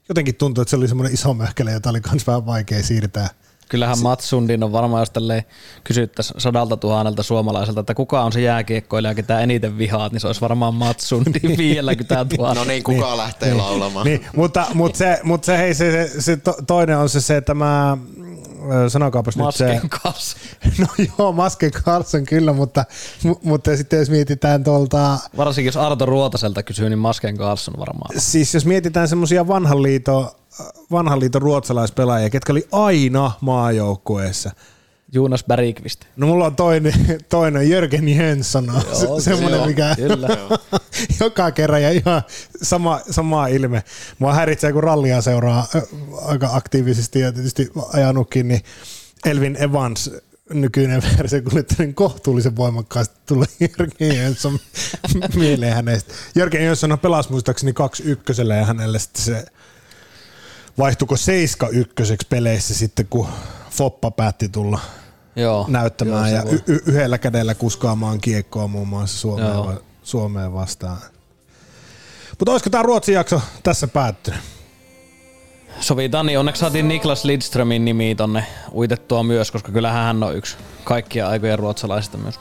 jotenkin 0.08 0.34
tuntuu, 0.34 0.62
että 0.62 0.70
se 0.70 0.76
oli 0.76 0.88
semmoinen 0.88 1.14
iso 1.14 1.34
möhkäle, 1.34 1.72
jota 1.72 1.90
oli 1.90 2.00
myös 2.10 2.26
vähän 2.26 2.46
vaikea 2.46 2.82
siirtää– 2.82 3.30
Kyllähän 3.68 3.98
Mats 4.02 4.30
Sundin 4.30 4.64
on 4.64 4.72
varmaan, 4.72 5.02
jos 5.02 5.10
tälleen 5.10 5.44
kysyttäisiin 5.84 6.40
sadalta 6.40 6.76
tuhannelta 6.76 7.22
suomalaiselta, 7.22 7.80
että 7.80 7.94
kuka 7.94 8.22
on 8.22 8.32
se 8.32 8.40
jääkiekkoilija, 8.40 9.14
ketä 9.14 9.40
eniten 9.40 9.78
vihaat, 9.78 10.12
niin 10.12 10.20
se 10.20 10.26
olisi 10.26 10.40
varmaan 10.40 10.74
Mats 10.74 11.08
Sundin 11.08 11.56
50 11.58 12.26
000. 12.38 12.54
No 12.54 12.64
niin, 12.64 12.82
kuka 12.82 13.06
niin, 13.06 13.16
lähtee 13.16 13.48
niin, 13.48 13.58
laulamaan. 13.58 14.06
Niin, 14.06 14.26
mutta, 14.36 14.66
mutta, 14.74 14.98
se, 14.98 15.20
mutta 15.22 15.46
se, 15.46 15.58
hei, 15.58 15.74
se, 15.74 16.08
se, 16.08 16.20
se 16.20 16.38
toinen 16.66 16.98
on 16.98 17.08
se, 17.08 17.20
se 17.20 17.36
että 17.36 17.54
mä 17.54 17.96
sanokaapas 18.88 19.36
Masken 19.36 19.68
nyt 19.68 19.82
se... 19.82 19.88
Carlson. 19.88 20.40
No 20.78 20.86
joo, 21.18 21.32
Masken 21.32 21.70
Carlson 21.70 22.24
kyllä, 22.24 22.52
mutta, 22.52 22.84
mutta 23.42 23.76
sitten 23.76 23.98
jos 23.98 24.10
mietitään 24.10 24.64
tuolta... 24.64 25.18
Varsinkin 25.36 25.68
jos 25.68 25.76
Arto 25.76 26.06
Ruotaselta 26.06 26.62
kysyy, 26.62 26.88
niin 26.88 26.98
Masken 26.98 27.36
Carlson 27.36 27.74
varmaan. 27.78 28.20
Siis 28.20 28.54
jos 28.54 28.66
mietitään 28.66 29.08
semmoisia 29.08 29.48
vanhan 29.48 29.82
liiton 29.82 30.28
vanhan 30.90 31.20
liiton 31.20 31.42
ruotsalaispelaajia, 31.42 32.30
ketkä 32.30 32.52
oli 32.52 32.68
aina 32.72 33.32
maajoukkueessa. 33.40 34.50
Jonas 35.12 35.44
Bergqvist. 35.44 36.04
No 36.16 36.26
mulla 36.26 36.46
on 36.46 36.56
toinen, 36.56 36.92
toinen 37.28 37.70
Jörgen 37.70 38.08
Jönsson, 38.08 38.66
Joo, 38.66 39.20
se, 39.20 39.24
semmoinen, 39.24 39.58
joo, 39.58 39.66
mikä 39.66 39.94
kyllä. 39.96 40.28
joka 41.20 41.50
kerran 41.50 41.82
ja 41.82 41.90
ihan 41.90 42.22
sama, 42.62 43.00
sama 43.10 43.46
ilme. 43.46 43.84
Mua 44.18 44.34
häiritsee, 44.34 44.72
kun 44.72 44.82
rallia 44.82 45.22
seuraa 45.22 45.66
aika 46.22 46.48
aktiivisesti 46.52 47.20
ja 47.20 47.32
tietysti 47.32 47.70
ajanutkin, 47.92 48.48
niin 48.48 48.60
Elvin 49.24 49.56
Evans 49.62 50.10
nykyinen 50.50 51.02
versio, 51.18 51.42
kun 51.42 51.52
nyt 51.54 51.74
niin 51.78 51.94
kohtuullisen 51.94 52.56
voimakkaasti 52.56 53.16
tulee 53.26 53.46
Jörgen 53.78 54.16
Jönsson 54.16 54.58
mieleen 55.34 55.74
hänestä. 55.74 56.14
Jörgen 56.34 56.64
Jönsson 56.64 56.98
pelasi 57.02 57.30
muistaakseni 57.30 57.72
kaksi 57.72 58.02
ykkösellä 58.02 58.54
ja 58.54 58.64
hänelle 58.64 58.98
sitten 58.98 59.22
se 59.22 59.44
vaihtuiko 60.78 61.16
7 61.16 61.74
ykköseksi 61.74 62.26
peleissä 62.30 62.74
sitten, 62.74 63.06
kun 63.06 63.28
Foppa 63.70 64.10
päätti 64.10 64.48
tulla 64.48 64.80
joo, 65.36 65.64
näyttämään 65.68 66.30
joo, 66.30 66.44
ja 66.44 66.50
y- 66.50 66.62
y- 66.66 66.82
yhdellä 66.86 67.18
kädellä 67.18 67.54
kuskaamaan 67.54 68.20
kiekkoa 68.20 68.68
muun 68.68 68.88
muassa 68.88 69.18
Suomeen, 69.18 69.56
va- 69.56 69.80
Suomeen 70.02 70.52
vastaan. 70.52 70.98
Mutta 72.38 72.52
olisiko 72.52 72.70
tämä 72.70 72.82
Ruotsin 72.82 73.14
jakso 73.14 73.40
tässä 73.62 73.88
päättynyt? 73.88 74.40
Sovitaan, 75.80 76.26
niin 76.26 76.38
onneksi 76.38 76.60
saatiin 76.60 76.88
Niklas 76.88 77.24
Lidströmin 77.24 77.84
nimi 77.84 78.14
tonne 78.14 78.46
uitettua 78.72 79.22
myös, 79.22 79.50
koska 79.50 79.72
kyllähän 79.72 80.02
hän 80.04 80.22
on 80.22 80.36
yksi 80.36 80.56
kaikkia 80.84 81.28
aikojen 81.28 81.58
ruotsalaisista 81.58 82.18
myös. 82.18 82.34